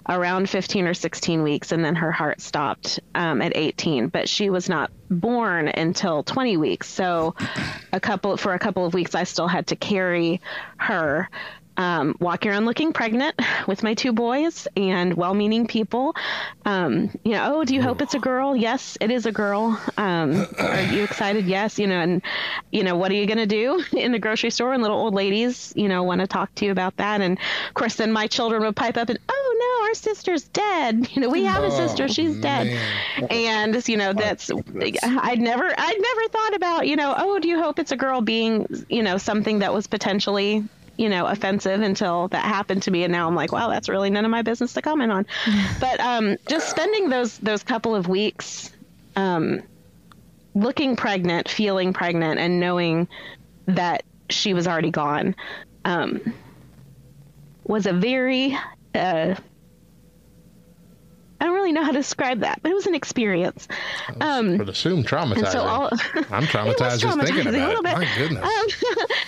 around 0.08 0.50
15 0.50 0.88
or 0.88 0.94
16 0.94 1.44
weeks, 1.44 1.72
and 1.72 1.84
then 1.84 1.96
her 1.96 2.12
heart 2.12 2.42
stopped 2.42 3.00
um, 3.14 3.42
at 3.42 3.56
18. 3.56 4.08
But 4.08 4.28
she 4.28 4.50
was 4.50 4.70
not 4.70 4.92
born 5.10 5.68
until 5.68 6.24
20 6.24 6.58
weeks. 6.58 6.88
So 6.90 7.36
a 7.94 8.00
couple 8.00 8.38
for 8.38 8.54
a 8.54 8.60
couple 8.60 8.86
of 8.86 8.94
weeks, 8.94 9.16
I 9.16 9.24
still 9.24 9.48
had 9.48 9.68
to 9.68 9.76
carry 9.76 10.42
her. 10.78 11.30
Um, 11.80 12.18
walking 12.20 12.52
around 12.52 12.66
looking 12.66 12.92
pregnant 12.92 13.40
with 13.68 13.84
my 13.84 13.94
two 13.94 14.12
boys 14.12 14.68
and 14.76 15.14
well-meaning 15.14 15.66
people. 15.66 16.14
Um, 16.66 17.10
you 17.24 17.32
know, 17.32 17.56
oh, 17.56 17.64
do 17.64 17.74
you 17.74 17.82
hope 17.82 18.02
it's 18.02 18.14
a 18.16 18.20
girl? 18.20 18.54
Yes, 18.54 18.98
it 19.00 19.12
is 19.12 19.26
a 19.26 19.32
girl. 19.32 19.80
Um, 19.98 20.46
are 20.58 20.82
you 20.82 21.04
excited? 21.04 21.46
Yes. 21.46 21.80
You 21.80 21.88
know, 21.88 22.02
and 22.02 22.22
you 22.72 22.84
know, 22.84 22.98
what 22.98 23.12
are 23.12 23.16
you 23.16 23.26
going 23.26 23.38
to 23.38 23.46
do 23.46 23.82
in 23.98 24.12
the 24.12 24.20
grocery 24.20 24.50
store? 24.50 24.74
And 24.74 24.82
little 24.82 24.98
old 24.98 25.14
ladies, 25.14 25.72
you 25.78 25.88
know, 25.88 26.04
want 26.04 26.20
to 26.20 26.28
talk 26.28 26.54
to 26.56 26.66
you 26.66 26.72
about 26.72 26.98
that. 26.98 27.22
And 27.22 27.40
of 27.70 27.74
course, 27.76 27.96
then 27.96 28.12
my 28.12 28.28
children 28.28 28.62
would 28.64 28.76
pipe 28.76 28.98
up 28.98 29.08
and, 29.08 29.18
oh 29.30 29.80
no, 29.80 29.88
our 29.88 29.94
sister's 29.94 30.44
dead. 30.44 31.08
You 31.20 31.24
know, 31.24 31.30
we 31.30 31.44
have 31.44 31.64
a 31.64 31.72
sister. 31.72 32.08
She's 32.08 32.40
dead. 32.40 32.68
And 33.30 33.88
you 33.88 33.98
know, 33.98 34.14
that's 34.14 34.52
I'd 34.52 35.40
never, 35.40 35.74
I'd 35.78 36.02
never 36.02 36.28
thought 36.30 36.56
about, 36.56 36.88
you 36.88 36.96
know, 36.96 37.14
oh, 37.18 37.40
do 37.40 37.48
you 37.48 37.62
hope 37.62 37.80
it's 37.80 37.92
a 37.92 37.98
girl 37.98 38.22
being, 38.22 38.86
you 38.90 39.04
know, 39.04 39.18
something 39.18 39.60
that 39.60 39.74
was 39.74 39.88
potentially 39.88 40.64
you 41.00 41.08
know 41.08 41.26
offensive 41.26 41.80
until 41.82 42.28
that 42.28 42.43
happened 42.43 42.84
to 42.84 42.91
me 42.91 43.04
and 43.06 43.12
now 43.14 43.26
i'm 43.26 43.34
like 43.34 43.54
wow 43.54 43.70
that's 43.70 43.88
really 43.88 44.10
none 44.10 44.26
of 44.26 44.32
my 44.32 44.41
business 44.41 44.74
to 44.74 44.82
comment 44.82 45.14
on 45.14 45.26
but 45.80 45.97
um 46.02 46.36
just 46.47 46.70
spending 46.70 47.10
those 47.10 47.38
those 47.38 47.64
couple 47.64 47.95
of 47.95 48.10
weeks 48.10 48.72
um 49.16 49.64
looking 50.56 50.97
pregnant 50.97 51.47
feeling 51.47 51.93
pregnant 51.93 52.38
and 52.38 52.60
knowing 52.60 53.08
that 53.66 54.04
she 54.30 54.54
was 54.54 54.68
already 54.68 54.91
gone 54.91 55.34
um 55.86 56.20
was 57.64 57.86
a 57.86 57.93
very 57.93 58.58
uh 58.93 59.36
I 61.41 61.45
don't 61.45 61.54
really 61.56 61.72
know 61.72 61.84
how 61.84 61.91
to 61.91 61.97
describe 61.97 62.41
that, 62.41 62.60
but 62.62 62.70
it 62.70 62.76
was 62.76 62.86
an 62.86 62.95
experience. 62.95 63.70
Um, 64.20 64.58
would 64.58 64.68
assume 64.68 65.06
traumatizing. 65.06 65.52
so 65.54 65.62
all- 65.62 65.89
I'm 66.30 66.43
traumatized 66.47 66.91
was 66.91 67.02
just 67.02 67.20
thinking 67.22 67.45
traumatizing 67.45 67.45
a 67.45 67.50
about 67.50 67.70
little 67.70 67.80
it. 67.80 67.84
bit. 67.84 67.93
My 67.97 68.18
goodness. 68.18 68.43
Um, 68.43 69.06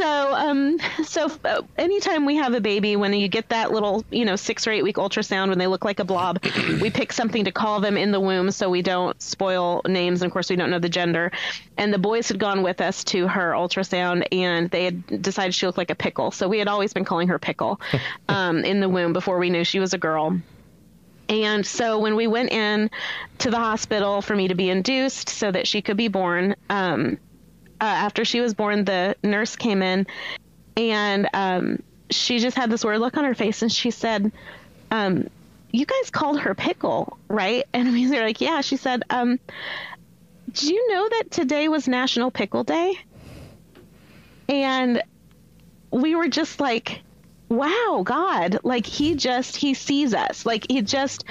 so, 0.00 0.34
um, 0.34 0.78
so 1.04 1.30
uh, 1.44 1.60
anytime 1.76 2.24
we 2.24 2.36
have 2.36 2.54
a 2.54 2.60
baby, 2.60 2.96
when 2.96 3.12
you 3.12 3.28
get 3.28 3.50
that 3.50 3.70
little, 3.70 4.02
you 4.10 4.24
know, 4.24 4.34
six 4.34 4.66
or 4.66 4.70
eight 4.70 4.82
week 4.82 4.96
ultrasound 4.96 5.50
when 5.50 5.58
they 5.58 5.66
look 5.66 5.84
like 5.84 5.98
a 5.98 6.04
blob, 6.04 6.42
we 6.80 6.90
pick 7.00 7.12
something 7.12 7.44
to 7.44 7.52
call 7.52 7.80
them 7.80 7.98
in 7.98 8.10
the 8.10 8.20
womb 8.20 8.50
so 8.50 8.70
we 8.70 8.80
don't 8.80 9.20
spoil 9.20 9.82
names. 9.86 10.22
And 10.22 10.30
of 10.30 10.32
course, 10.32 10.48
we 10.48 10.56
don't 10.56 10.70
know 10.70 10.78
the 10.78 10.88
gender. 10.88 11.30
And 11.76 11.92
the 11.92 11.98
boys 11.98 12.28
had 12.28 12.38
gone 12.38 12.62
with 12.62 12.80
us 12.80 13.04
to 13.04 13.28
her 13.28 13.52
ultrasound, 13.52 14.26
and 14.32 14.70
they 14.70 14.84
had 14.84 15.22
decided 15.22 15.54
she 15.54 15.66
looked 15.66 15.78
like 15.78 15.90
a 15.90 15.94
pickle. 15.94 16.30
So 16.30 16.48
we 16.48 16.58
had 16.58 16.68
always 16.68 16.94
been 16.94 17.04
calling 17.04 17.28
her 17.28 17.38
pickle 17.38 17.78
um, 18.28 18.64
in 18.64 18.80
the 18.80 18.88
womb 18.88 19.12
before 19.12 19.38
we 19.38 19.50
knew 19.50 19.64
she 19.64 19.80
was 19.80 19.92
a 19.92 19.98
girl. 19.98 20.40
And 21.28 21.64
so 21.64 21.98
when 21.98 22.16
we 22.16 22.26
went 22.26 22.50
in 22.52 22.90
to 23.38 23.50
the 23.50 23.58
hospital 23.58 24.22
for 24.22 24.34
me 24.34 24.48
to 24.48 24.54
be 24.54 24.70
induced 24.70 25.28
so 25.28 25.52
that 25.52 25.68
she 25.68 25.82
could 25.82 25.96
be 25.96 26.08
born, 26.08 26.56
um, 26.70 27.18
uh, 27.80 27.84
after 27.84 28.24
she 28.24 28.40
was 28.40 28.54
born, 28.54 28.84
the 28.84 29.16
nurse 29.22 29.56
came 29.56 29.82
in 29.82 30.06
and 30.76 31.28
um, 31.32 31.82
she 32.10 32.38
just 32.38 32.56
had 32.56 32.70
this 32.70 32.84
weird 32.84 33.00
look 33.00 33.16
on 33.16 33.24
her 33.24 33.34
face 33.34 33.62
and 33.62 33.72
she 33.72 33.90
said, 33.90 34.32
um, 34.90 35.28
You 35.72 35.86
guys 35.86 36.10
called 36.10 36.40
her 36.40 36.54
Pickle, 36.54 37.18
right? 37.28 37.64
And 37.72 37.92
we 37.92 38.08
were 38.08 38.22
like, 38.22 38.40
Yeah. 38.40 38.60
She 38.60 38.76
said, 38.76 39.02
um, 39.10 39.38
Do 40.52 40.72
you 40.72 40.92
know 40.92 41.08
that 41.08 41.30
today 41.30 41.68
was 41.68 41.88
National 41.88 42.30
Pickle 42.30 42.64
Day? 42.64 42.98
And 44.48 45.02
we 45.90 46.14
were 46.14 46.28
just 46.28 46.60
like, 46.60 47.02
wow 47.48 48.02
god 48.04 48.60
like 48.62 48.86
he 48.86 49.16
just 49.16 49.56
he 49.56 49.74
sees 49.74 50.14
us 50.14 50.46
like 50.46 50.64
he 50.70 50.82
just 50.82 51.24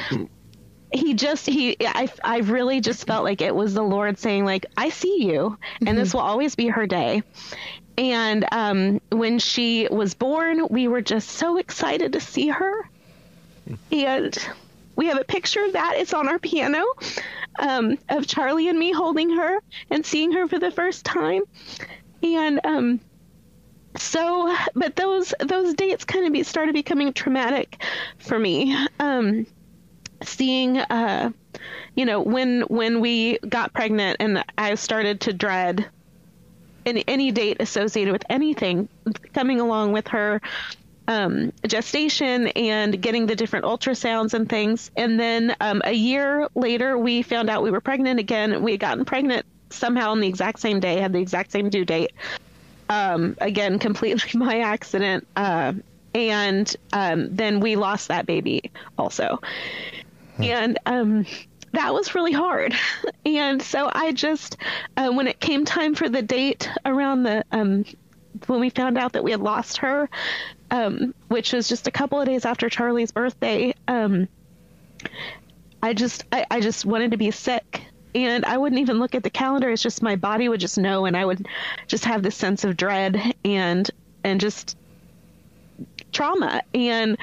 he 0.91 1.13
just 1.13 1.45
he 1.45 1.75
I 1.81 2.09
I 2.23 2.39
really 2.39 2.81
just 2.81 3.05
felt 3.05 3.23
like 3.23 3.41
it 3.41 3.55
was 3.55 3.73
the 3.73 3.83
Lord 3.83 4.17
saying 4.17 4.45
like 4.45 4.65
I 4.77 4.89
see 4.89 5.23
you 5.23 5.57
and 5.85 5.97
this 5.97 6.13
will 6.13 6.21
always 6.21 6.55
be 6.55 6.67
her 6.67 6.87
day. 6.87 7.23
And 7.97 8.45
um, 8.53 9.01
when 9.11 9.39
she 9.39 9.87
was 9.91 10.13
born, 10.13 10.67
we 10.69 10.87
were 10.87 11.01
just 11.01 11.31
so 11.31 11.57
excited 11.57 12.13
to 12.13 12.21
see 12.21 12.47
her. 12.47 12.89
And 13.91 14.37
we 14.95 15.07
have 15.07 15.19
a 15.19 15.25
picture 15.25 15.63
of 15.65 15.73
that. 15.73 15.95
It's 15.97 16.13
on 16.13 16.29
our 16.29 16.39
piano 16.39 16.85
um, 17.59 17.97
of 18.07 18.25
Charlie 18.25 18.69
and 18.69 18.79
me 18.79 18.93
holding 18.93 19.29
her 19.31 19.59
and 19.89 20.05
seeing 20.05 20.31
her 20.31 20.47
for 20.47 20.59
the 20.59 20.71
first 20.71 21.03
time. 21.05 21.43
And 22.23 22.61
um, 22.65 22.99
so, 23.97 24.55
but 24.75 24.95
those 24.95 25.33
those 25.39 25.73
dates 25.73 26.05
kind 26.05 26.25
of 26.25 26.33
be, 26.33 26.43
started 26.43 26.73
becoming 26.73 27.11
traumatic 27.11 27.83
for 28.17 28.39
me. 28.39 28.75
Um, 28.99 29.45
seeing, 30.23 30.77
uh, 30.77 31.31
you 31.95 32.05
know, 32.05 32.21
when 32.21 32.61
when 32.63 32.99
we 32.99 33.37
got 33.39 33.73
pregnant 33.73 34.17
and 34.19 34.43
I 34.57 34.75
started 34.75 35.21
to 35.21 35.33
dread 35.33 35.85
any 36.85 37.03
any 37.07 37.31
date 37.31 37.57
associated 37.59 38.11
with 38.11 38.23
anything 38.29 38.87
coming 39.33 39.59
along 39.59 39.91
with 39.91 40.07
her 40.09 40.41
um, 41.09 41.51
gestation 41.67 42.47
and 42.49 43.01
getting 43.01 43.25
the 43.25 43.35
different 43.35 43.65
ultrasounds 43.65 44.35
and 44.35 44.47
things. 44.47 44.91
And 44.95 45.19
then 45.19 45.55
um, 45.59 45.81
a 45.83 45.91
year 45.91 46.47
later, 46.53 46.97
we 46.97 47.23
found 47.23 47.49
out 47.49 47.63
we 47.63 47.71
were 47.71 47.81
pregnant 47.81 48.19
again. 48.19 48.61
We 48.61 48.71
had 48.71 48.79
gotten 48.79 49.05
pregnant 49.05 49.45
somehow 49.71 50.11
on 50.11 50.19
the 50.19 50.27
exact 50.27 50.59
same 50.59 50.79
day, 50.79 50.99
had 50.99 51.11
the 51.11 51.19
exact 51.19 51.51
same 51.51 51.69
due 51.69 51.83
date. 51.83 52.11
Um, 52.89 53.35
again, 53.41 53.79
completely 53.87 54.39
my 54.39 54.59
accident. 54.59 55.27
Uh, 55.35 55.73
and 56.13 56.75
um, 56.93 57.35
then 57.35 57.59
we 57.59 57.75
lost 57.75 58.07
that 58.09 58.27
baby 58.27 58.71
also. 58.97 59.41
And 60.43 60.79
um, 60.85 61.25
that 61.73 61.93
was 61.93 62.15
really 62.15 62.31
hard. 62.31 62.75
And 63.25 63.61
so 63.61 63.91
I 63.93 64.11
just, 64.11 64.57
uh, 64.97 65.11
when 65.11 65.27
it 65.27 65.39
came 65.39 65.63
time 65.63 65.93
for 65.93 66.09
the 66.09 66.21
date 66.21 66.67
around 66.83 67.23
the, 67.23 67.43
um, 67.51 67.85
when 68.47 68.59
we 68.59 68.71
found 68.71 68.97
out 68.97 69.13
that 69.13 69.23
we 69.23 69.29
had 69.29 69.41
lost 69.41 69.77
her, 69.77 70.09
um, 70.71 71.13
which 71.27 71.53
was 71.53 71.67
just 71.67 71.87
a 71.87 71.91
couple 71.91 72.19
of 72.19 72.25
days 72.25 72.43
after 72.43 72.69
Charlie's 72.69 73.11
birthday, 73.11 73.75
um, 73.87 74.27
I 75.83 75.93
just, 75.93 76.23
I, 76.31 76.45
I 76.49 76.59
just 76.59 76.85
wanted 76.85 77.11
to 77.11 77.17
be 77.17 77.29
sick. 77.29 77.83
And 78.15 78.45
I 78.45 78.57
wouldn't 78.57 78.81
even 78.81 78.97
look 78.97 79.13
at 79.13 79.21
the 79.21 79.29
calendar. 79.29 79.69
It's 79.69 79.83
just 79.83 80.01
my 80.01 80.15
body 80.15 80.49
would 80.49 80.59
just 80.59 80.77
know, 80.79 81.05
and 81.05 81.15
I 81.15 81.25
would 81.25 81.47
just 81.87 82.05
have 82.05 82.23
this 82.23 82.35
sense 82.35 82.63
of 82.63 82.75
dread 82.75 83.35
and 83.45 83.89
and 84.23 84.41
just 84.41 84.75
trauma. 86.11 86.63
And 86.73 87.17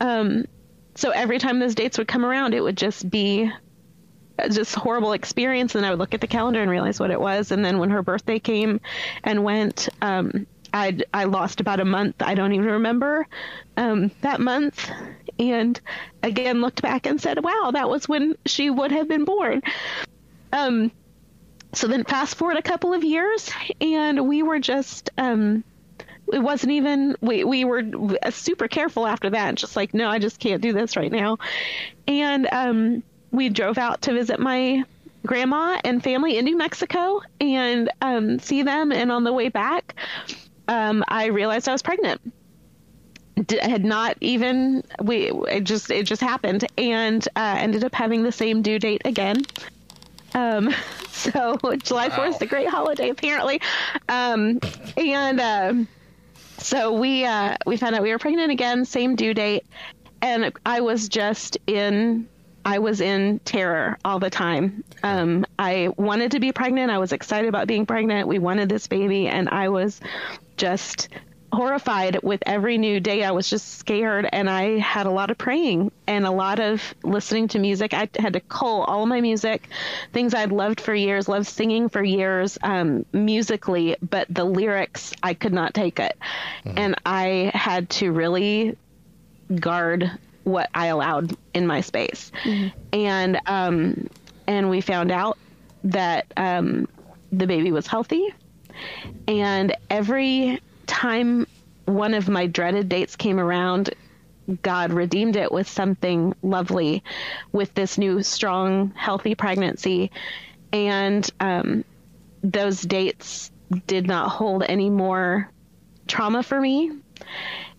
um, 0.00 0.46
so 0.96 1.10
every 1.10 1.38
time 1.38 1.58
those 1.58 1.74
dates 1.74 1.98
would 1.98 2.08
come 2.08 2.24
around, 2.24 2.54
it 2.54 2.62
would 2.62 2.76
just 2.76 3.08
be 3.08 3.50
just 4.50 4.74
horrible 4.74 5.12
experience. 5.12 5.74
And 5.74 5.84
I 5.86 5.90
would 5.90 5.98
look 5.98 6.14
at 6.14 6.20
the 6.20 6.26
calendar 6.26 6.60
and 6.60 6.70
realize 6.70 7.00
what 7.00 7.10
it 7.10 7.20
was. 7.20 7.50
And 7.52 7.64
then 7.64 7.78
when 7.78 7.90
her 7.90 8.02
birthday 8.02 8.38
came 8.38 8.80
and 9.24 9.44
went, 9.44 9.88
um, 10.02 10.46
I 10.72 10.98
I 11.14 11.24
lost 11.24 11.60
about 11.60 11.80
a 11.80 11.84
month. 11.84 12.16
I 12.20 12.34
don't 12.34 12.52
even 12.52 12.66
remember 12.66 13.26
um, 13.76 14.10
that 14.20 14.40
month. 14.40 14.90
And 15.38 15.80
again, 16.22 16.60
looked 16.60 16.82
back 16.82 17.06
and 17.06 17.20
said, 17.20 17.42
"Wow, 17.42 17.70
that 17.72 17.88
was 17.88 18.08
when 18.08 18.36
she 18.46 18.68
would 18.68 18.92
have 18.92 19.08
been 19.08 19.24
born." 19.24 19.62
Um, 20.52 20.90
so 21.72 21.88
then 21.88 22.04
fast 22.04 22.36
forward 22.36 22.56
a 22.56 22.62
couple 22.62 22.92
of 22.92 23.04
years, 23.04 23.50
and 23.80 24.28
we 24.28 24.42
were 24.42 24.58
just 24.58 25.10
um, 25.18 25.64
it 26.32 26.40
wasn't 26.40 26.72
even 26.72 27.16
we 27.20 27.44
we 27.44 27.64
were 27.64 27.82
super 28.30 28.68
careful 28.68 29.06
after 29.06 29.30
that 29.30 29.54
just 29.54 29.76
like 29.76 29.94
no 29.94 30.08
i 30.08 30.18
just 30.18 30.38
can't 30.40 30.62
do 30.62 30.72
this 30.72 30.96
right 30.96 31.12
now. 31.12 31.38
And 32.08 32.48
um, 32.52 33.02
we 33.30 33.48
drove 33.48 33.78
out 33.78 34.02
to 34.02 34.12
visit 34.12 34.38
my 34.38 34.84
grandma 35.24 35.80
and 35.84 36.02
family 36.02 36.38
in 36.38 36.44
new 36.44 36.56
mexico 36.56 37.20
and 37.40 37.90
um, 38.00 38.38
see 38.38 38.62
them. 38.62 38.92
And 38.92 39.10
on 39.10 39.24
the 39.24 39.32
way 39.32 39.48
back 39.48 39.94
um, 40.68 41.04
i 41.08 41.26
realized 41.26 41.68
i 41.68 41.72
was 41.72 41.82
pregnant. 41.82 42.20
D- 43.46 43.58
had 43.60 43.84
not 43.84 44.16
even 44.22 44.82
we 45.02 45.30
it 45.30 45.64
just 45.64 45.90
it 45.90 46.04
just 46.04 46.22
happened 46.22 46.66
and 46.78 47.26
uh, 47.36 47.56
ended 47.58 47.84
up 47.84 47.94
having 47.94 48.22
the 48.22 48.32
same 48.32 48.62
due 48.62 48.78
date 48.78 49.02
again. 49.04 49.44
Um, 50.36 50.72
so 51.08 51.58
July 51.82 52.10
4th, 52.10 52.36
is 52.36 52.42
a 52.42 52.46
great 52.46 52.68
holiday, 52.68 53.08
apparently. 53.08 53.60
Um, 54.08 54.60
and, 54.96 55.40
um, 55.40 55.88
so 56.58 56.92
we 56.92 57.24
uh, 57.24 57.56
we 57.66 57.76
found 57.76 57.94
out 57.94 58.02
we 58.02 58.10
were 58.10 58.18
pregnant 58.18 58.50
again, 58.50 58.84
same 58.84 59.16
due 59.16 59.34
date, 59.34 59.64
and 60.22 60.52
I 60.64 60.80
was 60.80 61.08
just 61.08 61.58
in 61.66 62.28
I 62.64 62.80
was 62.80 63.00
in 63.00 63.38
terror 63.40 63.96
all 64.04 64.18
the 64.18 64.28
time. 64.28 64.82
Um, 65.04 65.46
I 65.58 65.90
wanted 65.96 66.32
to 66.32 66.40
be 66.40 66.50
pregnant. 66.50 66.90
I 66.90 66.98
was 66.98 67.12
excited 67.12 67.48
about 67.48 67.68
being 67.68 67.86
pregnant. 67.86 68.26
We 68.26 68.40
wanted 68.40 68.68
this 68.68 68.88
baby, 68.88 69.28
and 69.28 69.48
I 69.48 69.68
was 69.68 70.00
just 70.56 71.08
horrified 71.56 72.20
with 72.22 72.42
every 72.46 72.78
new 72.78 73.00
day. 73.00 73.24
I 73.24 73.30
was 73.30 73.48
just 73.50 73.78
scared, 73.78 74.28
and 74.30 74.48
I 74.48 74.78
had 74.78 75.06
a 75.06 75.10
lot 75.10 75.30
of 75.30 75.38
praying 75.38 75.90
and 76.06 76.26
a 76.26 76.30
lot 76.30 76.60
of 76.60 76.94
listening 77.02 77.48
to 77.48 77.58
music. 77.58 77.94
I 77.94 78.08
had 78.18 78.34
to 78.34 78.40
cull 78.40 78.82
all 78.82 79.02
of 79.02 79.08
my 79.08 79.20
music, 79.20 79.68
things 80.12 80.34
I'd 80.34 80.52
loved 80.52 80.80
for 80.80 80.94
years, 80.94 81.28
loved 81.28 81.46
singing 81.46 81.88
for 81.88 82.02
years, 82.04 82.58
um, 82.62 83.04
musically, 83.12 83.96
but 84.02 84.26
the 84.30 84.44
lyrics, 84.44 85.14
I 85.22 85.34
could 85.34 85.52
not 85.52 85.74
take 85.74 85.98
it. 85.98 86.16
And 86.76 86.94
I 87.06 87.50
had 87.54 87.88
to 87.90 88.12
really 88.12 88.76
guard 89.54 90.10
what 90.44 90.68
I 90.74 90.86
allowed 90.86 91.36
in 91.54 91.66
my 91.66 91.80
space. 91.80 92.30
And, 92.92 93.40
um, 93.46 94.08
and 94.46 94.70
we 94.70 94.80
found 94.80 95.10
out 95.10 95.38
that, 95.84 96.26
um, 96.36 96.86
the 97.32 97.46
baby 97.46 97.72
was 97.72 97.86
healthy. 97.86 98.28
And 99.26 99.74
every 99.90 100.60
time 100.86 101.46
one 101.84 102.14
of 102.14 102.28
my 102.28 102.46
dreaded 102.46 102.88
dates 102.88 103.16
came 103.16 103.38
around, 103.38 103.94
God 104.62 104.92
redeemed 104.92 105.36
it 105.36 105.50
with 105.50 105.68
something 105.68 106.34
lovely, 106.42 107.02
with 107.52 107.74
this 107.74 107.98
new, 107.98 108.22
strong, 108.22 108.92
healthy 108.94 109.34
pregnancy. 109.34 110.10
And 110.72 111.28
um, 111.40 111.84
those 112.42 112.80
dates 112.82 113.50
did 113.86 114.06
not 114.06 114.30
hold 114.30 114.62
any 114.62 114.90
more 114.90 115.50
trauma 116.06 116.42
for 116.42 116.60
me. 116.60 116.92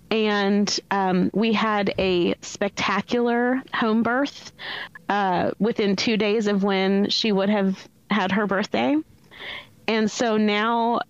And 0.10 0.80
um, 0.90 1.32
we 1.34 1.54
had 1.54 1.94
a 1.98 2.36
spectacular 2.42 3.62
home 3.74 4.04
birth 4.04 4.52
uh, 5.10 5.52
within 5.60 5.96
two 5.96 6.18
days 6.18 6.48
of 6.48 6.64
when 6.64 7.10
she 7.10 7.32
would 7.32 7.50
have 7.50 7.88
had 8.10 8.32
her 8.32 8.48
birthday. 8.48 8.96
And 9.88 10.10
so 10.10 10.38
now 10.38 11.02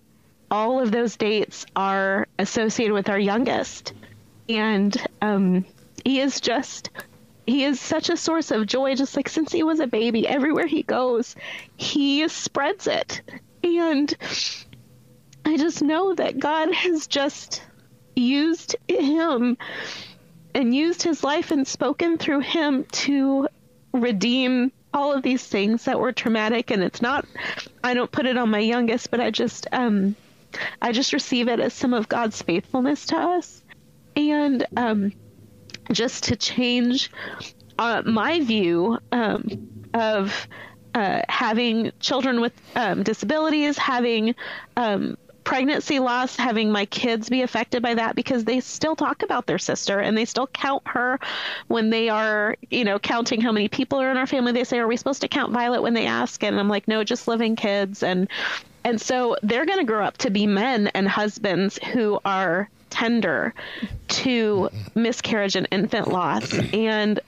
all 0.50 0.80
of 0.80 0.90
those 0.90 1.16
dates 1.16 1.66
are 1.76 2.26
associated 2.38 2.94
with 2.94 3.08
our 3.08 3.18
youngest. 3.18 3.92
And 4.48 4.96
um, 5.20 5.64
he 6.04 6.20
is 6.20 6.40
just, 6.40 6.90
he 7.46 7.64
is 7.64 7.80
such 7.80 8.08
a 8.08 8.16
source 8.16 8.50
of 8.50 8.66
joy, 8.66 8.94
just 8.94 9.16
like 9.16 9.28
since 9.28 9.52
he 9.52 9.62
was 9.62 9.80
a 9.80 9.86
baby, 9.86 10.26
everywhere 10.26 10.66
he 10.66 10.82
goes, 10.82 11.36
he 11.76 12.26
spreads 12.28 12.86
it. 12.86 13.20
And 13.62 14.16
I 15.44 15.56
just 15.56 15.82
know 15.82 16.14
that 16.14 16.38
God 16.38 16.72
has 16.72 17.06
just 17.06 17.62
used 18.16 18.76
him 18.88 19.56
and 20.54 20.74
used 20.74 21.02
his 21.02 21.22
life 21.22 21.50
and 21.50 21.66
spoken 21.66 22.18
through 22.18 22.40
him 22.40 22.84
to 22.84 23.48
redeem 23.92 24.72
all 24.92 25.12
of 25.12 25.22
these 25.22 25.46
things 25.46 25.84
that 25.84 26.00
were 26.00 26.12
traumatic 26.12 26.70
and 26.70 26.82
it's 26.82 27.02
not 27.02 27.26
I 27.84 27.94
don't 27.94 28.10
put 28.10 28.26
it 28.26 28.38
on 28.38 28.50
my 28.50 28.58
youngest 28.58 29.10
but 29.10 29.20
I 29.20 29.30
just 29.30 29.66
um 29.70 30.16
I 30.82 30.92
just 30.92 31.12
receive 31.12 31.48
it 31.48 31.60
as 31.60 31.74
some 31.74 31.94
of 31.94 32.08
God's 32.08 32.40
faithfulness 32.42 33.06
to 33.06 33.16
us 33.16 33.62
and 34.16 34.66
um 34.76 35.12
just 35.92 36.24
to 36.24 36.36
change 36.36 37.10
uh, 37.78 38.02
my 38.04 38.40
view 38.40 38.98
um, 39.12 39.88
of 39.94 40.48
uh, 40.94 41.22
having 41.28 41.92
children 42.00 42.40
with 42.40 42.52
um, 42.74 43.02
disabilities, 43.02 43.78
having 43.78 44.34
um, 44.76 45.16
pregnancy 45.44 45.98
loss, 45.98 46.36
having 46.36 46.70
my 46.70 46.84
kids 46.86 47.30
be 47.30 47.42
affected 47.42 47.82
by 47.82 47.94
that 47.94 48.14
because 48.14 48.44
they 48.44 48.60
still 48.60 48.96
talk 48.96 49.22
about 49.22 49.46
their 49.46 49.58
sister 49.58 50.00
and 50.00 50.18
they 50.18 50.24
still 50.24 50.46
count 50.48 50.82
her 50.86 51.18
when 51.68 51.88
they 51.90 52.08
are, 52.08 52.56
you 52.70 52.84
know, 52.84 52.98
counting 52.98 53.40
how 53.40 53.52
many 53.52 53.68
people 53.68 53.98
are 53.98 54.10
in 54.10 54.16
our 54.16 54.26
family. 54.26 54.52
They 54.52 54.64
say, 54.64 54.78
"Are 54.78 54.88
we 54.88 54.96
supposed 54.96 55.22
to 55.22 55.28
count 55.28 55.52
Violet?" 55.52 55.80
When 55.82 55.94
they 55.94 56.06
ask, 56.06 56.42
and 56.42 56.58
I'm 56.58 56.68
like, 56.68 56.86
"No, 56.88 57.02
just 57.04 57.28
living 57.28 57.56
kids." 57.56 58.02
And 58.02 58.28
and 58.84 59.00
so 59.00 59.36
they're 59.42 59.66
going 59.66 59.78
to 59.78 59.84
grow 59.84 60.04
up 60.04 60.18
to 60.18 60.30
be 60.30 60.46
men 60.46 60.88
and 60.88 61.08
husbands 61.08 61.78
who 61.92 62.20
are 62.24 62.68
tender 62.90 63.54
to 64.08 64.70
miscarriage 64.94 65.56
and 65.56 65.68
infant 65.70 66.08
loss 66.08 66.52
and 66.72 67.20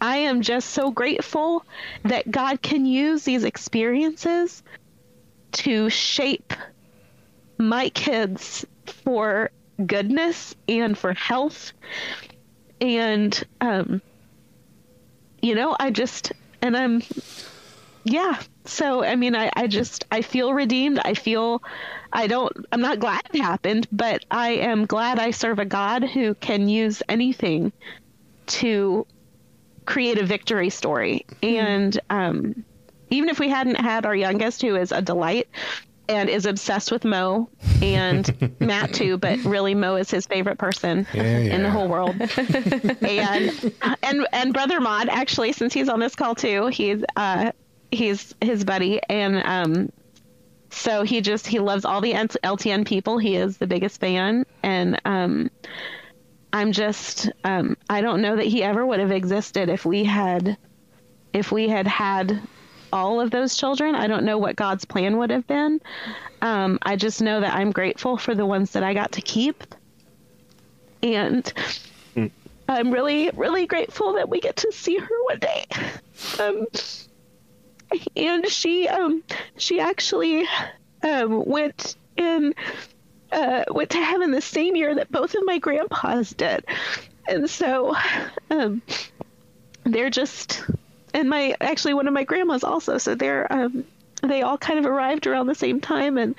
I 0.00 0.16
am 0.16 0.40
just 0.40 0.70
so 0.70 0.90
grateful 0.90 1.64
that 2.04 2.30
God 2.30 2.62
can 2.62 2.86
use 2.86 3.24
these 3.24 3.44
experiences 3.44 4.62
to 5.52 5.90
shape 5.90 6.54
my 7.58 7.90
kids 7.90 8.64
for 8.86 9.50
goodness 9.84 10.54
and 10.68 10.96
for 10.96 11.12
health. 11.12 11.72
And 12.80 13.42
um, 13.60 14.00
you 15.42 15.54
know, 15.54 15.76
I 15.78 15.90
just, 15.90 16.32
and 16.62 16.76
I'm, 16.76 17.02
yeah. 18.04 18.40
So, 18.70 19.04
I 19.04 19.16
mean, 19.16 19.34
I, 19.34 19.50
I 19.56 19.66
just, 19.66 20.04
I 20.12 20.22
feel 20.22 20.54
redeemed. 20.54 21.00
I 21.04 21.14
feel, 21.14 21.62
I 22.12 22.26
don't, 22.26 22.52
I'm 22.72 22.80
not 22.80 23.00
glad 23.00 23.22
it 23.32 23.40
happened, 23.40 23.88
but 23.90 24.24
I 24.30 24.50
am 24.50 24.86
glad 24.86 25.18
I 25.18 25.32
serve 25.32 25.58
a 25.58 25.64
God 25.64 26.04
who 26.04 26.34
can 26.34 26.68
use 26.68 27.02
anything 27.08 27.72
to 28.46 29.06
create 29.86 30.18
a 30.18 30.24
victory 30.24 30.70
story. 30.70 31.26
And 31.42 31.98
um, 32.10 32.64
even 33.10 33.28
if 33.28 33.40
we 33.40 33.48
hadn't 33.48 33.76
had 33.76 34.06
our 34.06 34.14
youngest, 34.14 34.62
who 34.62 34.76
is 34.76 34.92
a 34.92 35.02
delight 35.02 35.48
and 36.08 36.28
is 36.28 36.46
obsessed 36.46 36.90
with 36.92 37.04
Mo 37.04 37.48
and 37.82 38.54
Matt 38.60 38.92
too, 38.94 39.18
but 39.18 39.38
really 39.40 39.74
Mo 39.74 39.96
is 39.96 40.10
his 40.10 40.26
favorite 40.26 40.58
person 40.58 41.06
Yeah, 41.12 41.22
in 41.22 41.62
the 41.62 41.70
whole 41.70 41.88
world. 41.88 42.14
and 43.02 43.72
and 44.02 44.26
and 44.32 44.52
brother 44.52 44.80
Mod 44.80 45.08
actually, 45.08 45.52
since 45.52 45.72
he's 45.72 45.88
on 45.88 46.00
this 46.00 46.14
call 46.14 46.34
too, 46.34 46.66
he's 46.68 47.02
uh 47.16 47.52
he's 47.90 48.34
his 48.40 48.64
buddy 48.64 49.00
and 49.08 49.42
um 49.44 49.92
so 50.70 51.02
he 51.02 51.20
just 51.20 51.46
he 51.46 51.58
loves 51.58 51.84
all 51.84 52.00
the 52.00 52.12
LTN 52.12 52.86
people. 52.86 53.18
He 53.18 53.34
is 53.34 53.58
the 53.58 53.66
biggest 53.66 54.00
fan 54.00 54.46
and 54.62 55.00
um 55.04 55.50
I'm 56.52 56.72
just 56.72 57.30
um 57.44 57.76
I 57.88 58.00
don't 58.00 58.22
know 58.22 58.36
that 58.36 58.46
he 58.46 58.62
ever 58.62 58.86
would 58.86 59.00
have 59.00 59.10
existed 59.10 59.68
if 59.68 59.84
we 59.84 60.04
had 60.04 60.56
if 61.32 61.50
we 61.50 61.68
had 61.68 61.86
had 61.86 62.40
all 62.92 63.20
of 63.20 63.30
those 63.30 63.56
children. 63.56 63.94
I 63.94 64.06
don't 64.06 64.24
know 64.24 64.38
what 64.38 64.56
God's 64.56 64.84
plan 64.84 65.16
would 65.18 65.30
have 65.30 65.46
been. 65.46 65.80
Um, 66.42 66.78
I 66.82 66.96
just 66.96 67.22
know 67.22 67.40
that 67.40 67.54
I'm 67.54 67.70
grateful 67.70 68.16
for 68.16 68.34
the 68.34 68.46
ones 68.46 68.72
that 68.72 68.82
I 68.82 68.94
got 68.94 69.12
to 69.12 69.22
keep. 69.22 69.62
And 71.02 71.52
I'm 72.68 72.90
really, 72.90 73.30
really 73.34 73.66
grateful 73.66 74.14
that 74.14 74.28
we 74.28 74.40
get 74.40 74.56
to 74.56 74.72
see 74.72 74.96
her 74.96 75.22
one 75.24 75.38
day. 75.38 75.66
Um, 76.38 76.66
and 78.16 78.48
she, 78.48 78.88
um, 78.88 79.22
she 79.56 79.80
actually 79.80 80.46
um, 81.02 81.44
went 81.44 81.96
in, 82.16 82.54
uh, 83.32 83.64
went 83.70 83.90
to 83.90 84.02
heaven 84.02 84.30
the 84.30 84.40
same 84.40 84.76
year 84.76 84.94
that 84.94 85.10
both 85.10 85.34
of 85.34 85.42
my 85.44 85.58
grandpas 85.58 86.30
did. 86.30 86.64
And 87.28 87.48
so, 87.48 87.94
um, 88.50 88.82
they're 89.84 90.10
just 90.10 90.62
and 91.14 91.28
my 91.28 91.54
actually 91.60 91.94
one 91.94 92.06
of 92.06 92.14
my 92.14 92.24
grandmas 92.24 92.64
also. 92.64 92.98
So 92.98 93.14
they're 93.14 93.50
um 93.52 93.84
they 94.22 94.42
all 94.42 94.58
kind 94.58 94.78
of 94.78 94.86
arrived 94.86 95.26
around 95.26 95.46
the 95.46 95.54
same 95.54 95.80
time 95.80 96.18
and 96.18 96.34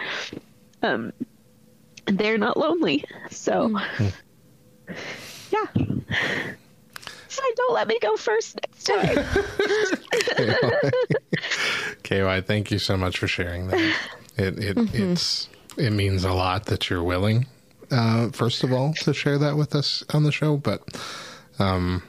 um 0.82 1.14
they're 2.06 2.38
not 2.38 2.58
lonely. 2.58 3.06
So 3.30 3.80
yeah. 5.52 5.66
So 7.28 7.44
don't 7.56 7.74
let 7.74 7.88
me 7.88 7.98
go 8.02 8.18
first 8.18 8.60
next 8.62 8.84
time 8.84 9.26
KY, 12.04 12.42
thank 12.42 12.72
you 12.72 12.80
so 12.80 12.98
much 12.98 13.18
for 13.18 13.28
sharing 13.28 13.68
that. 13.68 13.96
It 14.38 14.60
it 14.60 14.78
Mhm. 14.78 14.94
it's 15.14 15.50
it 15.78 15.92
means 15.92 16.24
a 16.24 16.34
lot 16.34 16.66
that 16.66 16.90
you're 16.90 17.04
willing, 17.04 17.48
uh, 17.92 18.30
first 18.32 18.64
of 18.64 18.72
all, 18.74 18.94
to 19.02 19.14
share 19.14 19.38
that 19.38 19.56
with 19.58 19.74
us 19.76 20.04
on 20.14 20.24
the 20.24 20.32
show, 20.32 20.58
but 20.58 20.82
um, 21.60 22.04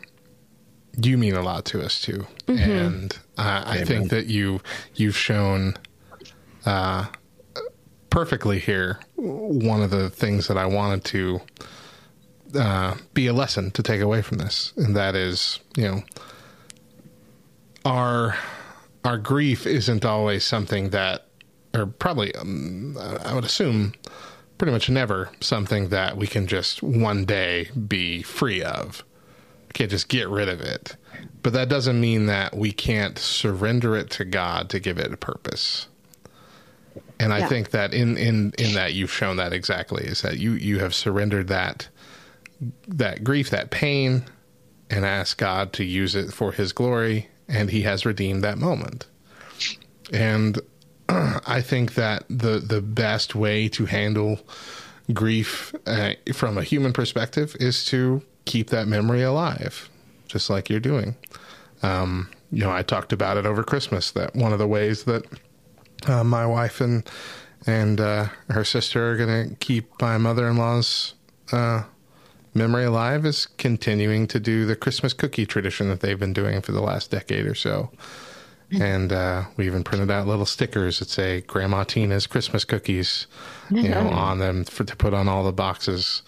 you 1.01 1.17
mean 1.17 1.35
a 1.35 1.43
lot 1.43 1.65
to 1.67 1.81
us 1.83 2.01
too, 2.01 2.27
Mhm. 2.47 2.59
and 2.59 3.19
I, 3.39 3.79
I 3.81 3.85
think 3.85 4.11
that 4.11 4.27
you 4.27 4.61
you've 4.95 5.17
shown 5.17 5.75
uh, 6.67 7.07
perfectly 8.11 8.59
here 8.59 8.99
one 9.17 9.83
of 9.83 9.91
the 9.91 10.11
things 10.11 10.47
that 10.49 10.57
I 10.59 10.67
wanted 10.67 11.05
to 11.07 11.41
uh, 12.55 12.95
be 13.15 13.27
a 13.27 13.33
lesson 13.33 13.71
to 13.73 13.83
take 13.83 14.01
away 14.01 14.21
from 14.23 14.39
this, 14.39 14.73
and 14.77 14.95
that 14.97 15.15
is, 15.17 15.59
you 15.77 15.85
know, 15.89 16.03
our 17.85 18.37
our 19.05 19.19
grief 19.19 19.67
isn't 19.67 20.05
always 20.05 20.45
something 20.45 20.91
that, 20.91 21.27
or 21.75 21.87
probably, 21.87 22.35
um, 22.37 22.97
I 22.99 23.35
would 23.35 23.45
assume, 23.45 23.95
pretty 24.59 24.73
much 24.73 24.89
never 24.89 25.31
something 25.41 25.89
that 25.89 26.17
we 26.17 26.27
can 26.27 26.47
just 26.47 26.83
one 26.83 27.25
day 27.25 27.69
be 27.89 28.23
free 28.23 28.63
of. 28.63 29.03
We 29.69 29.73
can't 29.73 29.91
just 29.91 30.09
get 30.09 30.29
rid 30.29 30.49
of 30.49 30.61
it. 30.61 30.97
But 31.43 31.53
that 31.55 31.69
doesn't 31.69 32.01
mean 32.01 32.27
that 32.27 32.57
we 32.57 32.71
can't 32.73 33.19
surrender 33.19 33.97
it 33.97 34.11
to 34.11 34.25
God 34.25 34.71
to 34.71 34.79
give 34.79 34.99
it 34.99 35.13
a 35.13 35.17
purpose. 35.17 35.89
And 37.19 37.33
I 37.33 37.39
Yeah. 37.41 37.49
think 37.49 37.71
that 37.71 37.93
in, 37.95 38.17
in, 38.17 38.53
in 38.59 38.75
that 38.75 38.95
you've 38.95 39.13
shown 39.13 39.37
that 39.37 39.53
exactly 39.53 40.05
is 40.05 40.23
that 40.23 40.39
you, 40.39 40.53
you 40.53 40.79
have 40.79 40.95
surrendered 40.95 41.49
that 41.49 41.89
that 42.87 43.25
grief, 43.25 43.51
that 43.51 43.71
pain, 43.73 44.25
and 44.89 45.05
asked 45.05 45.37
God 45.39 45.73
to 45.75 45.85
use 45.85 46.15
it 46.15 46.33
for 46.33 46.53
His 46.53 46.73
glory, 46.73 47.29
and 47.49 47.71
He 47.71 47.83
has 47.83 48.05
redeemed 48.05 48.43
that 48.45 48.59
moment. 48.59 49.07
And 50.13 50.61
I 51.09 51.61
think 51.61 51.95
that 51.95 52.25
the 52.29 52.59
the 52.59 52.81
best 52.81 53.35
way 53.35 53.69
to 53.71 53.87
handle 53.87 54.41
grief 55.13 55.75
uh, 55.87 56.13
from 56.33 56.57
a 56.59 56.63
human 56.63 56.93
perspective 56.93 57.57
is 57.61 57.85
to 57.87 58.23
keep 58.45 58.71
that 58.71 58.87
memory 58.87 59.23
alive, 59.23 59.89
just 60.29 60.49
like 60.49 60.71
you're 60.71 60.81
doing. 60.81 61.17
Um, 61.83 62.31
you 62.51 62.63
know, 62.63 62.71
I 62.71 62.83
talked 62.83 63.13
about 63.13 63.37
it 63.37 63.47
over 63.47 63.63
Christmas. 63.63 64.11
That 64.13 64.35
one 64.35 64.53
of 64.53 64.59
the 64.59 64.69
ways 64.69 65.05
that 65.05 65.25
uh, 66.07 66.25
my 66.25 66.47
wife 66.47 66.81
and 66.81 67.09
and 67.67 68.01
uh, 68.01 68.29
her 68.51 68.65
sister 68.65 69.13
are 69.13 69.17
going 69.17 69.51
to 69.51 69.57
keep 69.57 70.01
my 70.01 70.19
mother-in-law's 70.19 71.15
uh, 71.53 71.85
memory 72.55 72.85
alive 72.85 73.25
is 73.25 73.47
continuing 73.59 74.27
to 74.29 74.39
do 74.41 74.67
the 74.67 74.77
Christmas 74.77 75.13
cookie 75.13 75.47
tradition 75.47 75.89
that 75.89 76.01
they've 76.01 76.19
been 76.19 76.33
doing 76.33 76.61
for 76.61 76.73
the 76.73 76.81
last 76.83 77.11
decade 77.11 77.47
or 77.47 77.55
so. 77.55 77.91
And 78.81 79.13
uh, 79.13 79.45
we 79.59 79.67
even 79.67 79.85
printed 79.85 80.11
out 80.11 80.27
little 80.27 80.47
stickers 80.47 80.99
that 81.01 81.11
say 81.11 81.43
Grandma 81.43 81.85
Tina's 81.85 82.27
Christmas 82.27 82.65
cookies, 82.65 83.27
you 83.71 83.91
know, 83.91 84.09
on 84.09 84.39
them 84.39 84.65
for, 84.65 84.85
to 84.85 84.97
put 84.97 85.13
on 85.13 85.29
all 85.29 85.45
the 85.45 85.53
boxes. 85.53 86.23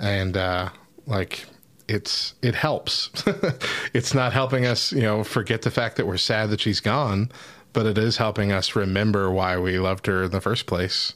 And 0.00 0.36
uh, 0.36 0.70
like, 1.06 1.46
it's 1.86 2.34
it 2.42 2.56
helps. 2.56 3.10
it's 3.94 4.14
not 4.14 4.32
helping 4.32 4.66
us, 4.66 4.90
you 4.92 5.02
know, 5.02 5.22
forget 5.22 5.62
the 5.62 5.70
fact 5.70 5.94
that 5.98 6.08
we're 6.08 6.16
sad 6.16 6.50
that 6.50 6.60
she's 6.60 6.80
gone, 6.80 7.30
but 7.72 7.86
it 7.86 7.98
is 7.98 8.16
helping 8.16 8.50
us 8.50 8.74
remember 8.74 9.30
why 9.30 9.56
we 9.56 9.78
loved 9.78 10.06
her 10.06 10.24
in 10.24 10.32
the 10.32 10.40
first 10.40 10.66
place 10.66 11.12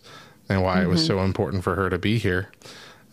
and 0.49 0.63
why 0.63 0.83
it 0.85 0.87
was 0.87 1.03
Mhm. 1.03 1.07
so 1.09 1.19
important 1.21 1.65
for 1.65 1.75
her 1.75 1.91
to 1.91 1.99
be 1.99 2.19
here 2.19 2.49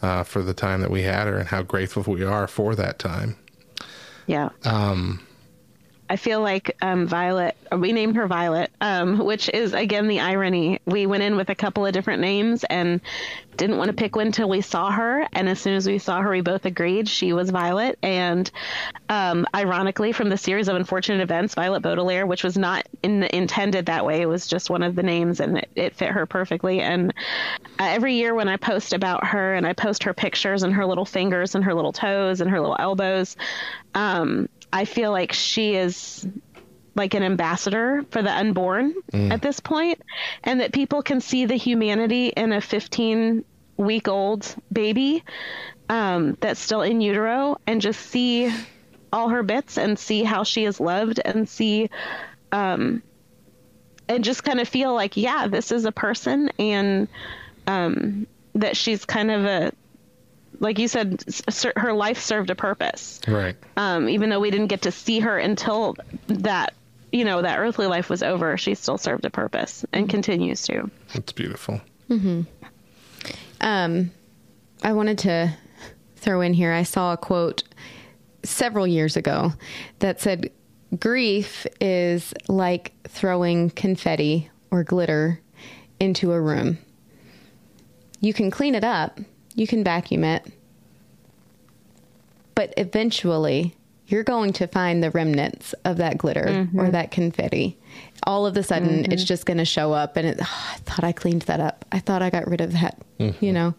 uh, 0.02 0.24
for 0.24 0.42
the 0.42 0.54
time 0.54 0.82
that 0.82 0.92
we 0.92 1.02
had 1.04 1.28
her 1.28 1.38
and 1.38 1.48
how 1.48 1.62
grateful 1.62 2.04
we 2.04 2.24
are 2.24 2.48
for 2.48 2.76
that 2.76 3.00
time. 3.00 3.36
yeah 4.26 4.50
Um, 4.64 5.22
I 6.10 6.16
feel 6.16 6.42
like 6.42 6.76
um, 6.82 7.08
Violet, 7.08 7.58
we 7.72 7.92
named 7.92 8.16
her 8.16 8.28
Violet, 8.28 8.72
um, 8.80 9.20
which 9.20 9.50
is 9.50 9.74
again 9.74 10.08
the 10.08 10.20
irony. 10.20 10.80
We 10.86 11.06
went 11.06 11.24
in 11.24 11.36
with 11.36 11.50
a 11.50 11.56
couple 11.56 11.86
of 11.86 11.94
different 11.94 12.22
names 12.22 12.64
and 12.64 13.02
didn't 13.58 13.78
want 13.78 13.90
to 13.90 13.94
pick 13.94 14.16
one 14.16 14.28
until 14.28 14.48
we 14.48 14.62
saw 14.62 14.92
her. 14.92 15.28
And 15.34 15.50
as 15.50 15.60
soon 15.60 15.74
as 15.74 15.88
we 15.88 15.98
saw 15.98 16.22
her, 16.22 16.30
we 16.30 16.42
both 16.42 16.66
agreed 16.66 17.10
she 17.10 17.34
was 17.34 17.50
Violet. 17.50 17.98
And 18.02 18.50
um, 19.10 19.46
ironically, 19.54 20.12
from 20.12 20.30
the 20.30 20.38
series 20.38 20.68
of 20.68 20.76
unfortunate 20.76 21.22
events, 21.22 21.56
Violet 21.56 21.82
Baudelaire, 21.82 22.26
which 22.26 22.44
was 22.44 22.58
not 22.58 22.88
in, 23.04 23.24
intended 23.24 23.88
that 23.88 24.06
way, 24.06 24.22
it 24.22 24.28
was 24.28 24.48
just 24.48 24.70
one 24.70 24.84
of 24.84 24.96
the 24.96 25.04
names 25.04 25.40
and 25.40 25.58
it, 25.58 25.70
it 25.76 25.96
fit 25.96 26.12
her 26.12 26.26
perfectly. 26.26 26.80
And 26.82 27.14
uh, 27.80 27.86
every 27.86 28.14
year 28.14 28.34
when 28.34 28.48
I 28.48 28.58
post 28.58 28.94
about 28.94 29.26
her 29.26 29.56
and 29.56 29.66
I 29.66 29.74
post 29.74 30.04
her 30.04 30.14
pictures 30.14 30.64
and 30.64 30.74
her 30.74 30.86
little 30.86 31.06
fingers 31.06 31.56
and 31.56 31.64
her 31.66 31.74
little 31.74 31.94
toes 31.94 32.40
and 32.42 32.50
her 32.52 32.62
little 32.62 32.78
elbows, 32.80 33.36
um, 33.96 34.48
I 34.72 34.86
feel 34.86 35.12
like 35.12 35.34
she 35.34 35.76
is 35.76 36.28
like 36.96 37.14
an 37.14 37.24
ambassador 37.24 38.04
for 38.12 38.22
the 38.22 38.32
unborn 38.32 38.96
Mm. 39.14 39.32
at 39.32 39.42
this 39.42 39.60
point, 39.60 40.02
and 40.44 40.60
that 40.62 40.74
people 40.74 41.02
can 41.04 41.22
see 41.22 41.46
the 41.46 41.56
humanity 41.56 42.28
in 42.28 42.52
a 42.52 42.60
15 42.62 43.44
week 43.78 44.08
old 44.08 44.56
baby 44.74 45.24
um, 45.90 46.36
that's 46.42 46.60
still 46.60 46.82
in 46.82 47.00
utero 47.00 47.58
and 47.68 47.80
just 47.80 48.00
see 48.02 48.52
all 49.14 49.30
her 49.30 49.44
bits 49.44 49.78
and 49.78 49.98
see 50.00 50.24
how 50.24 50.44
she 50.44 50.66
is 50.66 50.80
loved 50.80 51.20
and 51.24 51.48
see 51.48 51.90
um, 52.52 53.04
and 54.10 54.24
just 54.24 54.44
kind 54.44 54.60
of 54.60 54.68
feel 54.68 54.94
like 54.96 55.16
yeah 55.16 55.48
this 55.48 55.72
is 55.72 55.86
a 55.86 55.92
person 55.92 56.50
and 56.58 57.08
um, 57.68 58.26
that 58.56 58.76
she's 58.76 59.06
kind 59.06 59.30
of 59.30 59.46
a 59.46 59.72
like 60.60 60.80
you 60.80 60.88
said 60.88 61.24
s- 61.28 61.42
s- 61.48 61.66
her 61.76 61.94
life 61.94 62.20
served 62.20 62.50
a 62.50 62.56
purpose 62.56 63.20
right. 63.28 63.56
um, 63.78 64.08
even 64.10 64.30
though 64.30 64.40
we 64.40 64.50
didn't 64.52 64.68
get 64.68 64.82
to 64.84 64.92
see 64.92 65.20
her 65.20 65.38
until 65.38 65.96
that 66.28 66.74
you 67.12 67.24
know 67.26 67.42
that 67.42 67.60
earthly 67.60 67.88
life 67.88 68.10
was 68.10 68.22
over 68.24 68.58
she 68.58 68.74
still 68.76 68.98
served 68.98 69.24
a 69.26 69.30
purpose 69.30 69.86
and 69.94 70.10
continues 70.10 70.64
to 70.64 70.90
It's 71.14 71.32
beautiful. 71.32 71.80
hmm 72.08 72.42
Um, 73.62 74.12
I 74.84 74.94
wanted 74.94 75.18
to 75.20 75.54
throw 76.16 76.42
in 76.42 76.54
here. 76.54 76.72
I 76.72 76.84
saw 76.84 77.14
a 77.14 77.18
quote 77.18 77.64
several 78.44 78.86
years 78.86 79.18
ago 79.18 79.54
that 80.00 80.22
said, 80.22 80.52
"Grief 81.00 81.66
is 81.82 82.34
like 82.48 82.94
throwing 83.08 83.72
confetti 83.72 84.50
or 84.70 84.84
glitter 84.84 85.40
into 86.00 86.32
a 86.34 86.40
room. 86.40 86.78
You 88.22 88.34
can 88.34 88.52
clean 88.52 88.76
it 88.76 88.84
up, 88.84 89.20
you 89.58 89.68
can 89.68 89.84
vacuum 89.84 90.24
it, 90.24 90.46
but 92.56 92.74
eventually 92.78 93.76
you're 94.08 94.24
going 94.24 94.54
to 94.54 94.68
find 94.68 95.04
the 95.04 95.12
remnants 95.12 95.74
of 95.84 95.98
that 95.98 96.18
glitter 96.18 96.68
or 96.78 96.90
that 96.90 97.12
confetti. 97.12 97.78
All 98.24 98.46
of 98.46 98.56
a 98.56 98.64
sudden, 98.64 99.04
Mhm. 99.04 99.12
it's 99.12 99.24
just 99.26 99.46
going 99.46 99.58
to 99.58 99.66
show 99.66 99.92
up, 99.92 100.16
and 100.16 100.26
it, 100.26 100.38
"Oh, 100.42 100.68
I 100.74 100.78
thought 100.78 101.04
I 101.04 101.12
cleaned 101.12 101.42
that 101.44 101.60
up. 101.60 101.84
I 101.92 102.00
thought 102.00 102.22
I 102.22 102.30
got 102.30 102.48
rid 102.48 102.62
of 102.62 102.72
that. 102.74 102.98
You 103.42 103.52
know, 103.52 103.74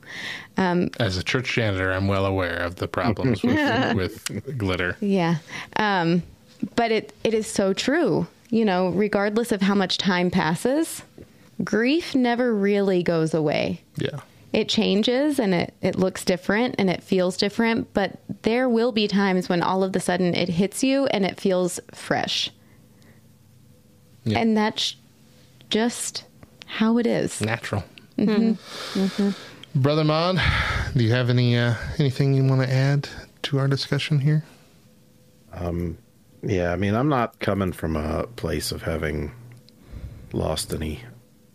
um, 0.59 0.91
As 0.99 1.17
a 1.17 1.23
church 1.23 1.55
janitor, 1.55 1.93
I'm 1.93 2.09
well 2.09 2.27
aware 2.27 2.57
of 2.57 2.77
the 2.77 2.89
problems 2.89 3.43
with, 3.43 3.95
with 3.95 4.59
glitter. 4.59 4.97
Yeah. 5.01 5.37
Um, 5.77 6.25
but 6.77 6.91
it, 6.91 7.13
it 7.25 7.33
is 7.35 7.47
so 7.47 7.73
true. 7.73 8.27
You 8.51 8.65
know, 8.65 8.89
regardless 8.91 9.53
of 9.53 9.63
how 9.63 9.75
much 9.77 9.97
time 9.97 10.31
passes, 10.31 11.03
grief 11.65 12.15
never 12.17 12.53
really 12.55 13.03
goes 13.03 13.33
away. 13.33 13.81
Yeah. 13.97 14.21
It 14.53 14.69
changes 14.69 15.39
and 15.39 15.55
it, 15.55 15.75
it 15.83 15.97
looks 15.97 16.25
different 16.25 16.77
and 16.79 16.89
it 16.89 17.03
feels 17.03 17.37
different, 17.37 17.93
but 17.93 18.19
there 18.43 18.69
will 18.69 18.93
be 18.93 19.07
times 19.07 19.49
when 19.49 19.63
all 19.63 19.85
of 19.85 19.95
a 19.95 20.01
sudden 20.01 20.35
it 20.35 20.49
hits 20.49 20.83
you 20.83 21.07
and 21.07 21.25
it 21.27 21.39
feels 21.39 21.79
fresh. 21.93 22.51
And 24.27 24.57
that's 24.57 24.97
just 25.71 26.25
how 26.67 26.99
it 26.99 27.07
is. 27.07 27.41
Natural. 27.41 27.83
hmm 28.17 28.53
hmm 28.93 29.31
Brother 29.75 30.05
Mon, 30.05 30.41
do 30.97 31.05
you 31.05 31.13
have 31.13 31.31
any 31.31 31.57
uh, 31.57 31.75
anything 31.99 32.35
you 32.35 32.45
want 32.45 32.63
to 32.63 32.73
add 32.73 33.09
to 33.43 33.59
our 33.59 33.69
discussion 33.69 34.19
here? 34.19 34.45
Um, 35.53 35.99
yeah, 36.43 36.73
I 36.73 36.77
mean, 36.77 36.95
I'm 36.95 37.09
not 37.09 37.39
coming 37.39 37.73
from 37.73 37.97
a 37.97 38.27
place 38.27 38.73
of 38.73 38.83
having 38.83 39.33
lost 40.33 40.73
any 40.73 41.01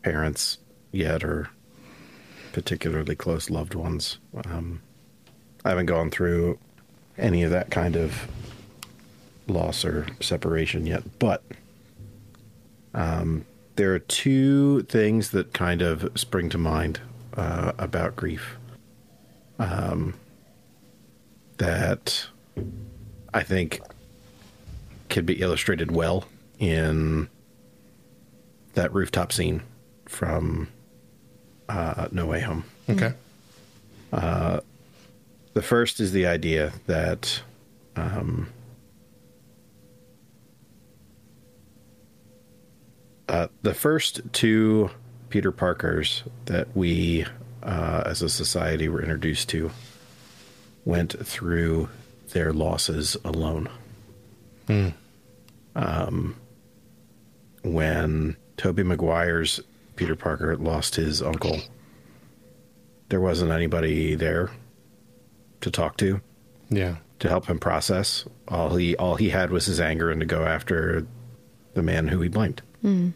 parents 0.04 0.58
yet 0.92 1.24
or 1.24 1.50
particularly 2.54 3.16
close 3.16 3.50
loved 3.50 3.76
ones. 3.76 4.20
Um, 4.46 4.82
I 5.66 5.70
haven't 5.70 5.88
gone 5.88 6.10
through 6.10 6.58
any 7.18 7.44
of 7.44 7.52
that 7.52 7.70
kind 7.70 7.96
of 7.96 8.28
loss 9.48 9.84
or 9.84 10.08
separation 10.22 10.86
yet, 10.86 11.04
but 11.20 11.44
um, 12.94 13.46
there 13.76 13.94
are 13.94 14.00
two 14.00 14.84
things 14.84 15.32
that 15.32 15.54
kind 15.54 15.82
of 15.82 16.10
spring 16.16 16.50
to 16.50 16.58
mind 16.58 17.02
uh, 17.36 17.74
about 17.78 18.16
grief 18.16 18.56
um, 19.60 20.14
that 21.58 22.28
I 23.34 23.42
think 23.44 23.82
could 25.10 25.26
be 25.26 25.42
illustrated 25.42 25.92
well 25.92 26.26
in 26.60 27.30
that 28.74 28.94
rooftop 28.94 29.32
scene 29.32 29.62
from 30.06 30.68
uh, 31.70 32.08
No 32.12 32.26
Way 32.26 32.42
Home. 32.42 32.64
Okay. 32.90 33.14
Uh, 34.12 34.60
the 35.54 35.62
first 35.62 36.00
is 36.00 36.12
the 36.12 36.28
idea 36.28 36.74
that 36.88 37.42
um, 37.96 38.50
uh, 43.30 43.48
the 43.62 43.74
first 43.74 44.22
two 44.34 44.90
Peter 45.30 45.52
Parkers 45.52 46.24
that 46.46 46.76
we, 46.76 47.26
uh, 47.64 48.04
as 48.06 48.22
a 48.22 48.30
society, 48.30 48.88
were 48.88 49.02
introduced 49.02 49.50
to 49.50 49.72
went 50.86 51.26
through 51.26 51.90
their 52.34 52.52
losses 52.52 53.16
alone. 53.24 53.70
Hmm. 54.68 54.90
Um, 55.76 56.36
when 57.64 58.36
Tobey 58.58 58.84
Maguire's 58.84 59.60
Peter 59.96 60.16
Parker 60.16 60.56
lost 60.58 60.96
his 60.96 61.22
uncle, 61.22 61.60
there 63.10 63.22
wasn't 63.22 63.52
anybody 63.52 64.16
there 64.16 64.50
to 65.62 65.72
talk 65.72 65.98
to. 65.98 66.22
Yeah. 66.70 66.98
To 67.20 67.30
help 67.30 67.46
him 67.46 67.60
process. 67.60 68.26
All 68.48 68.76
he 68.76 68.96
all 68.98 69.16
he 69.16 69.30
had 69.30 69.52
was 69.52 69.66
his 69.66 69.80
anger 69.80 70.12
and 70.12 70.20
to 70.20 70.26
go 70.26 70.46
after 70.46 71.06
the 71.74 71.84
man 71.84 72.08
who 72.08 72.20
he 72.22 72.28
blamed. 72.28 72.62
Mm. 72.84 73.14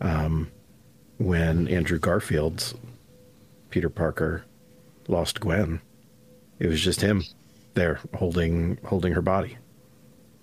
Um, 0.00 0.50
when 1.18 1.68
Andrew 1.68 1.98
Garfield's 1.98 2.74
Peter 3.70 3.88
Parker 3.88 4.44
lost 5.08 5.40
Gwen, 5.40 5.80
it 6.58 6.66
was 6.66 6.80
just 6.80 7.00
him 7.00 7.24
there 7.74 8.00
holding 8.14 8.78
holding 8.84 9.12
her 9.14 9.22
body. 9.22 9.56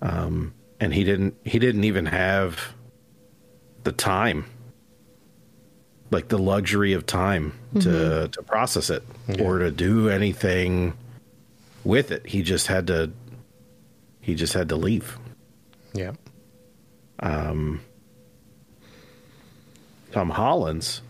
Um, 0.02 0.54
and 0.80 0.94
he 0.94 1.04
didn't 1.04 1.36
he 1.44 1.58
didn't 1.58 1.84
even 1.84 2.06
have 2.06 2.74
the 3.84 3.92
time 3.92 4.46
like 6.10 6.28
the 6.28 6.38
luxury 6.38 6.92
of 6.94 7.04
time 7.06 7.52
to 7.80 7.88
Mhm. 7.88 8.30
to 8.32 8.42
process 8.42 8.88
it 8.90 9.02
or 9.40 9.58
to 9.58 9.70
do 9.70 10.08
anything 10.08 10.94
with 11.84 12.10
it. 12.10 12.26
He 12.26 12.42
just 12.42 12.66
had 12.66 12.86
to 12.88 13.10
he 14.20 14.34
just 14.34 14.52
had 14.54 14.68
to 14.70 14.76
leave. 14.76 15.18
Yeah. 15.92 16.12
Um 17.20 17.80
Tom 20.12 20.30
Holland's 20.30 21.02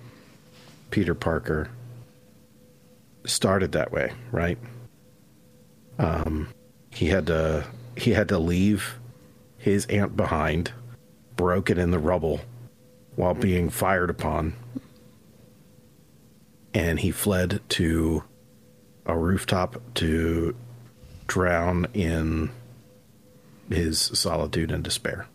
Peter 0.91 1.15
Parker 1.15 1.69
started 3.25 3.73
that 3.73 3.93
way, 3.93 4.13
right? 4.33 4.59
Um 5.99 6.49
he 6.91 7.07
had 7.07 7.27
to 7.27 7.65
he 7.97 8.13
had 8.13 8.29
to 8.29 8.39
leave 8.39 8.99
his 9.59 9.85
aunt 9.87 10.17
behind, 10.17 10.73
broken 11.37 11.79
in 11.79 11.91
the 11.91 11.99
rubble 11.99 12.41
while 13.17 13.35
being 13.35 13.69
fired 13.71 14.09
upon. 14.11 14.55
And 16.79 17.01
he 17.01 17.11
fled 17.11 17.61
to 17.71 18.23
a 19.05 19.19
rooftop 19.19 19.83
to 19.95 20.55
drown 21.27 21.89
in 21.93 22.51
his 23.69 24.01
solitude 24.01 24.71
and 24.71 24.85
despair. 24.85 25.27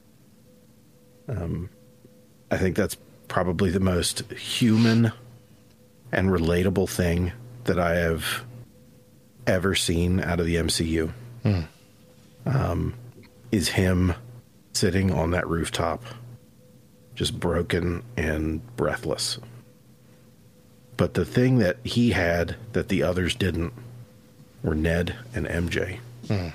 Um, 1.28 1.70
I 2.50 2.58
think 2.58 2.78
that's 2.78 2.96
probably 3.28 3.72
the 3.72 3.82
most 3.82 4.32
human 4.32 5.12
and 6.14 6.30
relatable 6.30 6.90
thing 6.90 7.34
that 7.66 7.78
I 7.78 7.96
have 7.96 8.46
ever 9.46 9.76
seen 9.76 10.22
out 10.22 10.40
of 10.40 10.46
the 10.46 10.56
MCU. 10.56 11.12
Hmm. 11.44 11.62
Um, 12.46 12.94
is 13.52 13.68
him 13.68 14.14
sitting 14.72 15.12
on 15.12 15.32
that 15.32 15.48
rooftop, 15.48 16.06
just 17.16 17.38
broken 17.38 18.02
and 18.16 18.62
breathless. 18.78 19.40
But 20.98 21.16
the 21.16 21.26
thing 21.26 21.58
that 21.60 21.78
he 21.84 22.12
had 22.12 22.56
that 22.74 22.90
the 22.90 23.04
others 23.04 23.36
didn't 23.36 23.74
were 24.62 24.76
Ned 24.76 25.16
and 25.34 25.46
MJ. 25.48 26.00
Hmm. 26.28 26.50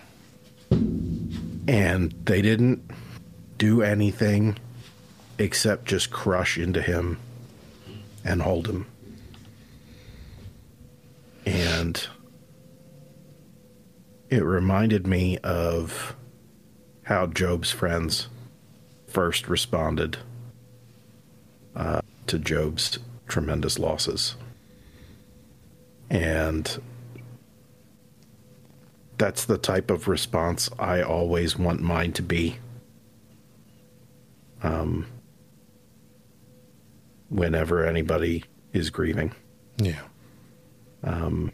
And 1.68 2.14
they 2.24 2.40
didn't 2.40 2.90
do 3.58 3.82
anything 3.82 4.56
except 5.38 5.86
just 5.86 6.10
crush 6.10 6.56
into 6.56 6.80
him 6.80 7.18
and 8.24 8.42
hold 8.42 8.68
him. 8.68 8.86
And 11.44 12.06
it 14.30 14.44
reminded 14.44 15.06
me 15.06 15.38
of 15.38 16.14
how 17.04 17.26
Job's 17.26 17.70
friends 17.70 18.28
first 19.06 19.48
responded 19.48 20.18
uh, 21.74 22.02
to 22.26 22.38
Job's 22.38 22.98
tremendous 23.28 23.78
losses. 23.78 24.34
And 26.10 26.80
that's 29.18 29.44
the 29.44 29.58
type 29.58 29.90
of 29.90 30.08
response 30.08 30.70
I 30.78 31.02
always 31.02 31.58
want 31.58 31.80
mine 31.80 32.12
to 32.14 32.22
be. 32.22 32.56
Um, 34.62 35.06
whenever 37.28 37.84
anybody 37.84 38.44
is 38.72 38.90
grieving. 38.90 39.32
Yeah. 39.76 40.00
Um, 41.04 41.52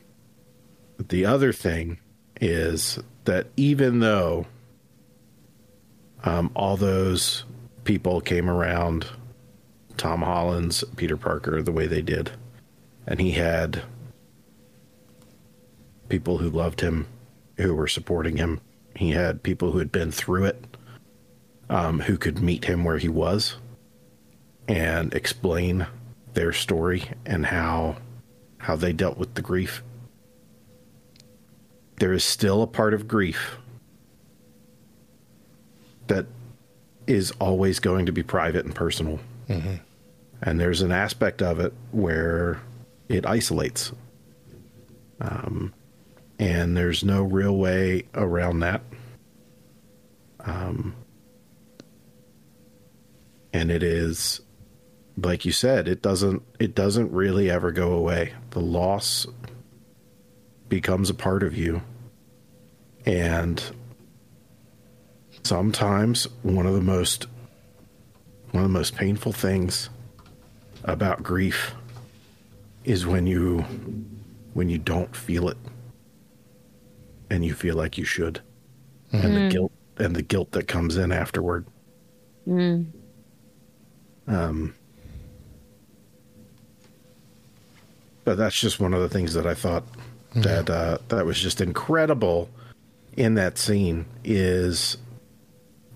the 0.99 1.27
other 1.27 1.53
thing 1.53 1.99
is 2.41 2.99
that 3.25 3.49
even 3.57 4.01
though 4.01 4.47
um, 6.25 6.51
all 6.55 6.77
those 6.77 7.45
people 7.85 8.21
came 8.21 8.49
around 8.49 9.07
Tom 9.97 10.23
Holland's 10.23 10.85
Peter 10.97 11.17
Parker 11.17 11.63
the 11.63 11.73
way 11.73 11.87
they 11.87 12.03
did, 12.03 12.33
and 13.07 13.21
he 13.21 13.33
had 13.33 13.83
people 16.09 16.39
who 16.39 16.51
loved 16.51 16.81
him, 16.81 17.07
who 17.57 17.75
were 17.75 17.89
supporting 17.89 18.37
him. 18.37 18.61
He 18.97 19.11
had 19.11 19.43
people 19.43 19.73
who 19.73 19.79
had 19.79 19.91
been 19.93 20.13
through 20.13 20.45
it, 20.45 20.77
um, 21.69 22.01
who 22.01 22.17
could 22.17 22.41
meet 22.41 22.65
him 22.67 22.85
where 22.85 22.99
he 22.99 23.09
was 23.09 23.57
and 24.69 25.13
explain 25.15 25.87
their 26.35 26.53
story 26.53 27.11
and 27.27 27.47
how 27.47 27.97
how 28.59 28.77
they 28.77 28.93
dealt 28.93 29.19
with 29.19 29.35
the 29.35 29.43
grief. 29.43 29.83
There 31.97 32.13
is 32.13 32.25
still 32.25 32.63
a 32.63 32.67
part 32.67 32.95
of 32.95 33.07
grief 33.07 33.59
that 36.07 36.27
is 37.07 37.31
always 37.33 37.79
going 37.79 38.07
to 38.07 38.13
be 38.13 38.23
private 38.23 38.65
and 38.65 38.75
personal. 38.75 39.21
Mm-hmm. 39.49 39.77
And 40.47 40.61
there's 40.61 40.83
an 40.83 40.93
aspect 40.93 41.41
of 41.41 41.59
it 41.59 41.73
where 41.91 42.61
it 43.09 43.25
isolates. 43.25 43.93
Um, 45.19 45.73
and 46.39 46.77
there's 46.77 47.03
no 47.03 47.23
real 47.23 47.57
way 47.57 48.05
around 48.15 48.61
that. 48.61 48.83
Um, 50.41 50.95
and 53.55 53.71
it 53.71 53.83
is, 53.83 54.43
like 55.17 55.47
you 55.47 55.53
said, 55.53 55.89
it 55.89 56.03
doesn't 56.03 56.43
it 56.59 56.75
doesn't 56.75 57.11
really 57.11 57.51
ever 57.51 57.73
go 57.73 57.93
away. 57.93 58.35
The 58.51 58.61
loss 58.61 59.27
becomes 60.69 61.09
a 61.09 61.15
part 61.15 61.43
of 61.43 61.57
you, 61.57 61.81
and 63.07 63.63
sometimes 65.43 66.25
one 66.43 66.67
of 66.67 66.75
the 66.75 66.83
most 66.83 67.29
one 68.51 68.65
of 68.65 68.69
the 68.69 68.79
most 68.79 68.95
painful 68.95 69.33
things 69.33 69.89
about 70.85 71.23
grief 71.23 71.75
is 72.85 73.07
when 73.07 73.27
you 73.27 73.65
when 74.53 74.69
you 74.69 74.79
don't 74.79 75.17
feel 75.17 75.49
it 75.49 75.57
and 77.31 77.45
you 77.45 77.55
feel 77.55 77.75
like 77.75 77.97
you 77.99 78.05
should 78.05 78.41
and 79.13 79.35
the 79.35 79.41
Mhm. 79.41 79.51
guilt 79.51 79.73
and 79.99 80.15
the 80.15 80.23
guilt 80.23 80.53
that 80.53 80.69
comes 80.69 80.97
in 80.97 81.11
afterward 81.13 81.65
Mm. 82.47 82.87
um 84.29 84.75
but 88.25 88.37
that's 88.37 88.59
just 88.59 88.81
one 88.81 88.93
of 88.95 89.01
the 89.01 89.09
things 89.09 89.35
that 89.35 89.47
I 89.47 89.55
thought 89.55 89.85
that 90.35 90.69
uh, 90.69 90.99
that 91.09 91.25
was 91.27 91.39
just 91.41 91.61
incredible 91.61 92.51
in 93.17 93.35
that 93.35 93.57
scene 93.57 94.05
is 94.25 94.99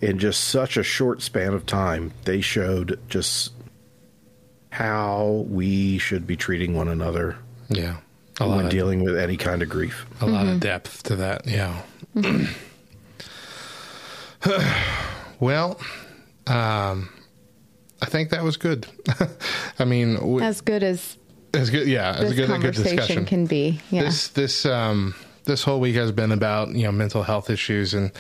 in 0.01 0.19
just 0.19 0.45
such 0.45 0.77
a 0.77 0.83
short 0.83 1.21
span 1.23 1.53
of 1.55 1.67
time 1.67 2.13
they 2.25 2.41
showed 2.41 2.99
just 3.09 3.53
how 4.71 5.45
we 5.49 5.99
should 5.99 6.27
be 6.27 6.37
treating 6.37 6.75
one 6.75 6.89
another 6.89 7.37
Yeah. 7.69 7.97
A 8.41 8.47
lot 8.47 8.57
when 8.57 8.65
of- 8.67 8.71
dealing 8.71 9.03
with 9.03 9.19
any 9.19 9.37
kind 9.37 9.63
of 9.63 9.69
grief 9.69 10.07
A 10.21 10.27
lot 10.27 10.45
Mm-hmm. 10.45 10.55
of 10.55 10.61
depth 10.61 11.03
to 11.05 11.17
that, 11.17 11.47
yeah. 11.47 11.83
well, 15.41 15.81
um, 16.47 17.09
I 18.01 18.07
think 18.07 18.31
that 18.31 18.45
was 18.45 18.57
good. 18.57 18.87
I 19.79 19.85
mean, 19.85 20.19
we, 20.35 20.43
As 20.43 20.61
good 20.61 20.83
as 20.83 21.17
as 21.55 21.71
good, 21.71 21.89
yeah, 21.89 22.11
as 22.11 22.21
this 22.21 22.33
good, 22.35 22.45
a 22.45 22.47
good 22.59 22.63
conversation 22.63 22.97
discussion. 22.97 23.25
can 23.25 23.47
be. 23.47 23.81
Yeah. 23.91 24.03
This 24.03 24.29
this 24.29 24.67
um 24.67 25.15
this 25.45 25.63
whole 25.63 25.81
week 25.81 25.97
has 25.97 26.13
been 26.13 26.31
about 26.31 26.69
you 26.71 26.85
know 26.85 26.93
mental 26.93 27.23
health 27.23 27.51
issues, 27.51 27.95
and 27.95 28.13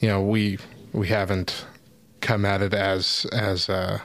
you 0.00 0.08
know 0.08 0.22
we 0.22 0.58
we 0.92 1.08
haven't 1.08 1.64
come 2.20 2.44
at 2.44 2.62
it 2.62 2.74
as 2.74 3.26
as 3.32 3.68
uh, 3.68 3.98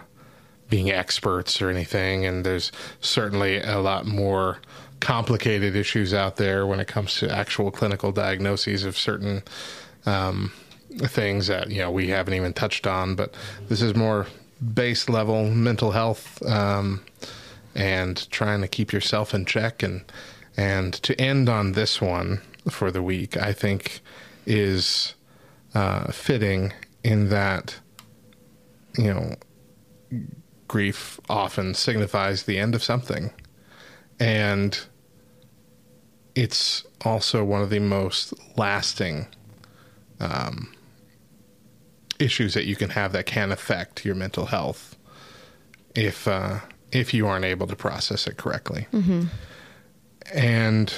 being 0.69 0.91
experts 0.91 1.61
or 1.61 1.69
anything, 1.69 2.25
and 2.25 2.45
there's 2.45 2.71
certainly 3.01 3.59
a 3.59 3.79
lot 3.79 4.05
more 4.05 4.59
complicated 4.99 5.75
issues 5.75 6.13
out 6.13 6.35
there 6.35 6.65
when 6.67 6.79
it 6.79 6.87
comes 6.87 7.15
to 7.15 7.31
actual 7.33 7.71
clinical 7.71 8.11
diagnoses 8.11 8.83
of 8.83 8.97
certain 8.97 9.41
um, 10.05 10.51
things 10.97 11.47
that 11.47 11.69
you 11.69 11.79
know 11.79 11.91
we 11.91 12.09
haven't 12.09 12.33
even 12.33 12.53
touched 12.53 12.85
on. 12.87 13.15
But 13.15 13.33
this 13.67 13.81
is 13.81 13.95
more 13.95 14.27
base 14.73 15.09
level 15.09 15.49
mental 15.49 15.91
health. 15.91 16.41
Um, 16.45 17.01
and 17.75 18.29
trying 18.29 18.61
to 18.61 18.67
keep 18.67 18.91
yourself 18.91 19.33
in 19.33 19.45
check 19.45 19.83
and 19.83 20.03
and 20.57 20.93
to 20.93 21.19
end 21.19 21.47
on 21.47 21.73
this 21.73 22.01
one 22.01 22.41
for 22.69 22.91
the 22.91 23.01
week 23.01 23.37
i 23.37 23.53
think 23.53 24.01
is 24.45 25.13
uh, 25.75 26.11
fitting 26.11 26.73
in 27.03 27.29
that 27.29 27.79
you 28.97 29.13
know 29.13 29.35
grief 30.69 31.19
often 31.29 31.73
signifies 31.73 32.43
the 32.43 32.57
end 32.57 32.73
of 32.73 32.81
something 32.81 33.31
and 34.19 34.79
it's 36.35 36.85
also 37.03 37.43
one 37.43 37.61
of 37.61 37.69
the 37.69 37.79
most 37.79 38.33
lasting 38.57 39.27
um, 40.21 40.73
issues 42.19 42.53
that 42.53 42.65
you 42.65 42.75
can 42.75 42.91
have 42.91 43.11
that 43.11 43.25
can 43.25 43.51
affect 43.51 44.05
your 44.05 44.15
mental 44.15 44.45
health 44.45 44.97
if 45.95 46.27
uh, 46.27 46.59
if 46.91 47.13
you 47.13 47.27
aren't 47.27 47.45
able 47.45 47.67
to 47.67 47.75
process 47.75 48.27
it 48.27 48.37
correctly. 48.37 48.87
Mm-hmm. 48.91 49.25
And 50.33 50.93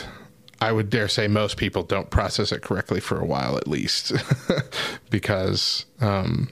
I 0.60 0.72
would 0.72 0.90
dare 0.90 1.08
say 1.08 1.28
most 1.28 1.58
people 1.58 1.84
don't 1.84 2.10
process 2.10 2.52
it 2.52 2.62
correctly 2.62 3.00
for 3.00 3.20
a 3.20 3.26
while 3.26 3.58
at 3.58 3.68
least, 3.68 4.14
because 5.10 5.86
um, 6.00 6.50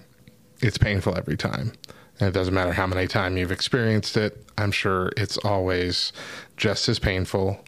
it's 0.61 0.78
painful 0.78 1.17
every 1.17 1.38
time. 1.38 1.74
It 2.20 2.34
doesn't 2.34 2.53
matter 2.53 2.74
how 2.74 2.86
many 2.86 3.07
times 3.07 3.38
you've 3.38 3.51
experienced 3.51 4.17
it. 4.17 4.45
I'm 4.57 4.72
sure 4.72 5.11
it's 5.15 5.38
always 5.38 6.11
just 6.57 6.89
as 6.89 6.99
painful 6.99 7.63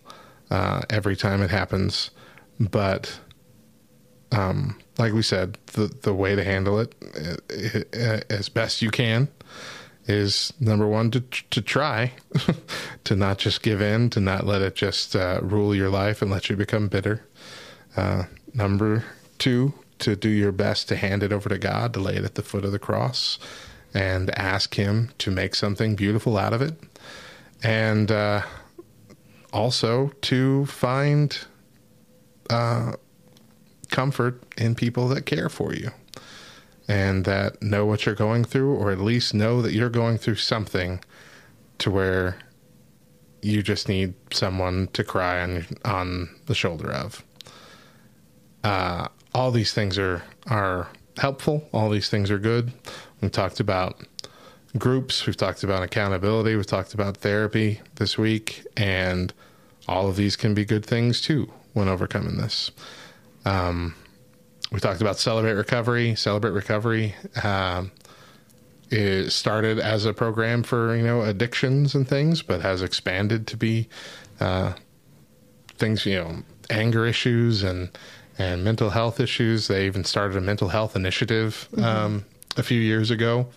uh, 0.49 0.82
every 0.89 1.16
time 1.16 1.41
it 1.41 1.49
happens. 1.49 2.12
But 2.60 3.20
um, 4.32 4.80
like 4.97 5.14
we 5.14 5.22
said, 5.22 5.58
the 5.74 5.88
the 5.88 6.14
way 6.14 6.36
to 6.36 6.43
handle 6.43 6.80
it 6.80 6.95
uh, 7.16 7.97
uh, 7.97 8.20
as 8.30 8.49
best 8.49 8.82
you 8.82 8.91
can 8.91 9.30
is 10.06 10.52
number 10.60 10.88
one 10.88 11.12
to 11.12 11.22
to 11.22 11.62
try 11.62 12.12
to 13.06 13.16
not 13.16 13.38
just 13.38 13.62
give 13.62 13.82
in, 13.82 14.10
to 14.12 14.20
not 14.20 14.45
let 14.45 14.62
it 14.62 14.76
just 14.76 15.16
uh, 15.16 15.39
rule 15.41 15.74
your 15.74 15.89
life 15.89 16.22
and 16.22 16.30
let 16.30 16.49
you 16.49 16.56
become 16.56 16.88
bitter. 16.88 17.26
Uh, 17.95 18.24
number 18.54 19.06
two, 19.38 19.74
to 19.99 20.16
do 20.16 20.30
your 20.30 20.52
best 20.52 20.88
to 20.89 20.95
hand 20.95 21.24
it 21.24 21.32
over 21.32 21.49
to 21.49 21.58
God, 21.58 21.93
to 21.93 21.99
lay 21.99 22.16
it 22.16 22.24
at 22.24 22.36
the 22.36 22.43
foot 22.43 22.66
of 22.66 22.72
the 22.72 22.80
cross, 22.80 23.38
and 23.94 24.30
ask 24.38 24.76
Him 24.76 25.12
to 25.20 25.32
make 25.32 25.56
something 25.56 25.96
beautiful 25.96 26.38
out 26.38 26.54
of 26.54 26.62
it, 26.62 26.76
and 27.64 28.12
uh, 28.12 28.42
also 29.54 30.12
to 30.22 30.66
find 30.68 31.38
uh, 32.50 32.94
comfort 33.89 34.42
in 34.58 34.76
people 34.76 35.08
that 35.10 35.26
care 35.26 35.50
for 35.50 35.74
you 35.74 35.92
and 36.88 37.26
that 37.26 37.62
know 37.62 37.86
what 37.86 38.06
you're 38.06 38.16
going 38.16 38.44
through, 38.44 38.74
or 38.76 38.92
at 38.92 39.00
least 39.00 39.34
know 39.34 39.62
that 39.62 39.74
you're 39.74 39.89
going 39.89 40.18
through 40.18 40.36
something 40.36 41.00
to 41.78 41.89
where 41.89 42.38
you 43.42 43.64
just 43.64 43.88
need 43.88 44.14
someone 44.32 44.88
to 44.94 45.04
cry 45.04 45.42
on 45.42 45.66
on 45.86 46.30
the 46.48 46.56
shoulder 46.56 46.92
of. 46.92 47.24
Uh, 48.64 49.08
all 49.34 49.52
these 49.52 49.74
things 49.74 49.98
are 49.98 50.24
are 50.48 50.89
helpful. 51.18 51.68
All 51.72 51.89
these 51.89 52.10
things 52.10 52.30
are 52.30 52.39
good. 52.39 52.72
We 53.22 53.30
talked 53.30 53.59
about 53.59 54.01
groups. 54.78 55.26
We've 55.26 55.38
talked 55.38 55.63
about 55.63 55.84
accountability. 55.84 56.55
We've 56.55 56.65
talked 56.65 56.93
about 56.93 57.17
therapy 57.17 57.82
this 57.95 58.17
week, 58.17 58.65
and 58.78 59.34
all 59.88 60.07
of 60.07 60.15
these 60.15 60.36
can 60.36 60.53
be 60.53 60.65
good 60.65 60.86
things 60.86 61.22
too 61.22 61.51
when 61.74 61.88
overcoming 61.88 62.38
this. 62.38 62.72
Um, 63.45 63.95
we 64.72 64.80
talked 64.80 65.01
about 65.01 65.19
celebrate 65.19 65.53
recovery. 65.53 66.15
Celebrate 66.15 66.51
recovery 66.51 67.15
um, 67.43 67.91
it 68.91 69.32
started 69.32 69.80
as 69.80 70.05
a 70.05 70.13
program 70.13 70.63
for 70.63 70.95
you 70.95 71.03
know 71.03 71.22
addictions 71.22 71.95
and 71.95 72.07
things, 72.07 72.41
but 72.41 72.61
has 72.61 72.82
expanded 72.82 73.47
to 73.47 73.57
be 73.57 73.88
uh, 74.39 74.74
things 75.78 76.05
you 76.05 76.15
know 76.15 76.43
anger 76.69 77.05
issues 77.07 77.63
and 77.63 77.89
and 78.38 78.63
mental 78.63 78.89
health 78.89 79.19
issues. 79.19 79.67
They 79.67 79.86
even 79.86 80.03
started 80.03 80.38
a 80.38 80.41
mental 80.41 80.69
health 80.69 80.95
initiative 80.95 81.69
um, 81.78 82.26
a 82.58 82.64
few 82.64 82.80
years 82.80 83.12
ago 83.12 83.47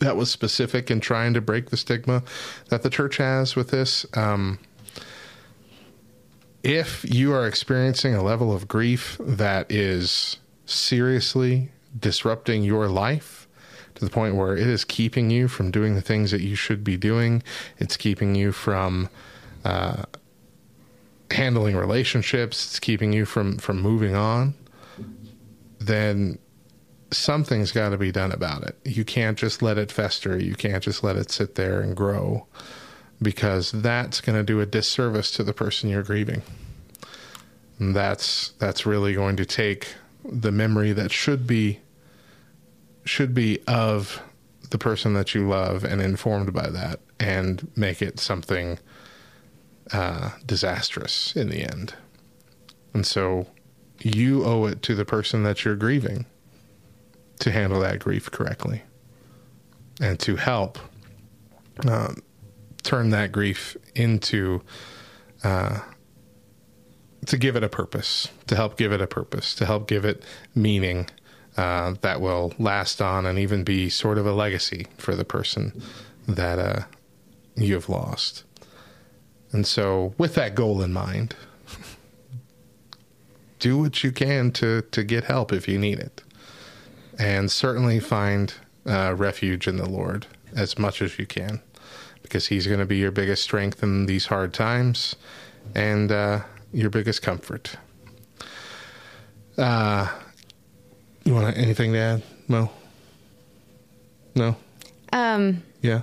that 0.00 0.16
was 0.16 0.30
specific 0.30 0.90
in 0.90 1.00
trying 1.00 1.34
to 1.34 1.40
break 1.40 1.70
the 1.70 1.76
stigma 1.76 2.22
that 2.68 2.82
the 2.82 2.90
church 2.90 3.18
has 3.18 3.54
with 3.54 3.70
this. 3.70 4.04
Um, 4.14 4.58
if 6.62 7.04
you 7.08 7.32
are 7.32 7.46
experiencing 7.46 8.14
a 8.14 8.22
level 8.22 8.52
of 8.52 8.68
grief 8.68 9.16
that 9.20 9.70
is 9.70 10.38
seriously 10.66 11.70
disrupting 11.98 12.62
your 12.62 12.88
life 12.88 13.48
to 13.94 14.04
the 14.04 14.10
point 14.10 14.36
where 14.36 14.56
it 14.56 14.66
is 14.66 14.84
keeping 14.84 15.30
you 15.30 15.48
from 15.48 15.70
doing 15.70 15.94
the 15.94 16.02
things 16.02 16.30
that 16.30 16.40
you 16.40 16.54
should 16.54 16.84
be 16.84 16.96
doing, 16.96 17.42
it's 17.78 17.96
keeping 17.96 18.34
you 18.34 18.52
from 18.52 19.08
uh, 19.64 20.04
handling 21.30 21.76
relationships, 21.76 22.66
it's 22.66 22.80
keeping 22.80 23.12
you 23.12 23.24
from 23.24 23.58
from 23.58 23.80
moving 23.80 24.14
on, 24.14 24.54
then 25.78 26.38
something's 27.12 27.72
got 27.72 27.90
to 27.90 27.98
be 27.98 28.12
done 28.12 28.32
about 28.32 28.62
it. 28.64 28.78
You 28.84 29.04
can't 29.04 29.38
just 29.38 29.62
let 29.62 29.78
it 29.78 29.92
fester. 29.92 30.38
You 30.38 30.54
can't 30.54 30.82
just 30.82 31.02
let 31.02 31.16
it 31.16 31.30
sit 31.30 31.54
there 31.54 31.80
and 31.80 31.96
grow 31.96 32.46
because 33.20 33.72
that's 33.72 34.20
going 34.20 34.36
to 34.36 34.44
do 34.44 34.60
a 34.60 34.66
disservice 34.66 35.30
to 35.32 35.42
the 35.42 35.52
person 35.52 35.90
you're 35.90 36.02
grieving. 36.02 36.42
And 37.78 37.94
that's 37.94 38.50
that's 38.58 38.86
really 38.86 39.14
going 39.14 39.36
to 39.36 39.46
take 39.46 39.94
the 40.24 40.52
memory 40.52 40.92
that 40.92 41.10
should 41.10 41.46
be 41.46 41.80
should 43.04 43.34
be 43.34 43.60
of 43.66 44.22
the 44.70 44.78
person 44.78 45.14
that 45.14 45.34
you 45.34 45.48
love 45.48 45.82
and 45.82 46.00
informed 46.00 46.52
by 46.52 46.68
that 46.70 47.00
and 47.18 47.70
make 47.74 48.00
it 48.02 48.20
something 48.20 48.78
uh, 49.92 50.30
disastrous 50.46 51.34
in 51.34 51.48
the 51.48 51.62
end. 51.62 51.94
And 52.94 53.06
so 53.06 53.46
you 54.00 54.44
owe 54.44 54.66
it 54.66 54.82
to 54.82 54.94
the 54.94 55.04
person 55.04 55.42
that 55.42 55.64
you're 55.64 55.76
grieving 55.76 56.26
to 57.40 57.50
handle 57.50 57.80
that 57.80 57.98
grief 57.98 58.30
correctly 58.30 58.82
and 60.00 60.18
to 60.20 60.36
help 60.36 60.78
um, 61.86 62.22
turn 62.82 63.10
that 63.10 63.32
grief 63.32 63.76
into 63.94 64.62
uh, 65.44 65.80
to 67.26 67.36
give 67.36 67.56
it 67.56 67.64
a 67.64 67.68
purpose 67.68 68.28
to 68.46 68.56
help 68.56 68.76
give 68.76 68.92
it 68.92 69.00
a 69.00 69.06
purpose 69.06 69.54
to 69.54 69.66
help 69.66 69.86
give 69.86 70.04
it 70.04 70.22
meaning 70.54 71.06
uh, 71.56 71.94
that 72.00 72.20
will 72.20 72.52
last 72.58 73.02
on 73.02 73.26
and 73.26 73.38
even 73.38 73.64
be 73.64 73.88
sort 73.88 74.18
of 74.18 74.26
a 74.26 74.32
legacy 74.32 74.86
for 74.96 75.14
the 75.14 75.24
person 75.24 75.82
that 76.26 76.58
uh, 76.58 76.84
you 77.56 77.74
have 77.74 77.88
lost. 77.88 78.44
And 79.52 79.66
so, 79.66 80.14
with 80.16 80.34
that 80.36 80.54
goal 80.54 80.80
in 80.80 80.92
mind, 80.92 81.34
do 83.58 83.78
what 83.78 84.04
you 84.04 84.12
can 84.12 84.52
to, 84.52 84.82
to 84.82 85.02
get 85.02 85.24
help 85.24 85.52
if 85.52 85.66
you 85.66 85.78
need 85.78 85.98
it. 85.98 86.22
And 87.20 87.50
certainly 87.50 88.00
find 88.00 88.54
uh, 88.86 89.14
refuge 89.14 89.68
in 89.68 89.76
the 89.76 89.86
Lord 89.88 90.26
as 90.56 90.78
much 90.78 91.02
as 91.02 91.18
you 91.18 91.26
can, 91.26 91.60
because 92.22 92.46
He's 92.46 92.66
going 92.66 92.80
to 92.80 92.86
be 92.86 92.96
your 92.96 93.10
biggest 93.10 93.42
strength 93.42 93.82
in 93.82 94.06
these 94.06 94.26
hard 94.26 94.54
times 94.54 95.16
and 95.74 96.10
uh, 96.10 96.40
your 96.72 96.88
biggest 96.88 97.20
comfort. 97.20 97.76
Uh, 99.58 100.08
you 101.24 101.34
want 101.34 101.54
anything 101.58 101.92
to 101.92 101.98
add, 101.98 102.22
Mo? 102.48 102.70
No? 104.34 104.56
Um, 105.12 105.62
Yeah? 105.82 106.00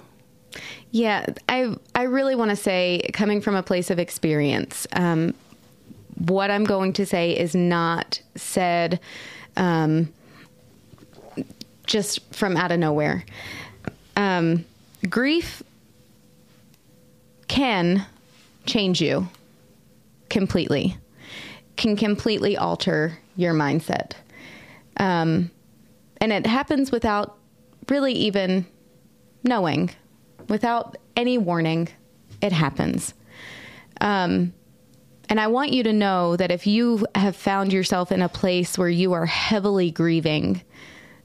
Yeah, 0.92 1.26
I 1.50 1.76
I 1.96 2.04
really 2.04 2.36
want 2.36 2.50
to 2.52 2.56
say, 2.56 3.10
coming 3.14 3.42
from 3.42 3.56
a 3.56 3.64
place 3.64 3.90
of 3.90 3.98
experience, 3.98 4.86
um, 4.94 5.34
what 6.28 6.52
I'm 6.52 6.64
going 6.64 6.94
to 6.94 7.06
say 7.06 7.32
is 7.38 7.56
not 7.56 8.22
said 8.36 9.00
um, 9.56 10.14
just 11.88 12.34
from 12.34 12.56
out 12.56 12.72
of 12.72 12.80
nowhere. 12.80 13.26
Um, 14.16 14.66
grief 15.10 15.64
can 17.48 18.06
change 18.66 19.02
you 19.02 19.28
completely, 20.30 20.98
can 21.76 21.96
completely 21.96 22.58
alter 22.58 23.18
your 23.36 23.54
mindset, 23.54 24.14
um, 24.98 25.50
and 26.20 26.32
it 26.32 26.46
happens 26.46 26.92
without 26.92 27.38
really 27.90 28.14
even 28.14 28.66
knowing 29.44 29.90
without 30.48 30.98
any 31.16 31.38
warning, 31.38 31.90
it 32.42 32.52
happens. 32.52 33.14
Um, 34.02 34.54
and 35.30 35.40
I 35.40 35.48
want 35.48 35.74
you 35.74 35.84
to 35.84 35.94
know 35.94 36.38
that 36.38 36.52
if 36.52 36.66
you 36.68 37.06
have 37.16 37.36
found 37.36 37.74
yourself 37.74 38.12
in 38.12 38.22
a 38.22 38.30
place 38.30 38.78
where 38.78 38.90
you 38.90 39.14
are 39.14 39.26
heavily 39.26 39.92
grieving 39.92 40.62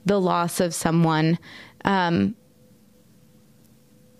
the 0.04 0.20
loss 0.20 0.60
of 0.60 0.74
someone, 0.74 1.38
um, 1.84 2.34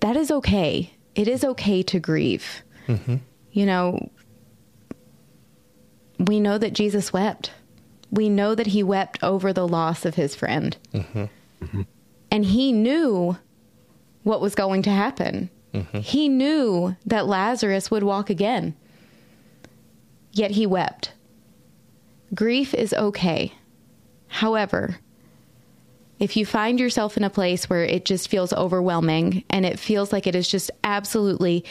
that 0.01 0.17
is 0.17 0.31
okay. 0.31 0.93
It 1.15 1.29
is 1.29 1.45
okay 1.45 1.83
to 1.85 2.01
grieve. 2.01 2.63
Mm-hmm. 2.89 3.17
You 3.53 3.67
know, 3.67 4.11
we 6.19 6.41
know 6.41 6.59
that 6.59 6.73
Jesus 6.73 7.13
wept. 7.13 7.53
We 8.11 8.29
know 8.29 8.55
that 8.55 8.69
he 8.69 8.83
wept 8.83 9.23
over 9.23 9.53
the 9.53 9.67
loss 9.67 10.05
of 10.05 10.15
his 10.15 10.35
friend. 10.35 10.77
Mm-hmm. 10.93 11.83
And 12.31 12.45
he 12.45 12.73
knew 12.73 13.37
what 14.23 14.41
was 14.41 14.55
going 14.55 14.83
to 14.83 14.91
happen. 14.91 15.51
Mm-hmm. 15.73 15.99
He 15.99 16.29
knew 16.29 16.97
that 17.07 17.27
Lazarus 17.27 17.91
would 17.91 18.03
walk 18.03 18.31
again. 18.31 18.75
Yet 20.33 20.53
he 20.53 20.67
wept. 20.67 21.13
Grief 22.35 22.75
is 22.75 22.95
okay. 22.95 23.53
However, 24.29 24.97
if 26.23 26.37
you 26.37 26.47
find 26.47 26.79
yourself 26.79 27.17
in 27.17 27.25
a 27.25 27.31
place 27.31 27.69
where 27.69 27.83
it 27.83 28.05
just 28.05 28.29
feels 28.29 28.53
overwhelming 28.53 29.43
and 29.51 29.67
it 29.67 29.77
feels 29.77 30.13
like 30.13 30.25
it 30.25 30.37
is 30.37 30.47
just 30.47 30.71
absolutely 30.85 31.65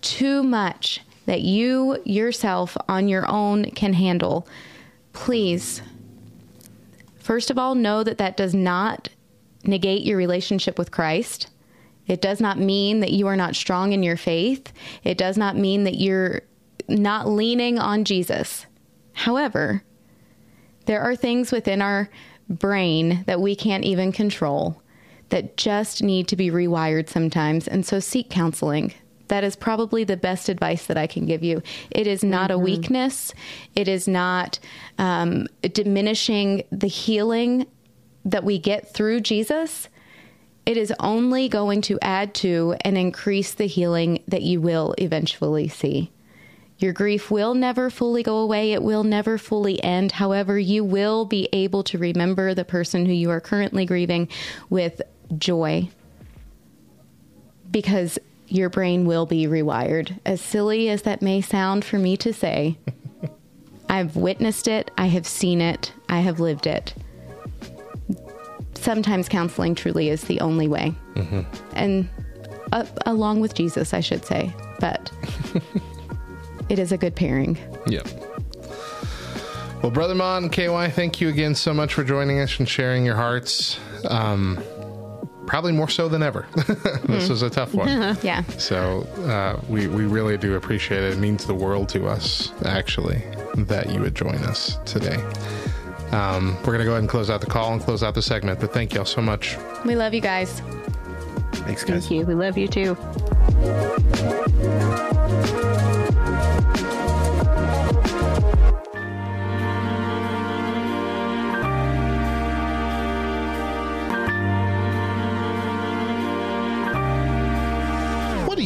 too 0.00 0.44
much 0.44 1.00
that 1.26 1.40
you 1.40 2.00
yourself 2.04 2.76
on 2.88 3.08
your 3.08 3.28
own 3.28 3.64
can 3.72 3.94
handle, 3.94 4.46
please, 5.12 5.82
first 7.18 7.50
of 7.50 7.58
all, 7.58 7.74
know 7.74 8.04
that 8.04 8.18
that 8.18 8.36
does 8.36 8.54
not 8.54 9.08
negate 9.64 10.02
your 10.02 10.16
relationship 10.16 10.78
with 10.78 10.92
Christ. 10.92 11.48
It 12.06 12.20
does 12.20 12.40
not 12.40 12.60
mean 12.60 13.00
that 13.00 13.10
you 13.10 13.26
are 13.26 13.34
not 13.34 13.56
strong 13.56 13.92
in 13.92 14.04
your 14.04 14.16
faith. 14.16 14.72
It 15.02 15.18
does 15.18 15.36
not 15.36 15.56
mean 15.56 15.82
that 15.82 15.96
you're 15.96 16.42
not 16.86 17.26
leaning 17.26 17.80
on 17.80 18.04
Jesus. 18.04 18.66
However, 19.14 19.82
there 20.84 21.00
are 21.00 21.16
things 21.16 21.50
within 21.50 21.82
our 21.82 22.08
brain 22.48 23.24
that 23.26 23.40
we 23.40 23.54
can't 23.54 23.84
even 23.84 24.12
control 24.12 24.82
that 25.28 25.56
just 25.56 26.02
need 26.02 26.28
to 26.28 26.36
be 26.36 26.50
rewired 26.50 27.08
sometimes. 27.08 27.66
And 27.66 27.84
so 27.84 27.98
seek 27.98 28.30
counseling. 28.30 28.94
That 29.28 29.42
is 29.42 29.56
probably 29.56 30.04
the 30.04 30.16
best 30.16 30.48
advice 30.48 30.86
that 30.86 30.96
I 30.96 31.08
can 31.08 31.26
give 31.26 31.42
you. 31.42 31.62
It 31.90 32.06
is 32.06 32.22
not 32.22 32.52
a 32.52 32.58
weakness, 32.58 33.34
it 33.74 33.88
is 33.88 34.06
not 34.06 34.60
um, 34.98 35.48
diminishing 35.62 36.62
the 36.70 36.86
healing 36.86 37.66
that 38.24 38.44
we 38.44 38.58
get 38.58 38.92
through 38.92 39.20
Jesus 39.20 39.88
it 40.66 40.76
is 40.76 40.92
only 40.98 41.48
going 41.48 41.80
to 41.82 41.98
add 42.02 42.34
to 42.34 42.74
and 42.80 42.98
increase 42.98 43.54
the 43.54 43.66
healing 43.66 44.22
that 44.26 44.42
you 44.42 44.60
will 44.60 44.96
eventually 44.98 45.68
see. 45.68 46.10
Your 46.78 46.92
grief 46.92 47.30
will 47.30 47.54
never 47.54 47.88
fully 47.88 48.22
go 48.22 48.38
away. 48.38 48.72
It 48.72 48.82
will 48.82 49.04
never 49.04 49.38
fully 49.38 49.82
end. 49.82 50.12
However, 50.12 50.58
you 50.58 50.84
will 50.84 51.24
be 51.24 51.48
able 51.52 51.82
to 51.84 51.98
remember 51.98 52.54
the 52.54 52.64
person 52.64 53.06
who 53.06 53.12
you 53.12 53.30
are 53.30 53.40
currently 53.40 53.86
grieving 53.86 54.28
with 54.68 55.00
joy 55.38 55.88
because 57.70 58.18
your 58.48 58.68
brain 58.68 59.06
will 59.06 59.26
be 59.26 59.46
rewired. 59.46 60.18
As 60.24 60.40
silly 60.40 60.88
as 60.88 61.02
that 61.02 61.22
may 61.22 61.40
sound 61.40 61.84
for 61.84 61.98
me 61.98 62.16
to 62.18 62.32
say, 62.32 62.78
I've 63.88 64.16
witnessed 64.16 64.68
it, 64.68 64.90
I 64.98 65.06
have 65.06 65.26
seen 65.26 65.60
it, 65.60 65.92
I 66.08 66.20
have 66.20 66.40
lived 66.40 66.66
it 66.66 66.94
sometimes 68.86 69.28
counseling 69.28 69.74
truly 69.74 70.08
is 70.08 70.22
the 70.22 70.40
only 70.40 70.68
way. 70.68 70.94
Mm-hmm. 71.14 71.40
And 71.72 72.08
uh, 72.70 72.86
along 73.04 73.40
with 73.40 73.52
Jesus, 73.52 73.92
I 73.92 74.00
should 74.00 74.24
say. 74.24 74.54
But 74.78 75.10
it 76.68 76.78
is 76.78 76.92
a 76.92 76.98
good 76.98 77.14
pairing. 77.14 77.58
Yep. 77.86 78.08
Well, 79.82 79.92
Brother 79.92 80.14
Mod, 80.14 80.50
KY, 80.50 80.88
thank 80.90 81.20
you 81.20 81.28
again 81.28 81.54
so 81.54 81.72
much 81.72 81.94
for 81.94 82.02
joining 82.02 82.40
us 82.40 82.58
and 82.58 82.68
sharing 82.68 83.04
your 83.04 83.14
hearts. 83.14 83.78
Um, 84.08 84.62
probably 85.46 85.72
more 85.72 85.88
so 85.88 86.08
than 86.08 86.22
ever. 86.22 86.46
this 87.04 87.28
was 87.28 87.42
a 87.42 87.50
tough 87.50 87.74
one. 87.74 87.88
yeah. 88.22 88.42
So 88.58 89.02
uh, 89.28 89.60
we, 89.68 89.86
we 89.86 90.06
really 90.06 90.36
do 90.38 90.54
appreciate 90.56 91.04
it. 91.04 91.12
It 91.12 91.18
means 91.18 91.46
the 91.46 91.54
world 91.54 91.88
to 91.90 92.06
us, 92.06 92.52
actually, 92.64 93.22
that 93.56 93.90
you 93.90 94.00
would 94.00 94.14
join 94.14 94.36
us 94.36 94.78
today. 94.84 95.22
Um, 96.12 96.56
we're 96.58 96.72
going 96.72 96.78
to 96.78 96.84
go 96.84 96.92
ahead 96.92 97.02
and 97.02 97.08
close 97.08 97.30
out 97.30 97.40
the 97.40 97.46
call 97.46 97.72
and 97.72 97.82
close 97.82 98.02
out 98.02 98.14
the 98.14 98.22
segment, 98.22 98.60
but 98.60 98.72
thank 98.72 98.94
y'all 98.94 99.04
so 99.04 99.20
much. 99.20 99.56
We 99.84 99.96
love 99.96 100.14
you 100.14 100.20
guys. 100.20 100.60
Thanks, 101.52 101.84
guys. 101.84 102.08
Thank 102.08 102.10
you. 102.10 102.26
We 102.26 102.34
love 102.34 102.56
you 102.56 102.68
too. 102.68 102.96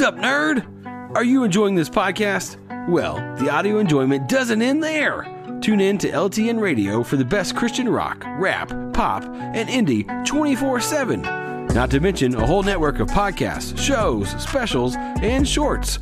What's 0.00 0.16
up, 0.16 0.16
nerd? 0.16 1.14
Are 1.14 1.22
you 1.22 1.44
enjoying 1.44 1.74
this 1.74 1.90
podcast? 1.90 2.56
Well, 2.88 3.16
the 3.36 3.50
audio 3.50 3.80
enjoyment 3.80 4.30
doesn't 4.30 4.62
end 4.62 4.82
there. 4.82 5.24
Tune 5.60 5.78
in 5.78 5.98
to 5.98 6.10
LTN 6.10 6.58
Radio 6.58 7.02
for 7.02 7.18
the 7.18 7.24
best 7.26 7.54
Christian 7.54 7.86
rock, 7.86 8.24
rap, 8.38 8.70
pop, 8.94 9.24
and 9.24 9.68
indie 9.68 10.06
24 10.24 10.80
7. 10.80 11.20
Not 11.20 11.90
to 11.90 12.00
mention 12.00 12.34
a 12.34 12.46
whole 12.46 12.62
network 12.62 12.98
of 12.98 13.08
podcasts, 13.08 13.76
shows, 13.76 14.30
specials, 14.42 14.96
and 14.96 15.46
shorts, 15.46 15.98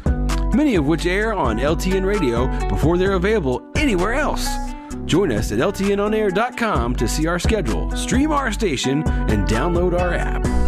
many 0.55 0.77
of 0.77 0.87
which 0.87 1.05
air 1.05 1.35
on 1.35 1.59
LTN 1.59 2.07
Radio 2.07 2.47
before 2.69 2.99
they're 2.99 3.15
available 3.15 3.69
anywhere 3.75 4.15
else. 4.15 4.47
Join 5.07 5.33
us 5.33 5.51
at 5.51 5.59
LTNOnAir.com 5.59 6.95
to 6.95 7.09
see 7.09 7.27
our 7.27 7.41
schedule, 7.41 7.91
stream 7.97 8.31
our 8.31 8.53
station, 8.53 9.03
and 9.09 9.49
download 9.49 9.99
our 9.99 10.15
app. 10.15 10.68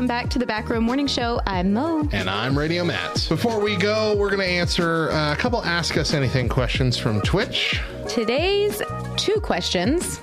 Welcome 0.00 0.08
back 0.08 0.30
to 0.30 0.38
the 0.38 0.46
Back 0.46 0.70
Row 0.70 0.80
Morning 0.80 1.06
Show. 1.06 1.42
I'm 1.46 1.74
Mo. 1.74 2.08
And 2.12 2.30
I'm 2.30 2.58
Radio 2.58 2.82
Matt. 2.84 3.26
Before 3.28 3.60
we 3.60 3.76
go, 3.76 4.16
we're 4.16 4.30
going 4.30 4.40
to 4.40 4.46
answer 4.46 5.10
uh, 5.10 5.34
a 5.34 5.36
couple 5.36 5.62
Ask 5.62 5.98
Us 5.98 6.14
Anything 6.14 6.48
questions 6.48 6.96
from 6.96 7.20
Twitch. 7.20 7.78
Today's 8.08 8.80
two 9.18 9.38
questions 9.42 10.18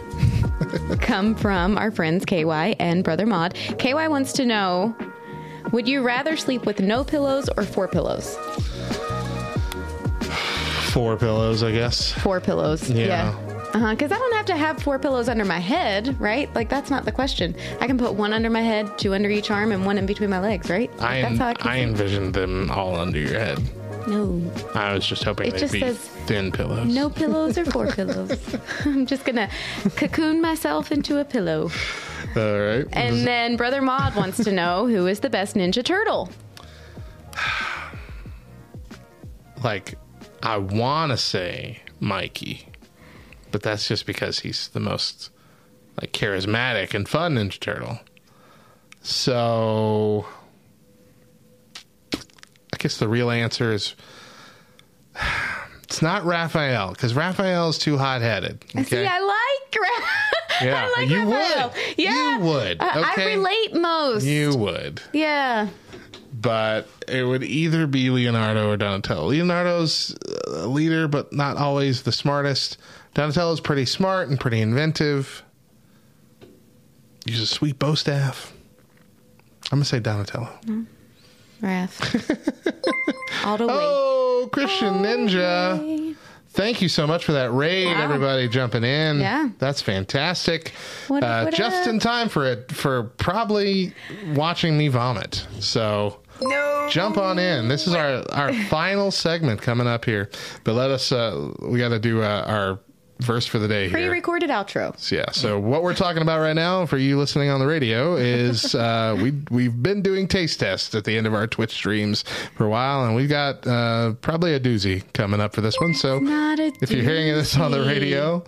come 0.99 1.35
from 1.35 1.77
our 1.77 1.91
friends 1.91 2.25
KY 2.25 2.75
and 2.79 3.03
Brother 3.03 3.27
Mod. 3.27 3.53
KY 3.77 4.07
wants 4.07 4.33
to 4.33 4.47
know 4.47 4.95
Would 5.71 5.87
you 5.87 6.01
rather 6.01 6.35
sleep 6.37 6.65
with 6.65 6.79
no 6.79 7.03
pillows 7.03 7.47
or 7.55 7.61
four 7.61 7.87
pillows? 7.87 8.35
Four 10.89 11.17
pillows, 11.17 11.61
I 11.61 11.71
guess. 11.71 12.13
Four 12.13 12.41
pillows. 12.41 12.89
Yeah. 12.89 13.29
Uh 13.29 13.46
huh. 13.79 13.91
Because 13.91 14.11
I 14.11 14.17
don't 14.17 14.33
have 14.33 14.45
to 14.47 14.57
have 14.57 14.81
four 14.81 14.99
pillows 14.99 15.29
under 15.29 15.45
my 15.45 15.59
head, 15.59 16.19
right? 16.19 16.53
Like, 16.55 16.69
that's 16.69 16.89
not 16.89 17.05
the 17.05 17.11
question. 17.11 17.55
I 17.79 17.87
can 17.87 17.97
put 17.97 18.13
one 18.13 18.33
under 18.33 18.49
my 18.49 18.61
head, 18.61 18.97
two 18.97 19.13
under 19.13 19.29
each 19.29 19.51
arm, 19.51 19.71
and 19.71 19.85
one 19.85 19.97
in 19.97 20.05
between 20.05 20.29
my 20.29 20.39
legs, 20.39 20.69
right? 20.69 20.91
Like, 20.97 21.09
I, 21.09 21.21
that's 21.21 21.61
how 21.61 21.69
I 21.69 21.77
I 21.77 21.79
envisioned 21.79 22.33
them 22.33 22.71
all 22.71 22.95
under 22.95 23.19
your 23.19 23.39
head. 23.39 23.59
No. 24.07 24.41
I 24.73 24.93
was 24.93 25.05
just 25.05 25.23
hoping 25.23 25.47
It 25.47 25.51
they'd 25.51 25.59
just 25.59 25.73
be 25.73 25.81
says 25.81 25.97
thin 25.97 26.51
pillows. 26.51 26.93
No 26.93 27.09
pillows 27.09 27.57
or 27.57 27.65
four 27.65 27.87
pillows. 27.87 28.55
I'm 28.85 29.05
just 29.05 29.25
going 29.25 29.35
to 29.35 29.49
cocoon 29.95 30.41
myself 30.41 30.91
into 30.91 31.19
a 31.19 31.25
pillow. 31.25 31.69
All 32.35 32.59
right. 32.59 32.85
And 32.93 33.27
then 33.27 33.57
Brother 33.57 33.81
Mod 33.81 34.15
wants 34.15 34.43
to 34.43 34.51
know 34.51 34.87
who 34.87 35.07
is 35.07 35.19
the 35.19 35.29
best 35.29 35.55
Ninja 35.55 35.83
Turtle? 35.83 36.29
like, 39.63 39.95
I 40.41 40.57
want 40.57 41.11
to 41.11 41.17
say 41.17 41.79
Mikey, 41.99 42.66
but 43.57 43.63
that's 43.63 43.87
just 43.87 44.05
because 44.05 44.41
he's 44.41 44.67
the 44.67 44.79
most 44.79 45.31
like 45.99 46.11
charismatic 46.13 46.93
and 46.93 47.09
fun 47.09 47.33
Ninja 47.37 47.59
Turtle. 47.59 47.99
So, 49.01 50.27
I 52.13 52.77
guess 52.77 52.97
the 52.99 53.07
real 53.07 53.31
answer 53.31 53.71
is 53.73 53.95
it's 55.83 56.03
not 56.03 56.23
Raphael 56.23 56.91
because 56.91 57.15
Raphael 57.15 57.69
is 57.69 57.79
too 57.79 57.97
hot 57.97 58.21
headed. 58.21 58.63
See, 58.85 59.07
I 59.07 59.19
like 59.19 59.81
Ra- 59.81 60.07
Yeah, 60.67 60.85
I 60.95 61.01
like 61.01 61.09
you 61.09 61.31
Raphael. 61.31 61.69
would. 61.69 61.97
Yeah, 61.97 62.37
You 62.37 62.39
would, 62.45 62.77
I- 62.79 63.13
I 63.17 63.25
relate 63.25 63.73
most. 63.73 64.23
You 64.23 64.55
would. 64.55 65.01
Yeah. 65.13 65.69
but 66.31 66.87
it 67.07 67.23
would 67.23 67.43
either 67.43 67.87
be 67.87 68.11
Leonardo 68.11 68.69
or 68.69 68.77
Donatello. 68.77 69.27
Leonardo's 69.29 70.15
a 70.47 70.67
leader, 70.67 71.07
but 71.07 71.33
not 71.33 71.57
always 71.57 72.03
the 72.03 72.11
smartest. 72.11 72.77
Donatello's 73.17 73.59
pretty 73.59 73.85
smart 73.85 74.29
and 74.29 74.39
pretty 74.39 74.61
inventive. 74.61 75.41
Use 77.25 77.41
a 77.41 77.47
sweet 77.47 77.79
bo 77.79 77.95
staff. 77.95 78.53
I'm 79.71 79.79
gonna 79.79 79.85
say 79.85 79.99
Donatello. 79.99 80.47
Raph. 81.63 82.75
All 83.43 83.57
the 83.57 83.65
way. 83.65 83.73
Oh, 83.75 84.49
Christian 84.53 84.93
Ninja. 85.01 86.15
Thank 86.49 86.79
you 86.83 86.89
so 86.89 87.07
much 87.07 87.25
for 87.25 87.31
that 87.31 87.51
raid, 87.51 87.87
Wow. 87.87 88.03
everybody 88.03 88.47
jumping 88.47 88.83
in. 88.83 89.19
Yeah. 89.19 89.49
That's 89.57 89.81
fantastic. 89.81 90.73
What- 91.07 91.23
uh, 91.23 91.45
what 91.45 91.55
just 91.55 91.87
up? 91.87 91.93
in 91.93 91.99
time 91.99 92.29
for 92.29 92.45
it 92.45 92.71
for 92.71 93.05
probably 93.17 93.95
watching 94.35 94.77
me 94.77 94.89
vomit. 94.89 95.47
So 95.59 96.19
jump 96.91 97.17
on 97.17 97.39
in. 97.39 97.67
This 97.67 97.87
is 97.87 97.95
our 97.95 98.23
our 98.31 98.53
final 98.65 99.09
segment 99.09 99.59
coming 99.59 99.87
up 99.87 100.05
here. 100.05 100.29
But 100.63 100.73
let 100.73 100.91
us 100.91 101.11
uh, 101.11 101.51
we 101.63 101.79
got 101.79 101.89
to 101.89 101.99
do 101.99 102.21
uh, 102.21 102.43
our 102.47 102.79
verse 103.19 103.45
for 103.45 103.59
the 103.59 103.67
day 103.67 103.83
here. 103.83 103.91
Pre-recorded 103.91 104.49
outro. 104.49 104.97
So, 104.99 105.15
yeah. 105.15 105.31
So 105.31 105.59
what 105.59 105.83
we're 105.83 105.95
talking 105.95 106.21
about 106.21 106.39
right 106.39 106.53
now 106.53 106.85
for 106.85 106.97
you 106.97 107.17
listening 107.17 107.49
on 107.49 107.59
the 107.59 107.67
radio 107.67 108.15
is 108.15 108.75
uh, 108.75 109.17
we 109.21 109.33
we've 109.49 109.81
been 109.81 110.01
doing 110.01 110.27
taste 110.27 110.59
tests 110.59 110.93
at 110.95 111.03
the 111.03 111.17
end 111.17 111.27
of 111.27 111.33
our 111.33 111.47
Twitch 111.47 111.71
streams 111.71 112.23
for 112.55 112.65
a 112.65 112.69
while, 112.69 113.05
and 113.05 113.15
we've 113.15 113.29
got 113.29 113.65
uh, 113.67 114.13
probably 114.21 114.53
a 114.53 114.59
doozy 114.59 115.03
coming 115.13 115.39
up 115.39 115.53
for 115.53 115.61
this 115.61 115.79
one. 115.79 115.93
So 115.93 116.19
if 116.81 116.91
you're 116.91 117.03
hearing 117.03 117.33
this 117.33 117.57
on 117.57 117.71
the 117.71 117.81
radio, 117.81 118.43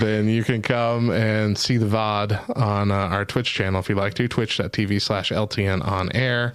then 0.00 0.28
you 0.28 0.44
can 0.44 0.62
come 0.62 1.10
and 1.10 1.56
see 1.56 1.76
the 1.76 1.86
VOD 1.86 2.56
on 2.56 2.90
uh, 2.90 2.94
our 2.94 3.24
Twitch 3.24 3.52
channel 3.52 3.80
if 3.80 3.88
you'd 3.88 3.98
like 3.98 4.14
to, 4.14 4.28
twitch.tv 4.28 5.00
slash 5.00 5.30
LTN 5.30 5.86
on 5.86 6.10
air. 6.12 6.54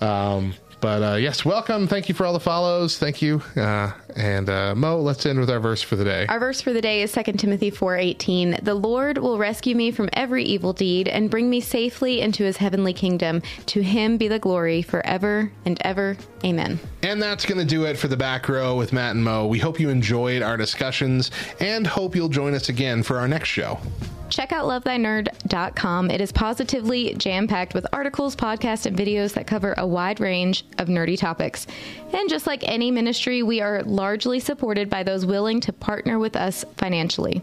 Um, 0.00 0.54
but 0.80 1.02
uh, 1.02 1.16
yes, 1.16 1.44
welcome. 1.44 1.86
Thank 1.86 2.08
you 2.08 2.14
for 2.14 2.24
all 2.26 2.32
the 2.32 2.40
follows. 2.40 2.98
Thank 2.98 3.22
you. 3.22 3.42
Uh, 3.56 3.92
and 4.16 4.48
uh, 4.48 4.74
Mo, 4.74 5.00
let's 5.00 5.24
end 5.26 5.38
with 5.38 5.50
our 5.50 5.60
verse 5.60 5.82
for 5.82 5.96
the 5.96 6.04
day. 6.04 6.26
Our 6.28 6.40
verse 6.40 6.60
for 6.60 6.72
the 6.72 6.80
day 6.80 7.02
is 7.02 7.12
2 7.12 7.22
Timothy 7.34 7.70
4:18. 7.70 8.64
The 8.64 8.74
Lord 8.74 9.18
will 9.18 9.38
rescue 9.38 9.74
me 9.74 9.90
from 9.90 10.08
every 10.12 10.44
evil 10.44 10.72
deed 10.72 11.08
and 11.08 11.30
bring 11.30 11.50
me 11.50 11.60
safely 11.60 12.20
into 12.20 12.44
his 12.44 12.56
heavenly 12.56 12.92
kingdom. 12.92 13.42
To 13.66 13.82
him 13.82 14.16
be 14.16 14.28
the 14.28 14.38
glory 14.38 14.82
forever 14.82 15.52
and 15.64 15.80
ever. 15.82 16.16
Amen. 16.44 16.78
And 17.02 17.22
that's 17.22 17.44
going 17.44 17.58
to 17.58 17.66
do 17.66 17.84
it 17.84 17.96
for 17.96 18.08
the 18.08 18.16
back 18.16 18.48
row 18.48 18.76
with 18.76 18.92
Matt 18.92 19.14
and 19.14 19.24
Mo. 19.24 19.46
We 19.46 19.58
hope 19.58 19.78
you 19.78 19.90
enjoyed 19.90 20.42
our 20.42 20.56
discussions 20.56 21.30
and 21.60 21.86
hope 21.86 22.16
you'll 22.16 22.28
join 22.28 22.54
us 22.54 22.68
again 22.68 23.02
for 23.02 23.18
our 23.18 23.28
next 23.28 23.48
show. 23.48 23.78
Check 24.30 24.52
out 24.52 24.66
lovethynerd.com. 24.66 26.10
It 26.10 26.20
is 26.20 26.30
positively 26.30 27.14
jam 27.14 27.48
packed 27.48 27.74
with 27.74 27.84
articles, 27.92 28.36
podcasts, 28.36 28.86
and 28.86 28.96
videos 28.96 29.34
that 29.34 29.48
cover 29.48 29.74
a 29.76 29.86
wide 29.86 30.20
range 30.20 30.64
of 30.78 30.86
nerdy 30.86 31.18
topics. 31.18 31.66
And 32.12 32.30
just 32.30 32.46
like 32.46 32.62
any 32.62 32.92
ministry, 32.92 33.42
we 33.42 33.60
are 33.60 33.82
largely 33.82 34.38
supported 34.38 34.88
by 34.88 35.02
those 35.02 35.26
willing 35.26 35.60
to 35.62 35.72
partner 35.72 36.18
with 36.18 36.36
us 36.36 36.64
financially. 36.76 37.42